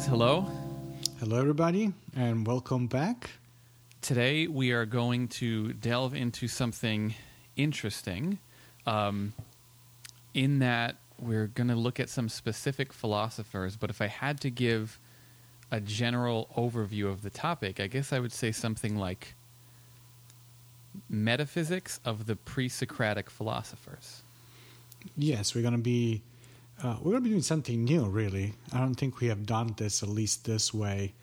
Guys, 0.00 0.08
hello. 0.08 0.46
Hello, 1.18 1.38
everybody, 1.38 1.92
and 2.16 2.46
welcome 2.46 2.86
back. 2.86 3.32
Today 4.00 4.46
we 4.46 4.72
are 4.72 4.86
going 4.86 5.28
to 5.28 5.74
delve 5.74 6.14
into 6.14 6.48
something 6.48 7.14
interesting, 7.54 8.38
um, 8.86 9.34
in 10.32 10.60
that 10.60 10.96
we're 11.18 11.48
going 11.48 11.68
to 11.68 11.74
look 11.74 12.00
at 12.00 12.08
some 12.08 12.30
specific 12.30 12.94
philosophers. 12.94 13.76
But 13.76 13.90
if 13.90 14.00
I 14.00 14.06
had 14.06 14.40
to 14.40 14.48
give 14.48 14.98
a 15.70 15.82
general 15.82 16.48
overview 16.56 17.10
of 17.10 17.20
the 17.20 17.28
topic, 17.28 17.78
I 17.78 17.86
guess 17.86 18.10
I 18.10 18.20
would 18.20 18.32
say 18.32 18.52
something 18.52 18.96
like 18.96 19.34
metaphysics 21.10 22.00
of 22.06 22.24
the 22.24 22.36
pre-Socratic 22.36 23.28
philosophers. 23.28 24.22
Yes, 25.14 25.54
we're 25.54 25.60
going 25.60 25.76
to 25.76 25.78
be 25.78 26.22
uh, 26.82 26.96
we're 27.00 27.12
going 27.12 27.22
to 27.22 27.28
be 27.28 27.30
doing 27.30 27.42
something 27.42 27.84
new. 27.84 28.04
Really, 28.04 28.54
I 28.72 28.78
don't 28.78 28.94
think 28.94 29.20
we 29.20 29.28
have 29.28 29.46
done 29.46 29.74
this 29.76 30.02
at 30.02 30.08
least 30.08 30.44
this 30.44 30.72
way. 30.72 31.14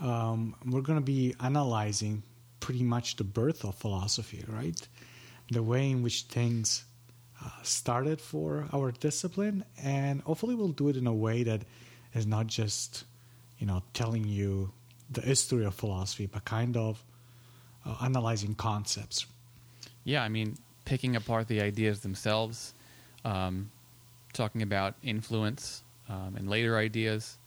Um, 0.00 0.54
we're 0.66 0.82
going 0.82 0.98
to 0.98 1.04
be 1.04 1.34
analyzing 1.40 2.22
pretty 2.60 2.82
much 2.82 3.16
the 3.16 3.24
birth 3.24 3.64
of 3.64 3.74
philosophy, 3.74 4.44
right? 4.48 4.80
The 5.50 5.62
way 5.62 5.90
in 5.90 6.02
which 6.02 6.22
things 6.22 6.84
uh, 7.44 7.50
started 7.62 8.20
for 8.20 8.66
our 8.72 8.92
discipline, 8.92 9.64
and 9.82 10.22
hopefully, 10.22 10.54
we'll 10.54 10.68
do 10.68 10.88
it 10.88 10.96
in 10.96 11.06
a 11.06 11.12
way 11.12 11.42
that 11.42 11.62
is 12.14 12.26
not 12.26 12.46
just, 12.46 13.04
you 13.58 13.66
know, 13.66 13.82
telling 13.92 14.24
you 14.24 14.72
the 15.10 15.20
history 15.20 15.64
of 15.64 15.74
philosophy, 15.74 16.26
but 16.26 16.44
kind 16.44 16.76
of 16.76 17.02
uh, 17.84 17.96
analyzing 18.02 18.54
concepts. 18.54 19.26
Yeah, 20.04 20.22
I 20.22 20.28
mean, 20.28 20.56
picking 20.84 21.16
apart 21.16 21.48
the 21.48 21.60
ideas 21.60 22.00
themselves, 22.00 22.74
um, 23.24 23.70
talking 24.34 24.62
about 24.62 24.94
influence 25.02 25.82
um, 26.08 26.34
and 26.36 26.48
later 26.50 26.76
ideas, 26.76 27.38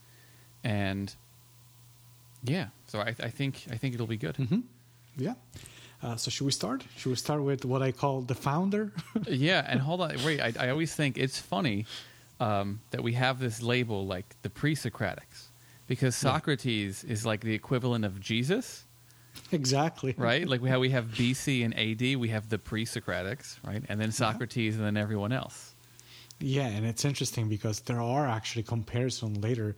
and 0.64 1.14
yeah. 2.42 2.68
So 2.86 3.00
I, 3.00 3.14
I 3.22 3.28
think 3.30 3.66
I 3.70 3.76
think 3.76 3.94
it'll 3.94 4.06
be 4.06 4.16
good. 4.16 4.36
hmm 4.36 4.60
Yeah. 5.16 5.34
Uh, 6.02 6.14
so 6.16 6.30
should 6.30 6.44
we 6.44 6.52
start? 6.52 6.84
Should 6.96 7.10
we 7.10 7.16
start 7.16 7.42
with 7.42 7.64
what 7.64 7.82
I 7.82 7.90
call 7.92 8.20
the 8.22 8.34
founder? 8.34 8.92
yeah, 9.26 9.64
and 9.66 9.80
hold 9.80 10.00
on, 10.00 10.16
wait. 10.24 10.40
I, 10.40 10.52
I 10.58 10.68
always 10.70 10.94
think 10.94 11.18
it's 11.18 11.38
funny 11.40 11.86
um, 12.38 12.80
that 12.92 13.02
we 13.02 13.14
have 13.14 13.40
this 13.40 13.60
label 13.62 14.06
like 14.06 14.36
the 14.42 14.50
pre-Socratics, 14.50 15.48
because 15.88 16.14
Yeah. 16.22 16.30
Socrates 16.30 17.02
is 17.02 17.26
like 17.26 17.40
the 17.40 17.52
equivalent 17.54 18.04
of 18.04 18.20
Jesus, 18.20 18.84
exactly. 19.50 20.14
right? 20.16 20.46
like 20.48 20.60
we 20.62 20.68
have 20.68 20.78
we 20.80 20.90
have 20.90 21.06
BC 21.06 21.64
and 21.64 21.76
AD, 21.76 22.16
we 22.20 22.28
have 22.28 22.48
the 22.48 22.58
pre-Socratics, 22.58 23.58
right, 23.66 23.82
and 23.88 24.00
then 24.00 24.12
Socrates, 24.12 24.76
and 24.76 24.84
then 24.84 24.96
everyone 24.96 25.32
else. 25.32 25.67
Yeah, 26.40 26.66
and 26.66 26.86
it's 26.86 27.04
interesting 27.04 27.48
because 27.48 27.80
there 27.80 28.00
are 28.00 28.26
actually 28.26 28.62
comparison 28.62 29.40
later. 29.40 29.76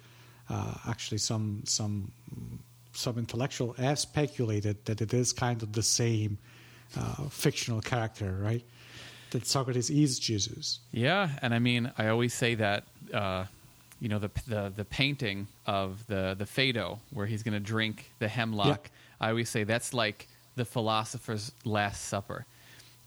Uh, 0.48 0.74
actually, 0.88 1.18
some 1.18 1.62
some 1.64 2.12
some 2.92 3.18
intellectual 3.18 3.72
have 3.74 3.98
speculated 3.98 4.84
that 4.84 5.00
it 5.00 5.14
is 5.14 5.32
kind 5.32 5.62
of 5.62 5.72
the 5.72 5.82
same 5.82 6.38
uh, 6.98 7.28
fictional 7.28 7.80
character, 7.80 8.38
right? 8.42 8.62
That 9.30 9.46
Socrates 9.46 9.90
is 9.90 10.18
Jesus. 10.18 10.80
Yeah, 10.92 11.30
and 11.40 11.54
I 11.54 11.60
mean, 11.60 11.92
I 11.96 12.08
always 12.08 12.34
say 12.34 12.56
that 12.56 12.84
uh, 13.14 13.44
you 14.00 14.08
know 14.08 14.18
the 14.18 14.30
the 14.46 14.72
the 14.74 14.84
painting 14.84 15.46
of 15.66 16.06
the 16.08 16.34
the 16.36 16.46
Phaedo 16.46 17.00
where 17.10 17.26
he's 17.26 17.42
going 17.42 17.54
to 17.54 17.60
drink 17.60 18.10
the 18.18 18.28
hemlock. 18.28 18.90
I 19.20 19.30
always 19.30 19.48
say 19.48 19.64
that's 19.64 19.94
like 19.94 20.28
the 20.56 20.64
philosopher's 20.64 21.52
last 21.64 22.06
supper. 22.06 22.44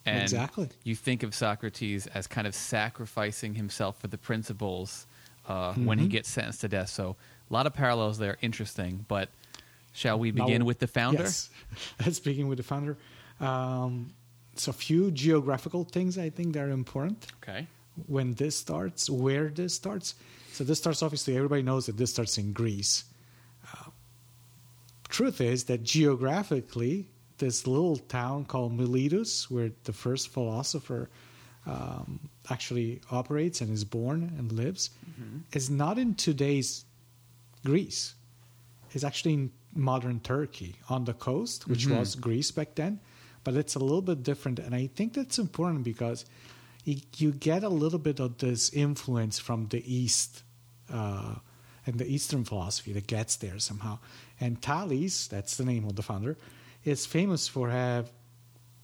And 0.05 0.21
Exactly. 0.21 0.69
You 0.83 0.95
think 0.95 1.23
of 1.23 1.33
Socrates 1.33 2.07
as 2.07 2.27
kind 2.27 2.45
of 2.45 2.53
sacrificing 2.55 3.55
himself 3.55 3.99
for 3.99 4.07
the 4.07 4.17
principles 4.17 5.07
uh, 5.47 5.73
when 5.75 5.99
he 5.99 6.07
Mhm. 6.07 6.11
gets 6.11 6.29
sentenced 6.29 6.61
to 6.61 6.67
death. 6.69 6.89
So 6.89 7.15
a 7.49 7.53
lot 7.53 7.67
of 7.67 7.73
parallels 7.73 8.17
there. 8.17 8.37
Interesting, 8.41 9.05
but 9.07 9.29
shall 9.93 10.17
we 10.19 10.31
Now- 10.31 10.45
begin 10.45 10.65
with 10.65 10.79
the 10.79 10.87
founder? 10.87 11.23
Yes. 11.23 11.49
Speaking 12.11 12.47
with 12.47 12.57
the 12.57 12.63
founder, 12.63 12.97
um, 13.39 14.13
so 14.55 14.69
a 14.69 14.73
few 14.73 15.09
geographical 15.11 15.83
things 15.85 16.17
I 16.17 16.29
think 16.29 16.53
that 16.53 16.63
are 16.63 16.69
important. 16.71 17.27
Okay. 17.41 17.67
when 18.07 18.33
this 18.33 18.55
starts, 18.57 19.07
where 19.07 19.49
this 19.49 19.75
starts. 19.75 20.15
So 20.53 20.63
this 20.63 20.79
starts 20.79 21.03
obviously 21.03 21.35
everybody 21.37 21.61
knows 21.61 21.85
that 21.85 21.95
this 21.95 22.09
starts 22.09 22.39
in 22.39 22.51
Greece. 22.51 23.03
Uh, 23.71 23.91
truth 25.09 25.39
is 25.39 25.65
that 25.65 25.83
geographically, 25.83 27.05
this 27.37 27.65
little 27.67 27.97
town 27.97 28.45
called 28.45 28.73
Miletus, 28.73 29.49
where 29.49 29.71
the 29.83 29.93
first 29.93 30.29
philosopher 30.29 31.09
um, 31.65 32.19
actually 32.49 32.99
operates 33.09 33.61
and 33.61 33.71
is 33.71 33.85
born 33.85 34.33
and 34.37 34.51
lives, 34.51 34.89
is 35.53 35.69
not 35.69 35.97
in 35.97 36.13
today's 36.15 36.83
Greece. 37.63 38.15
It's 38.91 39.03
actually 39.03 39.33
in 39.33 39.51
modern 39.73 40.19
Turkey 40.19 40.75
on 40.89 41.05
the 41.05 41.13
coast, 41.13 41.67
which 41.67 41.87
Mhm. 41.87 41.97
was 41.97 42.15
Greece 42.15 42.51
back 42.51 42.75
then, 42.75 42.99
but 43.43 43.55
it's 43.55 43.75
a 43.75 43.79
little 43.79 44.01
bit 44.01 44.23
different. 44.23 44.59
And 44.59 44.75
I 44.75 44.87
think 44.87 45.13
that's 45.13 45.39
important 45.39 45.83
because 45.83 46.25
you, 46.83 46.97
you 47.17 47.31
get 47.31 47.63
a 47.63 47.69
little 47.69 47.97
bit 47.99 48.19
of 48.19 48.37
this 48.39 48.69
influence 48.73 49.39
from 49.39 49.67
the 49.69 49.81
East 49.91 50.43
uh, 50.91 51.35
and 51.85 51.97
the 51.97 52.05
Eastern 52.05 52.43
philosophy 52.43 52.91
that 52.93 53.07
gets 53.07 53.37
there 53.37 53.57
somehow. 53.57 53.99
And 54.39 54.61
Thales, 54.61 55.27
that's 55.27 55.55
the 55.55 55.63
name 55.65 55.85
of 55.85 55.95
the 55.95 56.03
founder, 56.03 56.37
is 56.85 57.05
famous 57.05 57.47
for 57.47 57.69
have 57.69 58.11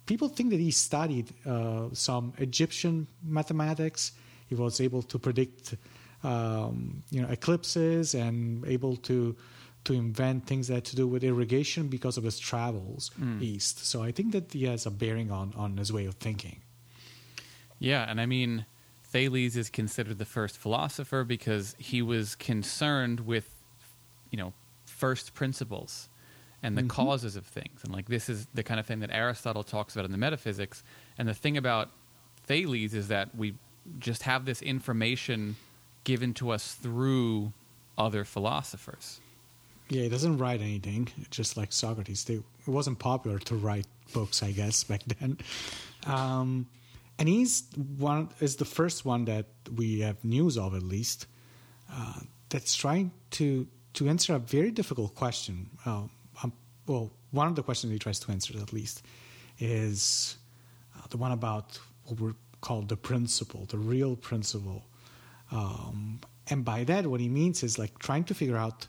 people 0.06 0.28
think 0.30 0.50
that 0.50 0.60
he 0.60 0.72
studied 0.72 1.28
uh, 1.46 1.88
some 1.94 2.34
Egyptian 2.38 3.08
mathematics. 3.24 4.14
He 4.48 4.56
was 4.56 4.82
able 4.82 5.04
to 5.04 5.20
predict, 5.20 5.76
um, 6.24 7.04
you 7.12 7.22
know, 7.22 7.30
eclipses 7.30 8.16
and 8.16 8.66
able 8.66 8.96
to 8.98 9.36
to 9.86 9.94
invent 9.94 10.46
things 10.46 10.68
that 10.68 10.74
had 10.76 10.86
to 10.86 10.96
do 10.96 11.08
with 11.08 11.24
irrigation 11.24 11.88
because 11.88 12.18
of 12.18 12.24
his 12.24 12.38
travels 12.38 13.12
Mm. 13.20 13.42
east. 13.42 13.86
So 13.86 14.04
I 14.04 14.12
think 14.12 14.34
that 14.34 14.52
he 14.52 14.66
has 14.66 14.86
a 14.86 14.92
bearing 14.92 15.32
on 15.32 15.54
on 15.56 15.78
his 15.78 15.92
way 15.92 16.06
of 16.06 16.16
thinking. 16.16 16.62
Yeah, 17.80 18.10
and 18.10 18.20
I 18.20 18.26
mean, 18.26 18.66
Thales 19.04 19.56
is 19.56 19.70
considered 19.70 20.18
the 20.18 20.26
first 20.26 20.58
philosopher 20.58 21.24
because 21.24 21.76
he 21.80 22.02
was 22.02 22.36
concerned 22.36 23.22
with, 23.22 23.48
you 24.32 24.38
know, 24.38 24.54
first 24.86 25.34
principles 25.34 26.09
and 26.62 26.78
the 26.78 26.84
Mhm. 26.84 26.90
causes 26.90 27.36
of 27.36 27.46
things. 27.46 27.82
And 27.84 27.92
like 27.94 28.08
this 28.08 28.30
is 28.30 28.48
the 28.54 28.64
kind 28.64 28.80
of 28.80 28.86
thing 28.86 29.00
that 29.00 29.12
Aristotle 29.12 29.64
talks 29.64 29.96
about 29.96 30.06
in 30.06 30.12
the 30.12 30.18
metaphysics. 30.18 30.84
And 31.18 31.28
the 31.28 31.34
thing 31.34 31.58
about 31.58 31.92
Thales 32.44 32.94
is 32.94 33.08
that 33.08 33.36
we 33.36 33.56
just 34.00 34.24
have 34.24 34.46
this 34.46 34.62
information 34.62 35.56
given 36.04 36.34
to 36.36 36.50
us 36.52 36.74
through 36.76 37.54
other 37.98 38.24
philosophers. 38.26 39.20
Yeah, 39.90 40.04
he 40.04 40.10
doesn't 40.10 40.38
write 40.38 40.62
anything, 40.62 41.10
just 41.32 41.58
like 41.58 41.72
Socrates. 41.72 42.24
They, 42.26 42.36
it 42.36 42.44
wasn't 42.68 43.00
popular 43.00 43.40
to 43.40 43.56
write 43.56 43.88
books, 44.14 44.44
I 44.44 44.52
guess, 44.52 44.84
back 44.84 45.04
then. 45.20 45.38
Um, 46.06 46.68
and 47.18 47.28
he's 47.28 47.64
one 47.98 48.30
is 48.40 48.58
the 48.58 48.66
first 48.66 49.04
one 49.06 49.26
that 49.26 49.46
we 49.76 50.00
have 50.02 50.24
news 50.24 50.58
of, 50.58 50.76
at 50.76 50.84
least, 50.84 51.26
uh, 51.92 52.20
that's 52.50 52.76
trying 52.76 53.12
to 53.32 53.68
to 53.94 54.08
answer 54.08 54.36
a 54.36 54.40
very 54.40 54.70
difficult 54.72 55.16
question. 55.16 55.70
Uh, 55.86 56.04
well, 56.90 57.12
one 57.32 57.48
of 57.48 57.56
the 57.56 57.64
questions 57.64 57.94
he 57.94 58.00
tries 58.00 58.20
to 58.20 58.32
answer, 58.32 58.58
at 58.60 58.74
least, 58.74 59.04
is 59.60 60.38
uh, 60.98 61.02
the 61.10 61.18
one 61.18 61.32
about 61.32 61.80
what 62.06 62.20
we 62.20 62.32
call 62.62 62.82
the 62.82 62.98
principle, 62.98 63.66
the 63.66 63.78
real 63.78 64.16
principle. 64.16 64.84
Um, 65.52 66.20
and 66.48 66.66
by 66.66 66.84
that, 66.86 67.06
what 67.06 67.22
he 67.22 67.30
means 67.30 67.62
is 67.64 67.78
like 67.78 68.00
trying 68.00 68.24
to 68.26 68.34
figure 68.34 68.58
out 68.58 68.88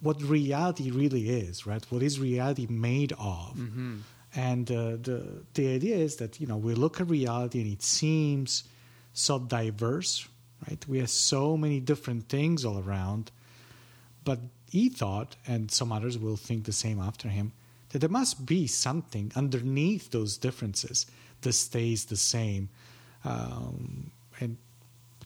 what 0.00 0.20
reality 0.22 0.90
really 0.90 1.28
is, 1.28 1.66
right? 1.66 1.84
What 1.90 2.02
is 2.02 2.18
reality 2.18 2.66
made 2.70 3.12
of? 3.12 3.54
Mm-hmm. 3.56 3.96
And 4.34 4.70
uh, 4.70 4.96
the 5.00 5.44
the 5.54 5.74
idea 5.74 5.96
is 5.96 6.16
that 6.16 6.40
you 6.40 6.46
know 6.46 6.56
we 6.56 6.74
look 6.74 7.00
at 7.00 7.08
reality 7.08 7.60
and 7.60 7.70
it 7.72 7.82
seems 7.82 8.64
so 9.12 9.38
diverse, 9.38 10.26
right? 10.66 10.84
We 10.88 10.98
have 10.98 11.10
so 11.10 11.56
many 11.56 11.80
different 11.80 12.28
things 12.28 12.64
all 12.64 12.78
around, 12.78 13.30
but 14.24 14.38
he 14.70 14.88
thought, 14.88 15.36
and 15.46 15.70
some 15.70 15.92
others 15.92 16.18
will 16.18 16.36
think 16.36 16.64
the 16.64 16.72
same 16.72 17.00
after 17.00 17.28
him, 17.28 17.52
that 17.90 18.00
there 18.00 18.08
must 18.08 18.44
be 18.46 18.66
something 18.66 19.30
underneath 19.36 20.10
those 20.10 20.36
differences 20.36 21.06
that 21.42 21.52
stays 21.52 22.06
the 22.06 22.16
same. 22.16 22.68
Um, 23.24 24.10
and 24.40 24.56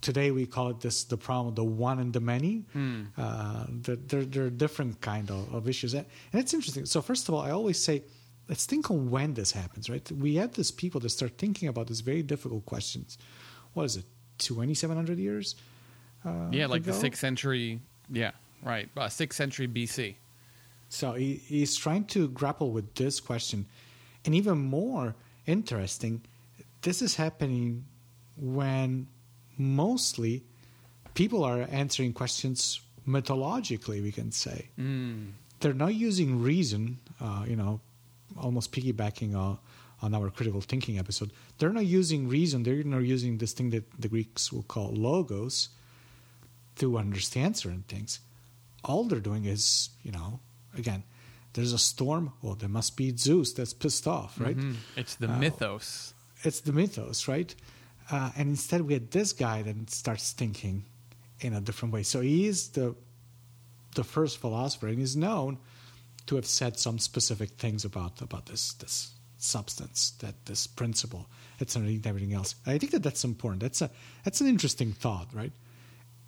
today 0.00 0.30
we 0.30 0.46
call 0.46 0.68
it 0.70 0.80
this 0.80 1.04
the 1.04 1.16
problem 1.16 1.54
the 1.54 1.64
one 1.64 1.98
and 1.98 2.12
the 2.12 2.20
many 2.20 2.64
Hmm. 2.72 3.04
uh, 3.16 3.64
they're, 3.68 3.96
they're, 3.96 4.24
they're 4.24 4.50
different 4.50 5.00
kind 5.00 5.28
of, 5.30 5.52
of 5.52 5.68
issues 5.68 5.92
and 5.94 6.06
it's 6.32 6.54
interesting 6.54 6.86
so 6.86 7.02
first 7.02 7.28
of 7.28 7.34
all 7.34 7.40
i 7.40 7.50
always 7.50 7.82
say 7.82 8.04
let's 8.48 8.64
think 8.64 8.92
on 8.92 9.10
when 9.10 9.34
this 9.34 9.50
happens 9.50 9.90
right 9.90 10.08
we 10.12 10.36
have 10.36 10.52
these 10.54 10.70
people 10.70 11.00
that 11.00 11.08
start 11.08 11.32
thinking 11.36 11.68
about 11.68 11.88
these 11.88 12.00
very 12.00 12.22
difficult 12.22 12.64
questions 12.64 13.18
what 13.74 13.84
is 13.84 13.96
it 13.96 14.04
2700 14.38 15.18
years 15.18 15.56
uh, 16.24 16.48
yeah, 16.52 16.66
like 16.66 16.82
the 16.84 16.92
sixth 16.92 17.20
century. 17.20 17.80
Yeah, 18.10 18.32
right. 18.62 18.88
Uh, 18.96 19.08
sixth 19.08 19.36
century 19.36 19.68
BC. 19.68 20.16
So 20.88 21.12
he, 21.12 21.34
he's 21.34 21.76
trying 21.76 22.04
to 22.06 22.28
grapple 22.28 22.70
with 22.70 22.94
this 22.94 23.20
question. 23.20 23.66
And 24.24 24.34
even 24.34 24.58
more 24.58 25.14
interesting, 25.46 26.22
this 26.82 27.02
is 27.02 27.16
happening 27.16 27.84
when 28.36 29.08
mostly 29.56 30.44
people 31.14 31.44
are 31.44 31.66
answering 31.70 32.12
questions 32.12 32.80
mythologically, 33.04 34.00
we 34.00 34.12
can 34.12 34.30
say. 34.32 34.68
Mm. 34.78 35.32
They're 35.60 35.74
not 35.74 35.94
using 35.94 36.42
reason, 36.42 36.98
uh, 37.20 37.44
you 37.48 37.56
know, 37.56 37.80
almost 38.40 38.70
piggybacking 38.72 39.34
uh, 39.34 39.56
on 40.02 40.14
our 40.14 40.30
critical 40.30 40.60
thinking 40.60 40.98
episode. 40.98 41.32
They're 41.58 41.72
not 41.72 41.86
using 41.86 42.28
reason, 42.28 42.62
they're 42.62 42.84
not 42.84 43.02
using 43.02 43.38
this 43.38 43.52
thing 43.52 43.70
that 43.70 43.84
the 43.98 44.08
Greeks 44.08 44.52
will 44.52 44.62
call 44.62 44.92
logos 44.92 45.70
to 46.76 46.96
understand 46.96 47.56
certain 47.56 47.84
things. 47.88 48.20
All 48.84 49.04
they're 49.04 49.20
doing 49.20 49.44
is, 49.44 49.90
you 50.02 50.12
know, 50.12 50.40
again, 50.76 51.02
there's 51.54 51.72
a 51.72 51.78
storm. 51.78 52.32
Well, 52.42 52.54
there 52.54 52.68
must 52.68 52.96
be 52.96 53.16
Zeus 53.16 53.52
that's 53.52 53.72
pissed 53.72 54.06
off, 54.06 54.38
right? 54.40 54.56
Mhm. 54.56 54.76
It's 54.96 55.16
the 55.16 55.30
Uh, 55.30 55.38
mythos. 55.38 56.14
It's 56.44 56.60
the 56.60 56.72
mythos, 56.72 57.26
right? 57.26 57.54
Uh, 58.10 58.30
and 58.36 58.48
instead, 58.48 58.82
we 58.82 58.92
had 58.94 59.10
this 59.10 59.32
guy 59.32 59.62
that 59.62 59.90
starts 59.90 60.32
thinking 60.32 60.84
in 61.40 61.52
a 61.54 61.60
different 61.60 61.92
way. 61.92 62.02
So 62.02 62.20
he 62.20 62.46
is 62.46 62.68
the 62.68 62.94
the 63.94 64.04
first 64.04 64.38
philosopher, 64.38 64.86
and 64.88 65.00
is 65.00 65.16
known 65.16 65.58
to 66.26 66.36
have 66.36 66.46
said 66.46 66.78
some 66.78 66.98
specific 66.98 67.50
things 67.58 67.84
about 67.84 68.20
about 68.22 68.46
this 68.46 68.74
this 68.74 69.10
substance, 69.38 70.12
that 70.18 70.44
this 70.46 70.66
principle. 70.66 71.28
It's 71.58 71.74
underneath 71.74 72.06
everything 72.06 72.32
else. 72.34 72.54
I 72.66 72.78
think 72.78 72.92
that 72.92 73.02
that's 73.02 73.24
important. 73.24 73.60
That's 73.62 73.80
a 73.82 73.90
that's 74.24 74.40
an 74.40 74.46
interesting 74.46 74.92
thought, 74.92 75.32
right? 75.34 75.52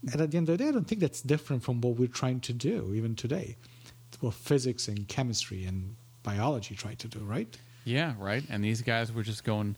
And 0.03 0.21
at 0.21 0.31
the 0.31 0.39
end 0.39 0.49
of 0.49 0.57
the 0.57 0.65
day, 0.65 0.69
I 0.69 0.73
don't 0.73 0.87
think 0.87 1.01
that's 1.01 1.21
different 1.21 1.63
from 1.63 1.81
what 1.81 1.97
we're 1.97 2.09
trying 2.09 2.41
to 2.41 2.53
do 2.53 2.93
even 2.95 3.15
today. 3.15 3.57
What 4.21 4.35
physics 4.35 4.89
and 4.89 5.07
chemistry 5.09 5.65
and 5.65 5.97
biology 6.23 6.75
try 6.75 6.95
to 6.95 7.09
do, 7.09 7.21
right? 7.21 7.57
Yeah, 7.85 8.15
right. 8.19 8.43
And 8.51 8.63
these 8.65 8.83
guys 8.83 9.13
were 9.13 9.23
just 9.23 9.45
going 9.45 9.77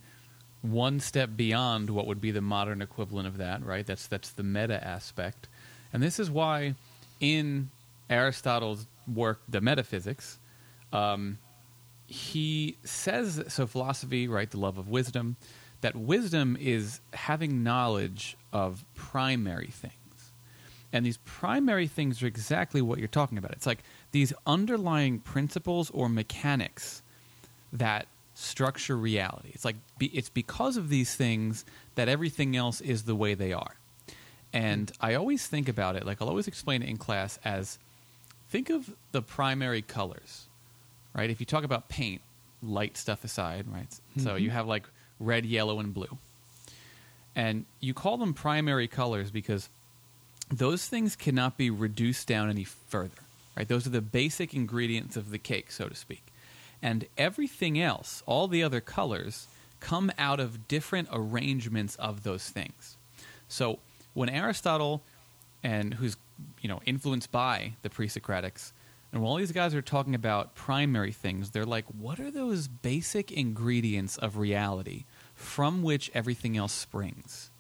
one 0.63 1.01
step 1.01 1.31
beyond 1.37 1.91
what 1.91 2.07
would 2.07 2.21
be 2.21 2.31
the 2.31 2.41
modern 2.41 2.83
equivalent 2.83 3.27
of 3.29 3.39
that, 3.39 3.65
right? 3.65 3.87
That's 3.87 4.07
that's 4.07 4.31
the 4.31 4.43
meta 4.43 4.83
aspect. 4.85 5.49
And 5.93 6.03
this 6.03 6.19
is 6.19 6.31
why 6.31 6.75
in 7.21 7.71
Aristotle's 8.09 8.87
work, 9.13 9.41
The 9.49 9.61
Metaphysics, 9.61 10.39
um, 10.93 11.39
he 12.07 12.77
says 12.85 13.43
so 13.49 13.67
philosophy, 13.67 14.29
right, 14.29 14.51
the 14.51 14.59
love 14.59 14.79
of 14.79 14.89
wisdom, 14.89 15.37
that 15.81 15.97
wisdom 15.97 16.57
is 16.61 17.01
having 17.13 17.63
knowledge 17.63 18.37
of 18.53 18.85
primary 18.95 19.69
things. 19.69 19.95
And 20.93 21.07
these 21.07 21.17
primary 21.19 21.87
things 21.87 22.23
are 22.23 22.27
exactly 22.27 22.83
what 22.83 22.99
you're 22.99 23.09
talking 23.09 23.39
about. 23.39 23.53
It's 23.53 23.67
like 23.67 23.83
these 24.11 24.33
underlying 24.47 25.21
principles 25.21 25.91
or 25.91 26.09
mechanics 26.09 27.03
that 27.73 28.07
structure 28.35 28.97
reality. 28.97 29.51
It's 29.53 29.65
like 29.65 29.77
be, 29.99 30.07
it's 30.07 30.29
because 30.29 30.77
of 30.77 30.89
these 30.89 31.15
things 31.15 31.65
that 31.95 32.09
everything 32.09 32.57
else 32.57 32.81
is 32.81 33.05
the 33.05 33.15
way 33.15 33.35
they 33.35 33.53
are. 33.53 33.77
And 34.53 34.93
I 35.01 35.15
always 35.15 35.47
think 35.47 35.69
about 35.69 35.97
it 35.97 36.05
like 36.05 36.21
I'll 36.21 36.29
always 36.29 36.49
explain 36.49 36.83
it 36.83 36.89
in 36.89 36.99
class 36.99 37.39
as 37.45 37.79
think 38.51 38.69
of 38.69 38.95
the 39.13 39.23
primary 39.23 39.83
colors. 39.83 40.49
Right? 41.15 41.31
If 41.31 41.41
you 41.41 41.47
talk 41.47 41.65
about 41.65 41.89
paint, 41.89 42.23
light 42.63 42.97
stuff 42.97 43.25
aside, 43.25 43.67
right? 43.69 43.93
So 44.19 44.31
mm-hmm. 44.31 44.39
you 44.39 44.51
have 44.51 44.67
like 44.67 44.87
red, 45.19 45.45
yellow 45.45 45.79
and 45.81 45.93
blue. 45.93 46.19
And 47.35 47.65
you 47.81 47.95
call 47.95 48.19
them 48.19 48.35
primary 48.35 48.89
colors 48.89 49.31
because 49.31 49.69
those 50.51 50.87
things 50.87 51.17
cannot 51.17 51.57
be 51.57 51.71
reduced 51.71 52.29
down 52.29 52.51
any 52.51 52.65
further. 52.65 53.23
Right? 53.57 53.69
Those 53.69 53.87
are 53.87 53.91
the 53.91 54.01
basic 54.01 54.55
ingredients 54.55 55.17
of 55.17 55.31
the 55.31 55.39
cake, 55.39 55.71
so 55.71 55.89
to 55.89 55.95
speak. 55.95 56.25
And 56.83 57.07
everything 57.17 57.79
else, 57.81 58.23
all 58.27 58.49
the 58.49 58.63
other 58.63 58.81
colors, 58.81 59.47
come 59.81 60.11
out 60.19 60.41
of 60.41 60.69
different 60.69 61.09
arrangements 61.13 61.97
of 61.97 62.23
those 62.23 62.49
things. 62.49 62.97
So 63.49 63.79
when 64.15 64.29
Aristotle 64.29 65.03
and 65.63 65.95
who's 65.95 66.17
you 66.61 66.69
know 66.69 66.81
influenced 66.87 67.31
by 67.31 67.75
the 67.83 67.91
pre-Socratics, 67.91 68.73
and 69.13 69.23
all 69.23 69.37
these 69.37 69.53
guys 69.53 69.75
are 69.75 69.83
talking 69.83 70.15
about 70.15 70.55
primary 70.55 71.13
things, 71.13 71.51
they're 71.51 71.67
like, 71.67 71.85
what 71.87 72.19
are 72.19 72.31
those 72.31 72.67
basic 72.67 73.31
ingredients 73.31 74.17
of 74.17 74.39
reality 74.39 75.05
from 75.35 75.83
which 75.83 76.11
everything 76.15 76.57
else 76.57 76.73
springs? 76.73 77.51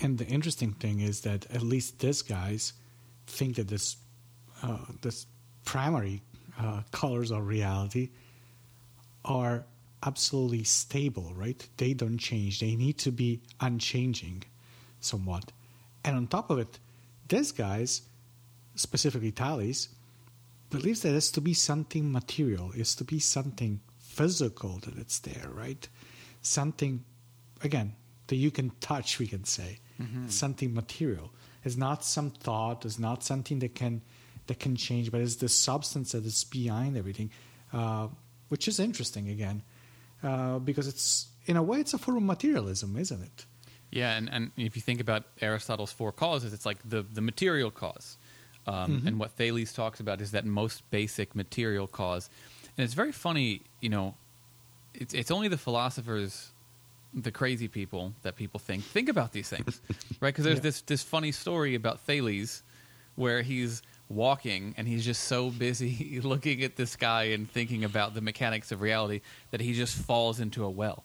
And 0.00 0.18
the 0.18 0.26
interesting 0.26 0.72
thing 0.72 1.00
is 1.00 1.22
that 1.22 1.46
at 1.50 1.62
least 1.62 1.98
these 1.98 2.22
guys 2.22 2.72
think 3.26 3.56
that 3.56 3.68
this 3.68 3.96
uh, 4.62 4.78
this 5.02 5.26
primary 5.64 6.22
uh, 6.58 6.82
colors 6.90 7.30
of 7.30 7.46
reality 7.46 8.10
are 9.24 9.64
absolutely 10.02 10.64
stable, 10.64 11.32
right? 11.34 11.68
They 11.76 11.92
don't 11.94 12.18
change. 12.18 12.60
They 12.60 12.74
need 12.76 12.98
to 12.98 13.12
be 13.12 13.40
unchanging, 13.60 14.44
somewhat. 15.00 15.52
And 16.04 16.16
on 16.16 16.26
top 16.26 16.50
of 16.50 16.58
it, 16.58 16.78
these 17.28 17.52
guys, 17.52 18.02
specifically 18.74 19.30
Thales, 19.30 19.88
believes 20.70 21.00
that 21.02 21.14
it's 21.14 21.30
to 21.32 21.40
be 21.40 21.54
something 21.54 22.10
material. 22.10 22.72
It's 22.74 22.94
to 22.96 23.04
be 23.04 23.18
something 23.18 23.80
physical 23.98 24.78
that 24.84 24.96
it's 24.96 25.18
there, 25.18 25.48
right? 25.52 25.86
Something, 26.42 27.04
again, 27.62 27.94
that 28.28 28.36
you 28.36 28.50
can 28.50 28.70
touch. 28.80 29.18
We 29.18 29.26
can 29.26 29.44
say 29.44 29.78
something 30.28 30.74
material. 30.74 31.30
It's 31.64 31.76
not 31.76 32.04
some 32.04 32.30
thought. 32.30 32.84
It's 32.84 32.98
not 32.98 33.22
something 33.24 33.58
that 33.60 33.74
can 33.74 34.02
that 34.46 34.58
can 34.58 34.76
change, 34.76 35.10
but 35.10 35.20
it's 35.20 35.36
the 35.36 35.48
substance 35.48 36.12
that 36.12 36.24
is 36.24 36.44
behind 36.44 36.96
everything, 36.96 37.30
uh, 37.72 38.08
which 38.48 38.66
is 38.68 38.80
interesting 38.80 39.28
again, 39.28 39.62
uh, 40.22 40.58
because 40.58 40.88
it's 40.88 41.28
in 41.44 41.56
a 41.56 41.62
way 41.62 41.80
it's 41.80 41.94
a 41.94 41.98
form 41.98 42.16
of 42.16 42.22
materialism, 42.22 42.96
isn't 42.96 43.22
it? 43.22 43.46
Yeah, 43.90 44.16
and, 44.16 44.28
and 44.30 44.50
if 44.56 44.76
you 44.76 44.82
think 44.82 45.00
about 45.00 45.24
Aristotle's 45.40 45.92
four 45.92 46.12
causes, 46.12 46.52
it's 46.52 46.66
like 46.66 46.78
the, 46.84 47.02
the 47.02 47.20
material 47.20 47.70
cause. 47.70 48.18
Um, 48.66 49.02
And 49.06 49.18
what 49.18 49.32
Thales 49.32 49.72
talks 49.72 49.98
about 49.98 50.20
is 50.20 50.32
that 50.32 50.44
most 50.44 50.88
basic 50.90 51.34
material 51.34 51.86
cause. 51.86 52.28
And 52.76 52.84
it's 52.84 52.94
very 52.94 53.12
funny, 53.12 53.62
you 53.80 53.88
know, 53.88 54.14
it's, 54.94 55.14
it's 55.14 55.30
only 55.30 55.48
the 55.48 55.56
philosophers, 55.56 56.52
the 57.14 57.30
crazy 57.30 57.68
people 57.68 58.14
that 58.22 58.36
people 58.36 58.60
think, 58.60 58.84
think 58.84 59.08
about 59.08 59.32
these 59.32 59.48
things, 59.48 59.80
right? 60.20 60.28
Because 60.28 60.44
there's 60.44 60.58
Yeah. 60.58 60.62
this, 60.62 60.80
this 60.82 61.02
funny 61.02 61.32
story 61.32 61.74
about 61.74 62.00
Thales 62.00 62.62
where 63.16 63.42
he's 63.42 63.82
walking 64.08 64.74
and 64.76 64.86
he's 64.88 65.04
just 65.04 65.24
so 65.24 65.50
busy 65.50 66.20
looking 66.24 66.62
at 66.62 66.76
the 66.76 66.86
sky 66.86 67.24
and 67.24 67.50
thinking 67.50 67.84
about 67.84 68.14
the 68.14 68.20
mechanics 68.20 68.72
of 68.72 68.80
reality 68.80 69.20
that 69.50 69.60
he 69.60 69.72
just 69.72 69.94
falls 69.96 70.40
into 70.40 70.64
a 70.64 70.70
well 70.70 71.04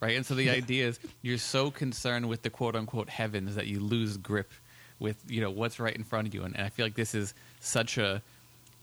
right? 0.00 0.16
And 0.16 0.26
so 0.26 0.34
the 0.34 0.50
idea 0.50 0.88
is 0.88 0.98
you're 1.22 1.38
so 1.38 1.70
concerned 1.70 2.28
with 2.28 2.42
the 2.42 2.50
quote 2.50 2.74
unquote 2.74 3.08
heavens 3.08 3.54
that 3.54 3.68
you 3.68 3.78
lose 3.78 4.16
grip 4.16 4.50
with 4.98 5.22
you 5.28 5.40
know 5.40 5.48
what's 5.50 5.78
right 5.78 5.94
in 5.94 6.02
front 6.02 6.26
of 6.26 6.34
you. 6.34 6.42
And, 6.42 6.56
and 6.56 6.66
I 6.66 6.70
feel 6.70 6.84
like 6.84 6.96
this 6.96 7.14
is 7.14 7.34
such 7.60 7.98
a 7.98 8.20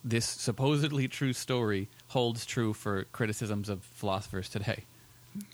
this 0.02 0.26
supposedly 0.26 1.10
true 1.10 1.34
story 1.34 1.90
holds 2.08 2.46
true 2.46 2.72
for 2.74 3.04
criticisms 3.12 3.68
of 3.68 3.84
philosophers 3.84 4.48
today. 4.48 4.86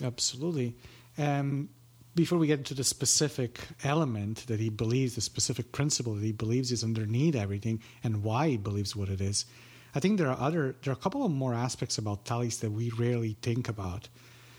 Absolutely. 0.04 0.76
Um, 1.18 1.70
before 2.16 2.38
we 2.38 2.48
get 2.48 2.60
into 2.60 2.74
the 2.74 2.84
specific 2.84 3.60
element 3.84 4.48
that 4.48 4.60
he 4.60 4.70
believes, 4.70 5.16
the 5.16 5.22
specific 5.22 5.72
principle 5.74 6.16
that 6.16 6.24
he 6.24 6.32
believes 6.32 6.72
is 6.72 6.84
underneath 6.84 7.36
everything, 7.36 7.82
and 8.04 8.24
why 8.24 8.50
he 8.50 8.58
believes 8.58 8.96
what 8.96 9.10
it 9.10 9.20
is, 9.20 9.46
I 9.94 10.00
think 10.00 10.18
there 10.18 10.30
are 10.30 10.40
other 10.40 10.76
there 10.84 10.92
are 10.92 10.98
a 10.98 11.00
couple 11.00 11.26
of 11.26 11.32
more 11.32 11.54
aspects 11.54 11.98
about 11.98 12.26
Thales 12.26 12.60
that 12.60 12.72
we 12.72 12.90
rarely 12.92 13.36
think 13.42 13.68
about. 13.70 14.08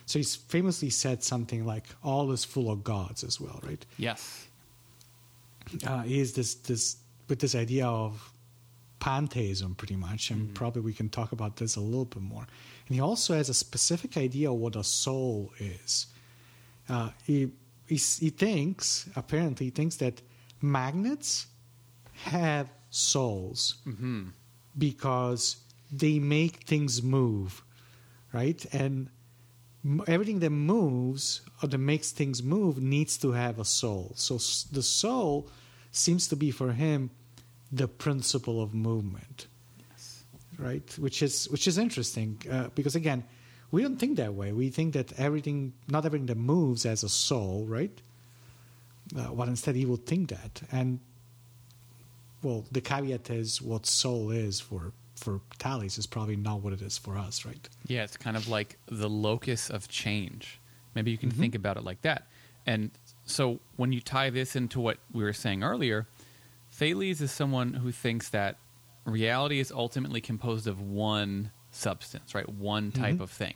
So 0.06 0.18
he's 0.18 0.36
famously 0.36 0.90
said 0.90 1.22
something 1.22 1.66
like, 1.66 1.84
"All 2.02 2.30
is 2.32 2.44
full 2.44 2.70
of 2.70 2.84
gods" 2.84 3.24
as 3.24 3.40
well, 3.40 3.60
right? 3.62 3.84
Yes. 3.98 4.46
uh, 5.86 6.04
is 6.06 6.34
this 6.34 6.54
this 6.54 6.96
with 7.28 7.40
this 7.40 7.54
idea 7.54 7.86
of 7.86 8.32
pantheism 8.98 9.74
pretty 9.74 9.94
much 9.96 10.30
and 10.30 10.54
probably 10.54 10.80
we 10.80 10.92
can 10.92 11.08
talk 11.08 11.30
about 11.32 11.56
this 11.56 11.76
a 11.76 11.80
little 11.80 12.06
bit 12.06 12.22
more 12.22 12.46
and 12.88 12.94
he 12.94 13.00
also 13.00 13.34
has 13.34 13.48
a 13.48 13.54
specific 13.54 14.16
idea 14.16 14.50
of 14.50 14.56
what 14.56 14.74
a 14.74 14.82
soul 14.82 15.52
is 15.58 16.06
uh, 16.88 17.10
he, 17.24 17.50
he 17.86 17.96
he 17.96 18.30
thinks 18.30 19.08
apparently 19.16 19.66
he 19.66 19.70
thinks 19.70 19.96
that 19.96 20.22
magnets 20.62 21.46
have 22.24 22.68
souls 22.90 23.74
because 24.78 25.56
they 25.90 26.18
make 26.18 26.64
things 26.64 27.02
move 27.02 27.62
right 28.32 28.64
and 28.72 29.08
everything 30.08 30.40
that 30.40 30.50
moves 30.50 31.42
or 31.62 31.68
that 31.68 31.78
makes 31.78 32.10
things 32.10 32.42
move 32.42 32.80
needs 32.82 33.16
to 33.18 33.32
have 33.32 33.58
a 33.60 33.64
soul. 33.64 34.12
So 34.16 34.34
the 34.72 34.82
soul 34.82 35.48
seems 35.92 36.26
to 36.28 36.36
be 36.36 36.50
for 36.50 36.72
him 36.72 37.10
the 37.70 37.86
principle 37.88 38.60
of 38.62 38.74
movement, 38.74 39.46
Yes. 39.90 40.24
right? 40.58 40.98
Which 40.98 41.22
is 41.22 41.48
which 41.50 41.66
is 41.68 41.78
interesting 41.78 42.42
uh, 42.50 42.68
because 42.74 42.96
again, 42.96 43.24
we 43.70 43.82
don't 43.82 43.96
think 43.98 44.16
that 44.16 44.34
way. 44.34 44.52
We 44.52 44.70
think 44.70 44.94
that 44.94 45.12
everything, 45.18 45.72
not 45.88 46.04
everything 46.06 46.26
that 46.26 46.36
moves 46.36 46.84
has 46.84 47.02
a 47.02 47.08
soul, 47.08 47.64
right? 47.66 47.90
Uh, 49.16 49.28
but 49.32 49.48
instead, 49.48 49.76
he 49.76 49.84
would 49.86 50.06
think 50.06 50.30
that, 50.30 50.62
and 50.72 50.98
well, 52.42 52.64
the 52.72 52.80
caveat 52.80 53.30
is 53.30 53.60
what 53.62 53.86
soul 53.86 54.30
is 54.30 54.60
for 54.60 54.92
for 55.16 55.40
Thales 55.58 55.96
is 55.96 56.06
probably 56.06 56.36
not 56.36 56.60
what 56.60 56.74
it 56.74 56.82
is 56.82 56.98
for 56.98 57.16
us, 57.16 57.46
right? 57.46 57.68
Yeah, 57.86 58.04
it's 58.04 58.18
kind 58.18 58.36
of 58.36 58.48
like 58.48 58.76
the 58.86 59.08
locus 59.08 59.70
of 59.70 59.88
change. 59.88 60.60
Maybe 60.94 61.10
you 61.10 61.16
can 61.16 61.30
Mm-hmm. 61.30 61.40
think 61.40 61.54
about 61.54 61.78
it 61.78 61.84
like 61.84 62.02
that. 62.02 62.26
And 62.66 62.90
so 63.24 63.60
when 63.76 63.92
you 63.92 64.00
tie 64.02 64.28
this 64.28 64.54
into 64.54 64.78
what 64.78 64.98
we 65.12 65.22
were 65.24 65.32
saying 65.32 65.62
earlier, 65.62 66.06
Thales 66.70 67.22
is 67.22 67.30
someone 67.32 67.72
who 67.74 67.92
thinks 67.92 68.28
that 68.28 68.58
reality 69.06 69.58
is 69.58 69.72
ultimately 69.72 70.20
composed 70.20 70.66
of 70.66 70.82
one 70.82 71.50
substance, 71.76 72.34
right? 72.34 72.48
One 72.48 72.90
type 72.92 73.16
Mhm. 73.16 73.20
of 73.20 73.30
thing. 73.30 73.54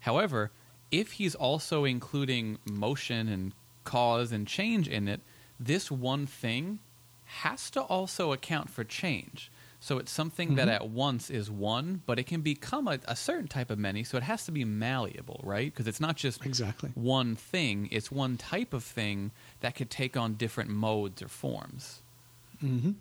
However, 0.00 0.50
if 0.90 1.12
he's 1.12 1.34
also 1.34 1.84
including 1.84 2.58
motion 2.64 3.28
and 3.28 3.52
cause 3.84 4.32
and 4.32 4.46
change 4.46 4.88
in 4.88 5.08
it, 5.08 5.20
this 5.58 5.90
one 5.90 6.26
thing 6.26 6.80
has 7.24 7.70
to 7.70 7.80
also 7.82 8.32
account 8.32 8.70
for 8.70 8.82
change. 8.84 9.50
So 9.82 9.98
it's 9.98 10.10
something 10.12 10.56
that 10.56 10.68
Mhm. 10.68 10.74
at 10.74 10.88
once 10.90 11.30
is 11.30 11.50
one, 11.50 12.02
but 12.04 12.18
it 12.18 12.26
can 12.26 12.42
become 12.42 12.86
a, 12.88 12.98
a 13.06 13.16
certain 13.16 13.48
type 13.48 13.70
of 13.70 13.78
many. 13.78 14.04
So 14.04 14.18
it 14.18 14.24
has 14.24 14.44
to 14.46 14.52
be 14.52 14.64
malleable, 14.64 15.40
right? 15.44 15.72
Because 15.72 15.86
it's 15.86 16.00
not 16.00 16.16
just 16.16 16.44
Exactly. 16.44 16.90
one 16.94 17.34
thing; 17.36 17.88
it's 17.90 18.10
one 18.10 18.36
type 18.36 18.74
of 18.74 18.84
thing 18.84 19.30
that 19.60 19.74
could 19.76 19.88
take 19.90 20.16
on 20.18 20.34
different 20.34 20.70
modes 20.70 21.22
or 21.22 21.28
forms. 21.28 22.02
Hmm 22.60 22.92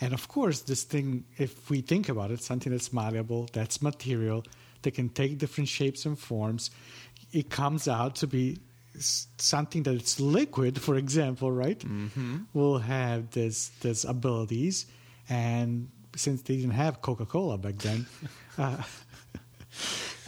And 0.00 0.12
of 0.12 0.28
course, 0.28 0.62
this 0.62 0.82
thing, 0.84 1.24
if 1.36 1.70
we 1.70 1.80
think 1.80 2.08
about 2.08 2.30
it, 2.30 2.42
something 2.42 2.72
that's 2.72 2.92
malleable, 2.92 3.48
that's 3.52 3.80
material, 3.80 4.44
that 4.82 4.94
can 4.94 5.08
take 5.08 5.38
different 5.38 5.68
shapes 5.68 6.06
and 6.06 6.18
forms, 6.18 6.70
it 7.32 7.50
comes 7.50 7.86
out 7.88 8.16
to 8.16 8.26
be 8.26 8.58
something 8.98 9.82
that 9.84 9.94
it's 9.94 10.20
liquid, 10.20 10.80
for 10.80 10.96
example, 10.96 11.50
right? 11.50 11.78
Mm-hmm. 11.78 12.38
Will 12.52 12.78
have 12.78 13.30
this 13.30 13.70
this 13.80 14.04
abilities, 14.04 14.86
and 15.28 15.88
since 16.16 16.42
they 16.42 16.56
didn't 16.56 16.72
have 16.72 17.00
Coca 17.00 17.24
Cola 17.26 17.58
back 17.58 17.78
then, 17.78 18.06
uh, 18.58 18.82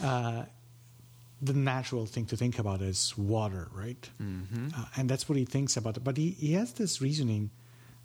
uh, 0.02 0.44
the 1.42 1.52
natural 1.52 2.06
thing 2.06 2.26
to 2.26 2.36
think 2.36 2.58
about 2.58 2.80
is 2.80 3.16
water, 3.18 3.68
right? 3.74 4.08
Mm-hmm. 4.22 4.68
uh, 4.74 4.84
and 4.96 5.08
that's 5.08 5.28
what 5.28 5.36
he 5.36 5.44
thinks 5.44 5.76
about 5.76 5.96
it. 5.96 6.04
But 6.04 6.16
he, 6.16 6.30
he 6.30 6.52
has 6.54 6.72
this 6.72 7.00
reasoning, 7.02 7.50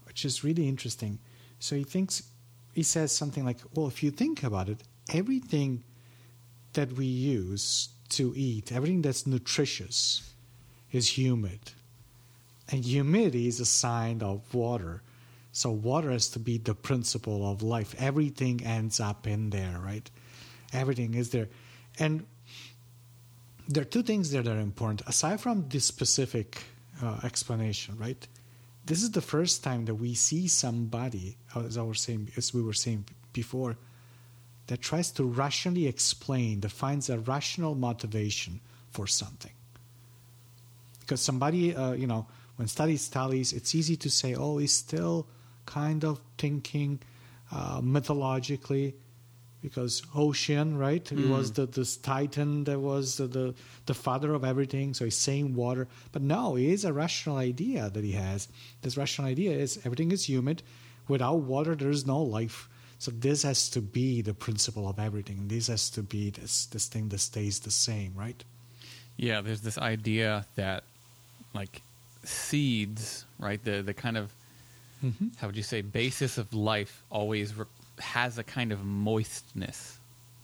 which 0.10 0.26
is 0.26 0.44
really 0.44 0.68
interesting. 0.68 1.20
So 1.60 1.76
he 1.76 1.84
thinks, 1.84 2.24
he 2.74 2.82
says 2.82 3.12
something 3.12 3.46
like, 3.46 3.60
well, 3.76 3.86
if 3.86 4.02
you 4.02 4.10
think 4.10 4.44
about 4.44 4.68
it, 4.68 4.82
everything 5.14 5.84
that 6.74 6.94
we 6.94 7.06
use 7.06 7.90
to 8.10 8.34
eat, 8.36 8.72
everything 8.72 9.04
that's 9.04 9.28
nutritious, 9.28 10.34
is 10.92 11.16
humid. 11.16 11.60
And 12.72 12.84
humidity 12.84 13.48
is 13.48 13.60
a 13.60 13.66
sign 13.66 14.24
of 14.24 14.52
water. 14.52 15.04
So 15.52 15.70
water 15.70 16.10
has 16.10 16.28
to 16.30 16.40
be 16.40 16.58
the 16.58 16.74
principle 16.74 17.48
of 17.52 17.62
life. 17.62 17.94
Everything 18.00 18.66
ends 18.66 19.00
up 19.00 19.28
in 19.28 19.52
there, 19.52 19.78
right? 19.78 20.10
Everything 20.74 21.14
is 21.14 21.30
there. 21.30 21.50
And 22.00 22.26
there 23.68 23.84
are 23.84 23.86
two 23.86 24.02
things 24.02 24.32
that 24.32 24.48
are 24.48 24.60
important 24.60 25.08
aside 25.08 25.40
from 25.40 25.70
this 25.70 25.86
specific 25.86 26.64
uh, 27.04 27.20
explanation 27.24 27.96
right 28.00 28.28
this 28.86 29.04
is 29.04 29.12
the 29.12 29.22
first 29.22 29.64
time 29.64 29.86
that 29.86 29.96
we 29.96 30.14
see 30.16 30.48
somebody 30.48 31.38
as 31.56 31.78
I 31.78 31.82
was 31.82 32.02
saying 32.02 32.32
as 32.38 32.54
we 32.54 32.62
were 32.62 32.74
saying 32.74 33.06
before 33.34 33.78
that 34.68 34.82
tries 34.82 35.12
to 35.12 35.24
rationally 35.24 35.88
explain 35.88 36.62
that 36.62 36.70
finds 36.70 37.10
a 37.10 37.20
rational 37.20 37.76
motivation 37.76 38.60
for 38.92 39.08
something. 39.08 39.52
Because 41.00 41.22
somebody 41.22 41.76
uh, 41.76 41.94
you 41.94 42.08
know 42.08 42.28
when 42.56 42.68
studies 42.68 43.08
Thales 43.08 43.54
it's 43.54 43.76
easy 43.76 43.96
to 43.98 44.10
say 44.10 44.36
oh 44.36 44.58
he's 44.58 44.74
still 44.74 45.28
kind 45.66 46.04
of 46.04 46.20
thinking 46.38 47.00
uh, 47.52 47.82
mythologically 47.84 48.96
because 49.62 50.02
ocean 50.16 50.78
right 50.78 51.10
he 51.10 51.26
was 51.26 51.52
the 51.52 51.66
this 51.66 51.98
titan 51.98 52.64
that 52.64 52.80
was 52.80 53.18
the, 53.18 53.28
the 53.28 53.54
the 53.88 53.94
father 53.94 54.34
of 54.34 54.46
everything 54.46 54.94
so 54.94 55.04
he's 55.06 55.18
saying 55.18 55.56
water. 55.56 55.88
But 56.12 56.22
no 56.22 56.56
it 56.56 56.64
is 56.64 56.86
a 56.86 56.94
rational 56.94 57.38
idea 57.38 57.90
that 57.90 58.04
he 58.04 58.14
has. 58.14 58.48
This 58.82 58.98
rational 58.98 59.28
idea 59.28 59.52
is 59.52 59.80
everything 59.86 60.12
is 60.12 60.30
humid. 60.30 60.62
Without 61.08 61.38
water 61.38 61.76
there 61.76 61.90
is 61.90 62.06
no 62.06 62.22
life. 62.22 62.70
So 63.00 63.12
this 63.12 63.44
has 63.44 63.70
to 63.70 63.82
be 63.82 64.22
the 64.22 64.34
principle 64.34 64.88
of 64.88 65.00
everything. 65.00 65.48
This 65.48 65.68
has 65.68 65.90
to 65.92 66.04
be 66.04 66.30
this 66.30 66.66
this 66.68 66.88
thing 66.88 67.10
that 67.10 67.20
stays 67.20 67.60
the 67.60 67.72
same 67.72 68.14
right? 68.16 68.44
Yeah, 69.18 69.42
there's 69.42 69.62
this 69.62 69.78
idea 69.78 70.46
that 70.56 70.84
like 71.54 71.82
seeds, 72.24 73.26
right? 73.40 73.64
The 73.64 73.82
the 73.82 73.94
kind 73.94 74.18
of 74.18 74.32
mm-hmm. 75.04 75.28
how 75.38 75.48
would 75.48 75.58
you 75.58 75.64
say 75.64 75.82
basis 75.82 76.38
of 76.38 76.54
life 76.54 77.04
always 77.10 77.56
re- 77.56 77.66
has 78.00 78.38
a 78.38 78.44
kind 78.44 78.72
of 78.72 78.84
moistness, 78.84 80.00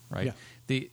right? 0.09 0.27
Yeah. 0.27 0.31
The 0.67 0.89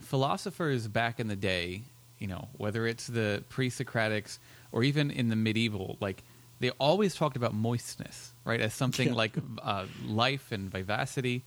philosophers 0.00 0.88
back 0.88 1.20
in 1.20 1.28
the 1.28 1.36
day, 1.36 1.82
you 2.18 2.26
know, 2.26 2.48
whether 2.56 2.86
it's 2.86 3.06
the 3.06 3.42
pre-Socratics 3.48 4.38
or 4.72 4.82
even 4.82 5.10
in 5.10 5.28
the 5.28 5.36
medieval, 5.36 5.96
like 6.00 6.22
they 6.60 6.70
always 6.70 7.14
talked 7.14 7.36
about 7.36 7.54
moistness, 7.54 8.32
right, 8.44 8.60
as 8.60 8.72
something 8.74 9.08
Yeah. 9.08 9.14
like 9.14 9.36
uh, 9.62 9.86
life 10.06 10.52
and 10.52 10.70
vivacity. 10.70 11.42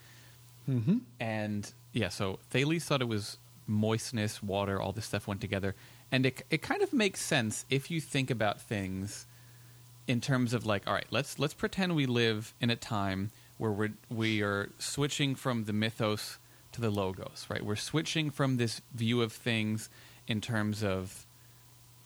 Mm-hmm. 0.70 0.98
And 1.20 1.72
yeah, 1.94 2.10
so 2.10 2.40
Thales 2.52 2.84
thought 2.86 3.02
it 3.02 3.08
was 3.08 3.38
moistness, 3.68 4.42
water, 4.44 4.82
all 4.82 4.92
this 4.92 5.06
stuff 5.06 5.28
went 5.28 5.42
together. 5.42 5.76
And 6.12 6.26
it, 6.26 6.44
it 6.50 6.62
kind 6.62 6.82
of 6.82 6.92
makes 6.94 7.22
sense 7.22 7.66
if 7.70 7.90
you 7.92 8.02
think 8.02 8.30
about 8.32 8.62
things 8.62 9.26
in 10.08 10.22
terms 10.22 10.54
of 10.54 10.66
like, 10.66 10.88
all 10.88 10.94
right, 10.94 11.06
let's 11.12 11.38
let's 11.38 11.54
pretend 11.54 11.96
we 11.96 12.08
live 12.08 12.54
in 12.60 12.72
a 12.72 12.76
time 12.76 13.30
where 13.60 13.72
we're 13.72 13.92
we 14.10 14.42
are 14.42 14.70
switching 14.80 15.36
from 15.36 15.66
the 15.66 15.74
mythos 15.74 16.40
to 16.72 16.82
the 16.82 16.90
logos, 16.90 17.46
right? 17.50 17.64
We're 17.64 17.76
switching 17.76 18.32
from 18.32 18.58
this 18.58 18.82
view 18.96 19.22
of 19.22 19.32
things 19.32 19.90
in 20.28 20.42
terms 20.42 20.84
of 20.84 21.28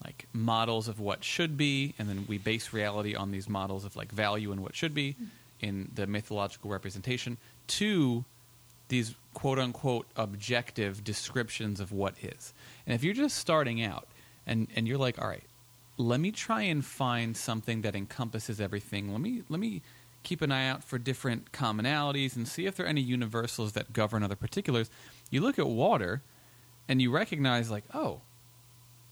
like 0.03 0.27
models 0.33 0.89
of 0.89 0.99
what 0.99 1.23
should 1.23 1.55
be, 1.55 1.93
and 1.97 2.09
then 2.09 2.25
we 2.27 2.37
base 2.37 2.73
reality 2.73 3.15
on 3.15 3.31
these 3.31 3.47
models 3.47 3.85
of 3.85 3.95
like 3.95 4.11
value 4.11 4.51
and 4.51 4.61
what 4.61 4.75
should 4.75 4.93
be 4.93 5.15
in 5.61 5.89
the 5.95 6.05
mythological 6.07 6.69
representation 6.69 7.37
to 7.67 8.25
these 8.89 9.15
quote 9.33 9.59
unquote 9.59 10.07
objective 10.17 11.03
descriptions 11.03 11.79
of 11.79 11.91
what 11.91 12.15
is. 12.21 12.53
And 12.85 12.93
if 12.93 13.03
you're 13.03 13.13
just 13.13 13.37
starting 13.37 13.81
out 13.81 14.07
and, 14.45 14.67
and 14.75 14.87
you're 14.87 14.97
like, 14.97 15.21
all 15.21 15.27
right, 15.27 15.43
let 15.97 16.19
me 16.19 16.31
try 16.31 16.63
and 16.63 16.83
find 16.83 17.37
something 17.37 17.83
that 17.83 17.95
encompasses 17.95 18.59
everything. 18.59 19.11
Let 19.11 19.21
me 19.21 19.43
let 19.49 19.59
me 19.59 19.81
keep 20.23 20.41
an 20.41 20.51
eye 20.51 20.67
out 20.67 20.83
for 20.83 20.97
different 20.97 21.51
commonalities 21.51 22.35
and 22.35 22.47
see 22.47 22.65
if 22.65 22.75
there 22.75 22.85
are 22.85 22.89
any 22.89 23.01
universals 23.01 23.73
that 23.73 23.93
govern 23.93 24.23
other 24.23 24.35
particulars. 24.35 24.89
You 25.29 25.41
look 25.41 25.59
at 25.59 25.67
water 25.67 26.21
and 26.87 27.01
you 27.01 27.11
recognize 27.11 27.69
like, 27.69 27.83
oh, 27.93 28.21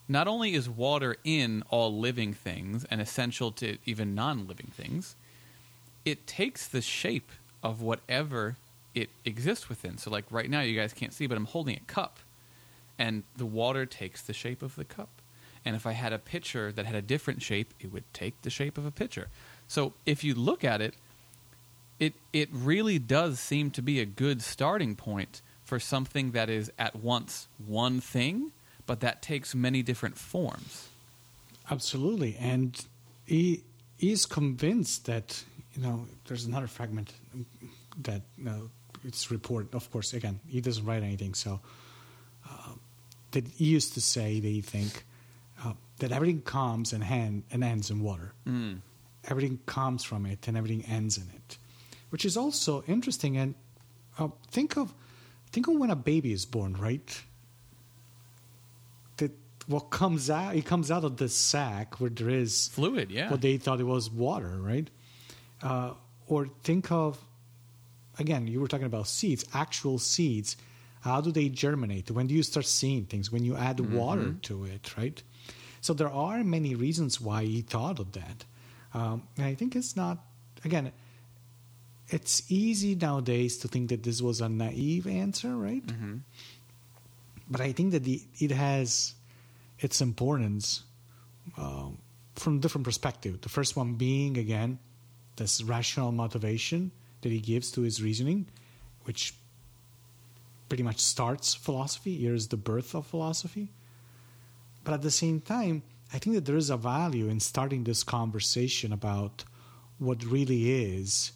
not 0.08 0.28
only 0.28 0.54
is 0.54 0.68
water 0.68 1.16
in 1.24 1.62
all 1.70 1.96
living 1.98 2.34
things 2.34 2.84
and 2.90 3.00
essential 3.00 3.50
to 3.52 3.78
even 3.86 4.14
non-living 4.14 4.72
things, 4.74 5.16
it 6.04 6.26
takes 6.26 6.66
the 6.66 6.82
shape 6.82 7.30
of 7.62 7.80
whatever 7.80 8.56
it 8.94 9.10
exists 9.24 9.68
within. 9.68 9.98
So, 9.98 10.10
like 10.10 10.24
right 10.30 10.50
now, 10.50 10.60
you 10.60 10.78
guys 10.78 10.92
can't 10.92 11.12
see, 11.12 11.26
but 11.26 11.36
I'm 11.36 11.46
holding 11.46 11.76
a 11.76 11.92
cup, 11.92 12.18
and 12.98 13.22
the 13.36 13.46
water 13.46 13.86
takes 13.86 14.20
the 14.20 14.32
shape 14.32 14.62
of 14.62 14.76
the 14.76 14.84
cup. 14.84 15.08
And 15.64 15.76
if 15.76 15.86
I 15.86 15.92
had 15.92 16.12
a 16.12 16.18
pitcher 16.18 16.72
that 16.72 16.86
had 16.86 16.96
a 16.96 17.02
different 17.02 17.40
shape, 17.40 17.72
it 17.80 17.92
would 17.92 18.04
take 18.12 18.40
the 18.42 18.50
shape 18.50 18.76
of 18.76 18.84
a 18.84 18.90
pitcher. 18.90 19.28
So, 19.68 19.94
if 20.04 20.24
you 20.24 20.34
look 20.34 20.64
at 20.64 20.80
it, 20.80 20.94
it 21.98 22.14
it 22.32 22.48
really 22.52 22.98
does 22.98 23.38
seem 23.38 23.70
to 23.72 23.82
be 23.82 24.00
a 24.00 24.06
good 24.06 24.42
starting 24.42 24.96
point 24.96 25.42
for 25.64 25.78
something 25.78 26.32
that 26.32 26.50
is 26.50 26.70
at 26.78 26.96
once 26.96 27.48
one 27.64 28.00
thing, 28.00 28.52
but 28.86 29.00
that 29.00 29.22
takes 29.22 29.54
many 29.54 29.82
different 29.82 30.18
forms. 30.18 30.88
Absolutely, 31.70 32.36
and 32.38 32.84
he 33.24 33.62
is 33.98 34.26
convinced 34.26 35.06
that 35.06 35.44
you 35.74 35.82
know 35.82 36.06
there's 36.26 36.44
another 36.44 36.66
fragment 36.66 37.12
that 38.02 38.22
you 38.38 38.44
know, 38.44 38.70
it's 39.04 39.30
reported. 39.30 39.74
Of 39.74 39.90
course, 39.90 40.12
again, 40.12 40.40
he 40.48 40.60
doesn't 40.60 40.84
write 40.84 41.02
anything, 41.02 41.34
so 41.34 41.60
uh, 42.48 42.72
that 43.32 43.46
he 43.46 43.66
used 43.66 43.94
to 43.94 44.00
say 44.00 44.40
that 44.40 44.48
he 44.48 44.60
think 44.60 45.04
uh, 45.64 45.72
that 45.98 46.12
everything 46.12 46.42
comes 46.42 46.92
and 46.92 47.02
hand 47.02 47.44
and 47.50 47.62
ends 47.62 47.90
in 47.90 48.00
water. 48.00 48.32
Mm. 48.46 48.80
Everything 49.28 49.60
comes 49.66 50.02
from 50.02 50.26
it, 50.26 50.48
and 50.48 50.56
everything 50.56 50.84
ends 50.84 51.16
in 51.16 51.28
it, 51.34 51.58
which 52.12 52.26
is 52.26 52.36
also 52.36 52.84
interesting. 52.86 53.38
And 53.38 53.54
uh, 54.18 54.28
think 54.50 54.76
of 54.76 54.92
think 55.50 55.66
of 55.66 55.76
when 55.76 55.90
a 55.90 55.96
baby 55.96 56.32
is 56.32 56.44
born, 56.44 56.74
right? 56.74 57.22
That 59.16 59.32
what 59.66 59.88
comes 59.88 60.28
out 60.28 60.54
it 60.54 60.66
comes 60.66 60.90
out 60.90 61.04
of 61.04 61.16
the 61.16 61.30
sack 61.30 62.00
where 62.00 62.10
there 62.10 62.28
is 62.28 62.68
Fluid, 62.68 63.10
yeah. 63.10 63.30
what 63.30 63.40
they 63.40 63.56
thought 63.56 63.80
it 63.80 63.84
was 63.84 64.10
water, 64.10 64.58
right? 64.60 64.88
Uh, 65.62 65.94
or 66.26 66.48
think 66.62 66.92
of 66.92 67.18
again, 68.18 68.46
you 68.46 68.60
were 68.60 68.68
talking 68.68 68.86
about 68.86 69.08
seeds, 69.08 69.46
actual 69.54 69.98
seeds. 69.98 70.58
How 71.00 71.22
do 71.22 71.32
they 71.32 71.48
germinate? 71.48 72.10
When 72.10 72.26
do 72.26 72.34
you 72.34 72.42
start 72.42 72.66
seeing 72.66 73.06
things? 73.06 73.32
When 73.32 73.42
you 73.42 73.56
add 73.56 73.80
water 73.80 74.36
to 74.42 74.64
it, 74.66 74.96
right? 74.98 75.20
So 75.80 75.94
there 75.94 76.10
are 76.10 76.44
many 76.44 76.76
reasons 76.76 77.20
why 77.20 77.42
he 77.44 77.62
thought 77.62 77.98
of 77.98 78.12
that, 78.12 78.44
um, 78.92 79.26
and 79.38 79.46
I 79.46 79.54
think 79.54 79.74
it's 79.74 79.96
not. 79.96 80.18
Again, 80.64 80.92
it's 82.12 82.42
easy 82.50 82.94
nowadays 82.94 83.56
to 83.58 83.68
think 83.68 83.88
that 83.88 84.02
this 84.02 84.20
was 84.20 84.40
a 84.40 84.48
naive 84.48 85.06
answer, 85.06 85.56
right? 85.56 85.84
But 87.50 87.60
I 87.60 87.72
think 87.72 87.92
that 87.92 88.04
the, 88.04 88.22
it 88.38 88.50
has 88.50 89.14
its 89.78 90.00
importance 90.00 90.82
um, 91.56 91.98
from 92.36 92.60
different 92.60 92.84
perspective. 92.84 93.40
The 93.40 93.48
first 93.48 93.76
one 93.76 93.94
being 93.94 94.36
again 94.38 94.78
this 95.36 95.62
rational 95.62 96.12
motivation 96.12 96.92
that 97.22 97.32
he 97.32 97.40
gives 97.40 97.70
to 97.72 97.80
his 97.80 98.02
reasoning, 98.02 98.46
which 99.04 99.34
pretty 100.68 100.82
much 100.82 101.00
starts 101.00 101.54
philosophy. 101.54 102.16
Here's 102.18 102.48
the 102.48 102.56
birth 102.58 102.94
of 102.94 103.06
philosophy. 103.06 103.68
But 104.84 104.94
at 104.94 105.02
the 105.02 105.10
same 105.10 105.40
time, 105.40 105.82
I 106.12 106.18
think 106.18 106.36
that 106.36 106.44
there 106.44 106.56
is 106.56 106.68
a 106.68 106.76
value 106.76 107.28
in 107.28 107.40
starting 107.40 107.84
this 107.84 108.02
conversation 108.02 108.92
about 108.92 109.44
what 109.98 110.24
really 110.24 110.70
is 110.70 111.32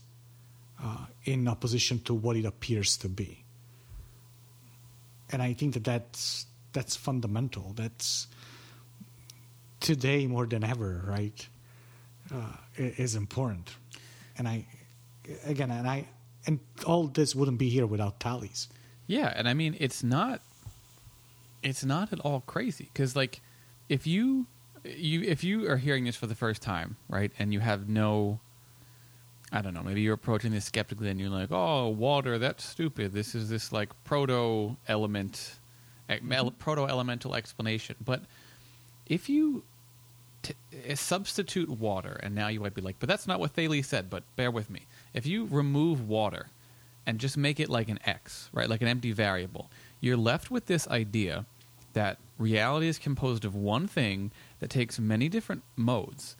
uh, 0.82 1.06
in 1.24 1.48
opposition 1.48 2.00
to 2.00 2.14
what 2.14 2.36
it 2.36 2.44
appears 2.44 2.96
to 2.98 3.08
be. 3.08 3.44
And 5.30 5.42
I 5.42 5.54
think 5.54 5.74
that 5.74 5.84
that's 5.84 6.46
that's 6.72 6.94
fundamental. 6.94 7.72
That's 7.74 8.28
today 9.80 10.26
more 10.26 10.46
than 10.46 10.62
ever, 10.62 11.02
right? 11.06 11.48
Uh, 12.32 12.52
is 12.76 13.14
important. 13.14 13.70
And 14.36 14.46
I, 14.46 14.66
again, 15.44 15.70
and 15.70 15.88
I, 15.88 16.08
and 16.46 16.60
all 16.84 17.06
this 17.06 17.34
wouldn't 17.34 17.58
be 17.58 17.68
here 17.68 17.86
without 17.86 18.20
Thales. 18.20 18.68
Yeah, 19.06 19.32
and 19.34 19.48
I 19.48 19.54
mean 19.54 19.76
it's 19.78 20.02
not 20.02 20.42
it's 21.62 21.84
not 21.84 22.12
at 22.12 22.20
all 22.20 22.40
crazy 22.40 22.90
cuz 22.94 23.16
like 23.16 23.40
if 23.88 24.06
you 24.06 24.46
you 24.84 25.22
if 25.22 25.44
you 25.44 25.68
are 25.70 25.76
hearing 25.76 26.04
this 26.04 26.16
for 26.16 26.26
the 26.26 26.34
first 26.34 26.62
time, 26.62 26.96
right? 27.08 27.32
And 27.38 27.52
you 27.52 27.60
have 27.60 27.88
no 27.88 28.40
I 29.52 29.62
don't 29.62 29.74
know, 29.74 29.82
maybe 29.82 30.00
you're 30.00 30.14
approaching 30.14 30.50
this 30.52 30.64
skeptically 30.64 31.08
and 31.08 31.20
you're 31.20 31.30
like, 31.30 31.52
"Oh, 31.52 31.88
water, 31.88 32.38
that's 32.38 32.64
stupid. 32.64 33.12
This 33.12 33.34
is 33.34 33.48
this 33.48 33.72
like 33.72 33.90
proto 34.04 34.76
element 34.88 35.54
proto 36.58 36.86
elemental 36.86 37.34
explanation." 37.34 37.96
But 38.04 38.22
if 39.06 39.28
you 39.28 39.62
t- 40.42 40.54
uh, 40.90 40.94
substitute 40.94 41.68
water, 41.68 42.18
and 42.22 42.34
now 42.34 42.48
you 42.48 42.60
might 42.60 42.74
be 42.74 42.82
like, 42.82 42.96
but 42.98 43.08
that's 43.08 43.26
not 43.26 43.40
what 43.40 43.52
Thales 43.52 43.86
said, 43.86 44.10
but 44.10 44.22
bear 44.36 44.50
with 44.50 44.70
me. 44.70 44.82
If 45.14 45.26
you 45.26 45.46
remove 45.50 46.08
water 46.08 46.48
and 47.06 47.18
just 47.18 47.36
make 47.36 47.60
it 47.60 47.68
like 47.68 47.88
an 47.88 47.98
X, 48.04 48.50
right, 48.52 48.68
like 48.68 48.82
an 48.82 48.88
empty 48.88 49.12
variable, 49.12 49.70
you're 50.00 50.16
left 50.16 50.50
with 50.50 50.66
this 50.66 50.88
idea 50.88 51.46
that 51.92 52.18
reality 52.38 52.88
is 52.88 52.98
composed 52.98 53.44
of 53.44 53.54
one 53.54 53.86
thing 53.88 54.30
that 54.58 54.70
takes 54.70 54.98
many 54.98 55.28
different 55.28 55.62
modes. 55.76 56.36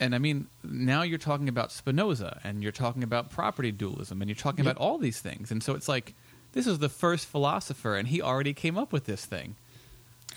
And 0.00 0.14
I 0.14 0.18
mean, 0.18 0.46
now 0.62 1.02
you're 1.02 1.18
talking 1.18 1.48
about 1.48 1.72
Spinoza 1.72 2.40
and 2.44 2.62
you're 2.62 2.72
talking 2.72 3.02
about 3.02 3.30
property 3.30 3.72
dualism 3.72 4.22
and 4.22 4.28
you're 4.28 4.36
talking 4.36 4.64
Yep. 4.64 4.76
about 4.76 4.82
all 4.84 4.98
these 4.98 5.20
things. 5.20 5.50
And 5.50 5.62
so 5.62 5.74
it's 5.74 5.88
like, 5.88 6.14
this 6.52 6.66
is 6.66 6.78
the 6.78 6.88
first 6.88 7.26
philosopher 7.26 7.96
and 7.96 8.08
he 8.08 8.22
already 8.22 8.54
came 8.54 8.78
up 8.78 8.92
with 8.92 9.06
this 9.06 9.24
thing. 9.24 9.56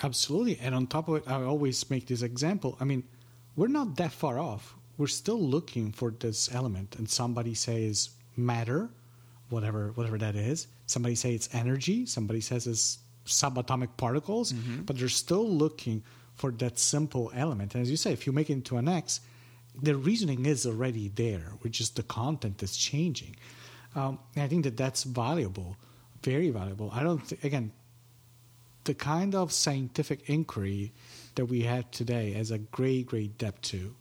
Absolutely. 0.04 0.58
And 0.60 0.74
on 0.74 0.88
top 0.88 1.08
of 1.08 1.16
it, 1.18 1.24
I 1.28 1.44
always 1.44 1.90
make 1.90 2.08
this 2.08 2.22
example. 2.22 2.78
I 2.80 2.86
mean, 2.86 3.04
we're 3.56 3.68
not 3.68 3.98
that 3.98 4.12
far 4.12 4.40
off. 4.40 4.76
We're 4.98 5.08
still 5.08 5.40
looking 5.40 5.92
for 5.92 6.12
this 6.12 6.54
element, 6.54 6.96
and 6.98 7.10
somebody 7.10 7.54
says 7.54 8.10
matter, 8.38 8.90
whatever 9.50 9.92
whatever 9.96 10.18
that 10.20 10.36
is. 10.36 10.68
Somebody 10.86 11.16
says 11.16 11.34
it's 11.34 11.50
energy. 11.54 12.06
Somebody 12.06 12.42
says 12.42 12.68
it's 12.68 13.00
subatomic 13.26 13.90
particles. 13.98 14.54
Mm-hmm. 14.54 14.84
But 14.84 14.98
they're 14.98 15.10
still 15.10 15.48
looking 15.48 16.04
for 16.36 16.52
that 16.52 16.80
simple 16.80 17.32
element. 17.36 17.74
And 17.76 17.82
as 17.82 17.90
you 17.92 17.98
say, 17.98 18.12
if 18.14 18.26
you 18.26 18.32
make 18.34 18.50
it 18.50 18.54
into 18.54 18.78
an 18.78 18.88
X, 18.88 19.22
the 19.80 19.96
reasoning 19.96 20.46
is 20.46 20.66
already 20.66 21.10
there. 21.10 21.54
Which 21.62 21.78
just 21.78 21.96
the 21.96 22.04
content 22.04 22.62
is 22.64 22.76
changing. 22.76 23.36
Um, 23.96 24.20
I 24.36 24.48
think 24.48 24.64
that 24.64 24.78
that's 24.78 25.04
valuable, 25.04 25.78
very 26.24 26.50
valuable. 26.50 26.90
I 26.94 27.04
don't 27.04 27.28
th- 27.28 27.44
again 27.44 27.72
the 28.86 28.94
kind 28.94 29.36
of 29.36 29.52
scientific 29.52 30.30
inquiry 30.30 30.92
that 31.36 31.46
we 31.46 31.62
have 31.62 31.90
today 31.92 32.34
has 32.34 32.52
a 32.52 32.58
great, 32.58 33.06
great 33.08 33.38
depth 33.38 33.62
to 33.62 33.96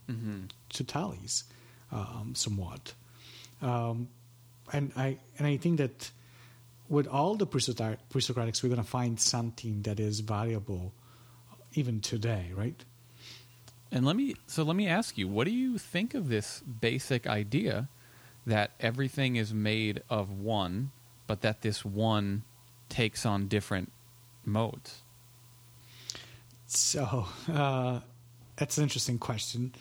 to 0.70 0.84
Thales, 0.84 1.44
um, 1.92 2.32
somewhat. 2.34 2.94
Um, 3.62 4.08
and 4.72 4.92
I 4.96 5.18
and 5.38 5.46
I 5.46 5.56
think 5.58 5.78
that 5.78 6.10
with 6.88 7.06
all 7.06 7.36
the 7.36 7.46
pre-Socratics, 7.46 8.62
we're 8.62 8.68
going 8.68 8.82
to 8.82 8.88
find 8.88 9.20
something 9.20 9.82
that 9.82 10.00
is 10.00 10.20
valuable 10.20 10.92
even 11.74 12.00
today, 12.00 12.50
right? 12.54 12.84
And 13.92 14.06
let 14.06 14.16
me 14.16 14.36
so 14.46 14.62
let 14.62 14.76
me 14.76 14.86
ask 14.86 15.18
you, 15.18 15.26
what 15.26 15.44
do 15.44 15.50
you 15.50 15.78
think 15.78 16.14
of 16.14 16.28
this 16.28 16.60
basic 16.60 17.26
idea 17.26 17.88
that 18.46 18.70
everything 18.80 19.36
is 19.36 19.52
made 19.52 20.02
of 20.08 20.30
one, 20.30 20.92
but 21.26 21.40
that 21.42 21.62
this 21.62 21.84
one 21.84 22.44
takes 22.88 23.26
on 23.26 23.48
different 23.48 23.92
modes? 24.44 25.02
So 26.66 27.26
uh, 27.52 28.00
that's 28.56 28.78
an 28.78 28.84
interesting 28.84 29.18
question. 29.18 29.74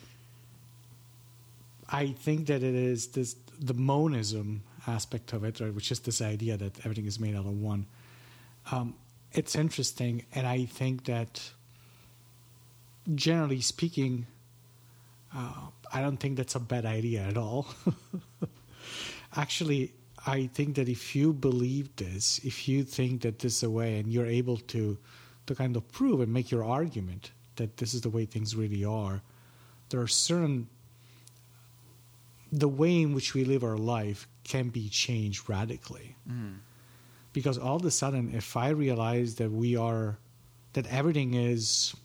I 1.88 2.08
think 2.08 2.48
that 2.48 2.64
it 2.64 2.76
is 2.76 3.08
this 3.08 3.36
the 3.60 3.74
monism 3.74 4.64
aspect 4.88 5.34
of 5.34 5.44
it, 5.44 5.60
right, 5.60 5.74
which 5.74 5.92
is 5.92 6.00
this 6.00 6.22
idea 6.22 6.58
that 6.58 6.80
everything 6.86 7.06
is 7.06 7.20
made 7.20 7.36
out 7.36 7.46
of 7.46 7.60
one. 7.60 7.86
Um, 8.72 8.96
it's 9.34 9.56
interesting, 9.56 10.26
and 10.34 10.48
I 10.48 10.66
think 10.66 11.06
that 11.06 11.52
generally 13.16 13.62
speaking, 13.62 14.28
uh, 15.36 15.68
I 15.92 16.02
don't 16.02 16.18
think 16.18 16.38
that's 16.38 16.56
a 16.56 16.60
bad 16.60 16.86
idea 16.86 17.22
at 17.22 17.38
all. 17.38 17.68
Actually, 19.36 19.94
I 20.26 20.48
think 20.48 20.76
that 20.76 20.90
if 20.90 21.16
you 21.16 21.34
believe 21.34 21.96
this, 21.96 22.40
if 22.44 22.68
you 22.68 22.84
think 22.84 23.22
that 23.22 23.40
this 23.40 23.58
is 23.58 23.64
a 23.64 23.70
way, 23.70 24.00
and 24.00 24.12
you're 24.12 24.26
able 24.26 24.58
to 24.58 24.98
to 25.48 25.56
kind 25.56 25.76
of 25.76 25.92
prove 25.92 26.22
and 26.22 26.32
make 26.32 26.52
your 26.52 26.64
argument 26.64 27.32
that 27.56 27.78
this 27.78 27.96
is 27.96 28.02
the 28.02 28.10
way 28.10 28.26
things 28.26 28.56
really 28.56 28.86
are, 28.86 29.22
there 29.90 30.00
are 30.00 30.08
certain 30.08 30.68
the 32.52 32.68
way 32.68 33.02
in 33.02 33.14
which 33.14 33.34
we 33.34 33.44
live 33.44 33.64
our 33.64 33.78
life 33.78 34.28
can 34.44 34.70
be 34.70 34.90
changed 34.90 35.50
radically. 35.50 36.16
Because 37.34 37.58
all 37.58 37.76
of 37.76 37.86
a 37.86 37.92
sudden, 37.92 38.34
if 38.34 38.58
I 38.58 38.70
realize 38.70 39.36
that 39.36 39.52
we 39.52 39.76
are, 39.76 40.18
that 40.74 40.88
everything 40.88 41.36
is, 41.36 41.96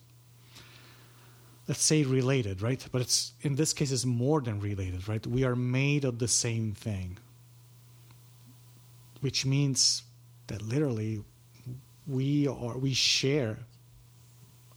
let's 1.67 1.81
say, 1.83 2.03
related, 2.03 2.61
right? 2.61 2.85
But 2.91 3.01
it's 3.01 3.33
in 3.41 3.55
this 3.55 3.73
case, 3.73 3.91
it's 3.91 4.05
more 4.05 4.41
than 4.41 4.59
related, 4.59 5.07
right? 5.07 5.25
We 5.25 5.43
are 5.43 5.55
made 5.55 6.05
of 6.05 6.19
the 6.19 6.27
same 6.27 6.73
thing, 6.73 7.17
which 9.21 9.45
means 9.45 10.03
that 10.47 10.61
literally 10.61 11.23
we 12.07 12.47
are 12.47 12.77
we 12.77 12.93
share 12.93 13.59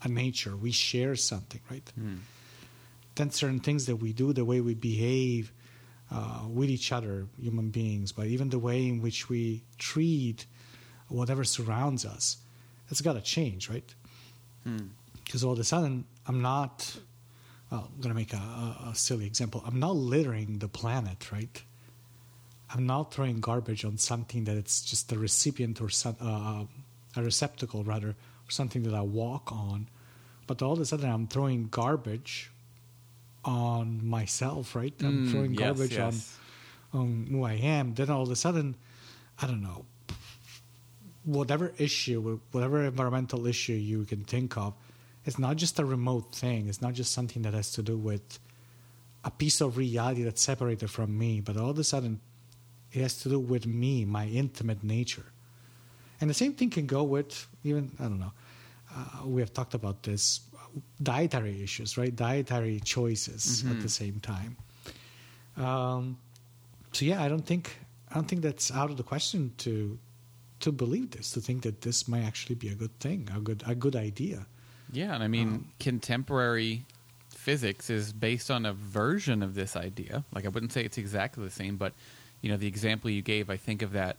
a 0.02 0.08
nature, 0.08 0.56
we 0.56 0.70
share 0.70 1.16
something, 1.16 1.60
right? 1.70 1.92
then 3.16 3.30
certain 3.32 3.58
things 3.60 3.86
that 3.86 3.96
we 3.96 4.12
do, 4.12 4.32
the 4.32 4.44
way 4.44 4.60
we 4.60 4.74
behave 4.74 5.52
uh, 6.10 6.42
with 6.48 6.70
each 6.70 6.92
other, 6.92 7.26
human 7.38 7.68
beings, 7.70 8.12
but 8.12 8.26
even 8.28 8.48
the 8.48 8.58
way 8.58 8.86
in 8.86 9.02
which 9.02 9.28
we 9.28 9.62
treat 9.76 10.46
whatever 11.08 11.42
surrounds 11.44 12.06
us, 12.06 12.36
it's 12.90 13.00
got 13.00 13.14
to 13.14 13.20
change, 13.20 13.68
right? 13.68 13.94
Because 15.24 15.44
all 15.44 15.52
of 15.52 15.58
a 15.58 15.64
sudden, 15.64 16.04
I'm 16.28 16.42
not. 16.42 16.96
Well, 17.70 17.88
I'm 17.94 18.00
going 18.00 18.14
to 18.14 18.18
make 18.18 18.32
a, 18.32 18.36
a, 18.36 18.90
a 18.90 18.94
silly 18.94 19.26
example. 19.26 19.62
I'm 19.66 19.78
not 19.80 19.94
littering 19.96 20.58
the 20.58 20.68
planet, 20.68 21.30
right? 21.32 21.62
I'm 22.72 22.86
not 22.86 23.12
throwing 23.12 23.40
garbage 23.40 23.84
on 23.84 23.98
something 23.98 24.44
that 24.44 24.56
it's 24.56 24.82
just 24.82 25.10
a 25.12 25.18
recipient 25.18 25.80
or 25.80 25.88
some, 25.88 26.16
uh, 26.20 26.64
a 27.18 27.22
receptacle, 27.22 27.82
rather, 27.84 28.10
or 28.10 28.50
something 28.50 28.82
that 28.84 28.94
I 28.94 29.00
walk 29.00 29.50
on. 29.52 29.88
But 30.46 30.62
all 30.62 30.72
of 30.74 30.80
a 30.80 30.84
sudden, 30.84 31.10
I'm 31.10 31.26
throwing 31.26 31.68
garbage 31.70 32.50
on 33.44 34.06
myself, 34.06 34.74
right? 34.74 34.94
I'm 35.02 35.24
Mm, 35.26 35.30
throwing 35.30 35.52
yes, 35.54 35.60
garbage 35.60 35.92
yes. 35.92 36.36
on 36.92 37.00
on 37.00 37.26
who 37.30 37.42
I 37.44 37.52
am. 37.52 37.92
Then 37.94 38.08
all 38.08 38.22
of 38.22 38.30
a 38.30 38.36
sudden, 38.36 38.74
I 39.42 39.46
don't 39.46 39.62
know, 39.62 39.84
whatever 41.24 41.72
issue, 41.76 42.40
whatever 42.50 42.84
environmental 42.84 43.46
issue 43.46 43.74
you 43.74 44.04
can 44.04 44.24
think 44.24 44.56
of, 44.56 44.72
it's 45.28 45.38
not 45.38 45.56
just 45.56 45.78
a 45.78 45.84
remote 45.84 46.34
thing. 46.34 46.68
It's 46.70 46.80
not 46.86 46.94
just 46.94 47.12
something 47.12 47.42
that 47.42 47.52
has 47.52 47.70
to 47.72 47.82
do 47.82 47.96
with 48.10 48.38
a 49.24 49.30
piece 49.30 49.60
of 49.60 49.76
reality 49.76 50.22
that's 50.22 50.40
separated 50.40 50.88
from 50.90 51.18
me, 51.22 51.40
but 51.46 51.54
all 51.60 51.70
of 51.74 51.78
a 51.78 51.84
sudden, 51.84 52.20
it 52.92 53.02
has 53.02 53.14
to 53.22 53.28
do 53.28 53.38
with 53.38 53.66
me, 53.66 54.06
my 54.06 54.26
intimate 54.26 54.82
nature. 54.82 55.26
And 56.18 56.30
the 56.30 56.38
same 56.42 56.54
thing 56.54 56.70
can 56.70 56.86
go 56.86 57.02
with 57.02 57.46
even 57.62 57.92
I 58.00 58.04
don't 58.04 58.20
know. 58.26 58.32
uh, 58.94 59.26
we 59.26 59.42
have 59.42 59.52
talked 59.52 59.74
about 59.74 60.02
this 60.02 60.40
dietary 61.02 61.62
issues, 61.62 61.98
right? 61.98 62.14
Dietary 62.14 62.80
choices 62.80 63.64
at 63.70 63.80
the 63.82 63.88
same 64.00 64.20
time. 64.20 64.56
Um, 65.56 66.16
so 66.92 67.04
yeah, 67.04 67.22
I 67.22 67.28
don't 67.28 67.44
think 67.44 67.64
I 68.10 68.14
don't 68.14 68.28
think 68.30 68.40
that's 68.40 68.70
out 68.72 68.90
of 68.90 68.96
the 68.96 69.02
question 69.12 69.52
to 69.58 69.98
to 70.60 70.72
believe 70.72 71.10
this, 71.10 71.32
to 71.32 71.40
think 71.40 71.62
that 71.62 71.82
this 71.82 72.08
might 72.08 72.24
actually 72.24 72.56
be 72.64 72.68
a 72.68 72.74
good 72.82 72.98
thing, 72.98 73.28
a 73.36 73.40
good 73.40 73.62
a 73.66 73.74
good 73.74 73.96
idea. 74.10 74.46
Yeah, 74.92 75.14
and 75.14 75.22
I 75.22 75.28
mean, 75.28 75.68
contemporary 75.80 76.84
physics 77.34 77.90
is 77.90 78.12
based 78.12 78.50
on 78.50 78.66
a 78.66 78.72
version 78.72 79.42
of 79.42 79.54
this 79.54 79.76
idea. 79.76 80.24
Like, 80.32 80.44
I 80.44 80.48
wouldn't 80.48 80.72
say 80.72 80.84
it's 80.84 80.98
exactly 80.98 81.44
the 81.44 81.50
same, 81.50 81.76
but 81.76 81.92
you 82.40 82.50
know, 82.50 82.56
the 82.56 82.66
example 82.66 83.10
you 83.10 83.22
gave, 83.22 83.50
I 83.50 83.56
think 83.56 83.82
of 83.82 83.92
that. 83.92 84.16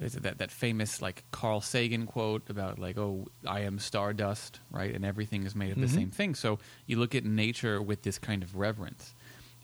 Is 0.00 0.14
it 0.14 0.22
that 0.22 0.38
that 0.38 0.52
famous 0.52 1.02
like 1.02 1.24
Carl 1.32 1.60
Sagan 1.60 2.06
quote 2.06 2.48
about 2.48 2.78
like, 2.78 2.96
"Oh, 2.96 3.26
I 3.44 3.60
am 3.60 3.80
stardust," 3.80 4.60
right? 4.70 4.94
And 4.94 5.04
everything 5.04 5.44
is 5.44 5.56
made 5.56 5.72
of 5.72 5.80
the 5.80 5.86
Mhm. 5.86 5.94
same 5.94 6.10
thing. 6.12 6.34
So 6.36 6.60
you 6.86 6.98
look 7.00 7.16
at 7.16 7.24
nature 7.24 7.82
with 7.82 8.02
this 8.02 8.16
kind 8.16 8.44
of 8.44 8.54
reverence, 8.54 9.14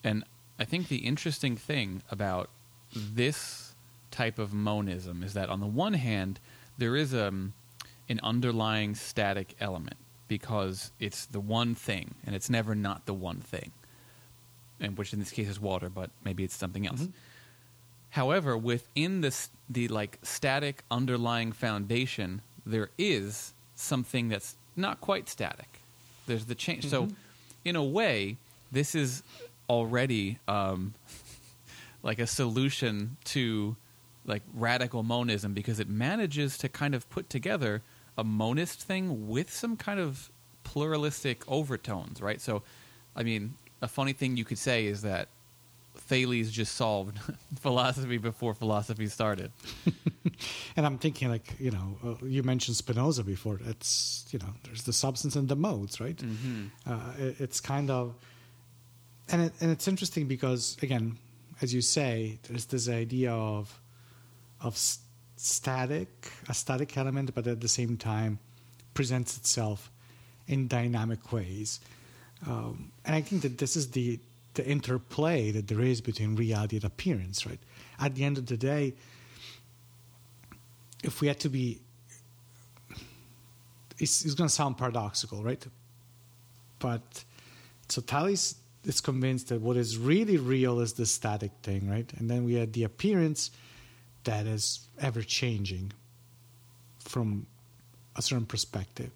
and 0.03 0.25
I 0.59 0.65
think 0.65 0.89
the 0.89 0.99
interesting 1.07 1.57
thing 1.57 2.03
about 2.11 2.51
this 2.95 3.75
type 4.11 4.39
of 4.41 4.53
monism 4.53 5.23
is 5.23 5.35
that 5.35 5.49
on 5.49 5.61
the 5.61 5.67
one 5.69 5.95
hand, 5.95 6.41
there 6.79 6.97
is 6.97 7.15
um, 7.15 7.53
an 8.09 8.19
underlying 8.23 8.95
static 8.97 9.55
element 9.61 9.97
because 10.39 10.91
it's 10.99 11.27
the 11.27 11.39
one 11.39 11.77
thing 11.77 12.17
and 12.27 12.35
it's 12.35 12.51
never 12.51 12.75
not 12.75 13.07
the 13.07 13.15
one 13.15 13.41
thing, 13.41 13.71
and 14.81 14.99
which 14.99 15.13
in 15.13 15.21
this 15.21 15.31
case 15.31 15.49
is 15.49 15.61
water, 15.61 15.89
but 15.89 16.11
maybe 16.25 16.43
it's 16.43 16.57
something 16.57 16.85
else. 16.89 17.03
Mhm. 17.03 17.13
However, 18.11 18.59
within 18.59 19.21
this 19.21 19.49
the 19.71 19.87
like 19.87 20.19
static 20.23 20.83
underlying 20.91 21.53
foundation, 21.53 22.43
there 22.67 22.91
is 22.99 23.55
something 23.77 24.29
that's 24.29 24.57
not 24.75 25.01
quite 25.01 25.29
static. 25.29 25.81
There's 26.27 26.47
the 26.47 26.57
change. 26.57 26.89
So, 26.89 27.09
in 27.65 27.77
a 27.77 27.85
way, 27.85 28.37
this 28.73 28.97
is 28.97 29.23
already 29.69 30.39
um, 30.49 30.95
like 32.03 32.19
a 32.19 32.27
solution 32.27 33.17
to 33.35 33.77
like 34.27 34.43
radical 34.53 35.05
monism 35.05 35.55
because 35.55 35.79
it 35.79 35.89
manages 35.89 36.59
to 36.59 36.69
kind 36.69 36.93
of 36.95 37.09
put 37.09 37.31
together 37.31 37.83
a 38.17 38.25
monist 38.25 38.83
thing 38.83 39.29
with 39.29 39.53
some 39.53 39.77
kind 39.77 40.01
of 40.01 40.31
pluralistic 40.63 41.49
overtones, 41.51 42.21
right? 42.21 42.41
So, 42.41 42.63
I 43.15 43.23
mean, 43.23 43.55
a 43.83 43.89
funny 43.89 44.13
thing 44.13 44.37
you 44.37 44.45
could 44.45 44.59
say 44.59 44.87
is 44.87 45.03
that 45.03 45.29
Thales 45.97 46.51
just 46.51 46.75
solved 46.75 47.19
philosophy 47.61 48.19
before 48.19 48.55
philosophy 48.55 49.07
started. 49.07 49.53
And 50.77 50.85
I'm 50.85 50.99
thinking, 50.99 51.29
like 51.29 51.55
you 51.61 51.71
know, 51.71 51.97
uh, 52.05 52.27
you 52.27 52.43
mentioned 52.43 52.77
Spinoza 52.77 53.23
before. 53.23 53.61
It's 53.67 54.27
you 54.31 54.39
know, 54.39 54.55
there's 54.65 54.83
the 54.83 54.93
substance 54.93 55.37
and 55.37 55.49
the 55.49 55.57
modes, 55.57 56.01
right? 56.01 56.17
Mm-hmm. 56.17 56.67
Uh, 56.87 57.13
it, 57.19 57.41
it's 57.41 57.61
kind 57.61 57.91
of, 57.91 58.15
and 59.31 59.43
it, 59.43 59.53
and 59.61 59.71
it's 59.71 59.87
interesting 59.87 60.27
because 60.27 60.77
again, 60.83 61.19
as 61.63 61.73
you 61.73 61.81
say, 61.81 62.39
there's 62.49 62.67
this 62.67 62.89
idea 62.89 63.33
of 63.33 63.81
of 64.61 64.77
static, 65.45 66.09
a 66.49 66.55
static 66.55 66.97
element, 66.97 67.35
but 67.35 67.47
at 67.47 67.61
the 67.61 67.69
same 67.69 67.97
time 67.97 68.39
presents 68.95 69.37
itself 69.37 69.91
in 70.47 70.69
dynamic 70.69 71.33
ways. 71.33 71.81
Um, 72.47 72.93
and 73.05 73.15
I 73.15 73.21
think 73.21 73.43
that 73.43 73.59
this 73.59 73.77
is 73.77 73.91
the 73.91 74.19
the 74.55 74.65
interplay 74.67 75.51
that 75.51 75.67
there 75.69 75.81
is 75.81 76.01
between 76.01 76.37
reality 76.37 76.77
and 76.77 76.85
appearance, 76.85 77.45
right? 77.45 77.59
At 77.99 78.15
the 78.15 78.25
end 78.25 78.39
of 78.39 78.47
the 78.47 78.57
day, 78.57 78.95
if 81.03 81.21
we 81.21 81.29
had 81.29 81.41
to 81.41 81.49
be, 81.49 81.81
it's, 83.99 84.25
it's 84.25 84.35
going 84.35 84.49
to 84.49 84.55
sound 84.55 84.79
paradoxical, 84.79 85.43
right? 85.43 85.65
But 86.79 87.25
so 87.89 88.01
Thales 88.01 88.55
is 88.85 89.01
convinced 89.01 89.49
that 89.49 89.61
what 89.61 89.77
is 89.77 89.99
really 89.99 90.37
real 90.37 90.81
is 90.81 90.95
the 90.95 91.07
static 91.07 91.51
thing, 91.63 91.91
right? 91.91 92.11
And 92.19 92.31
then 92.31 92.45
we 92.45 92.55
had 92.55 92.73
the 92.73 92.85
appearance 92.85 93.51
that 94.25 94.47
is 94.47 94.89
ever 95.01 95.23
changing 95.23 95.93
from 96.99 97.47
a 98.17 98.23
certain 98.23 98.47
perspective. 98.47 99.11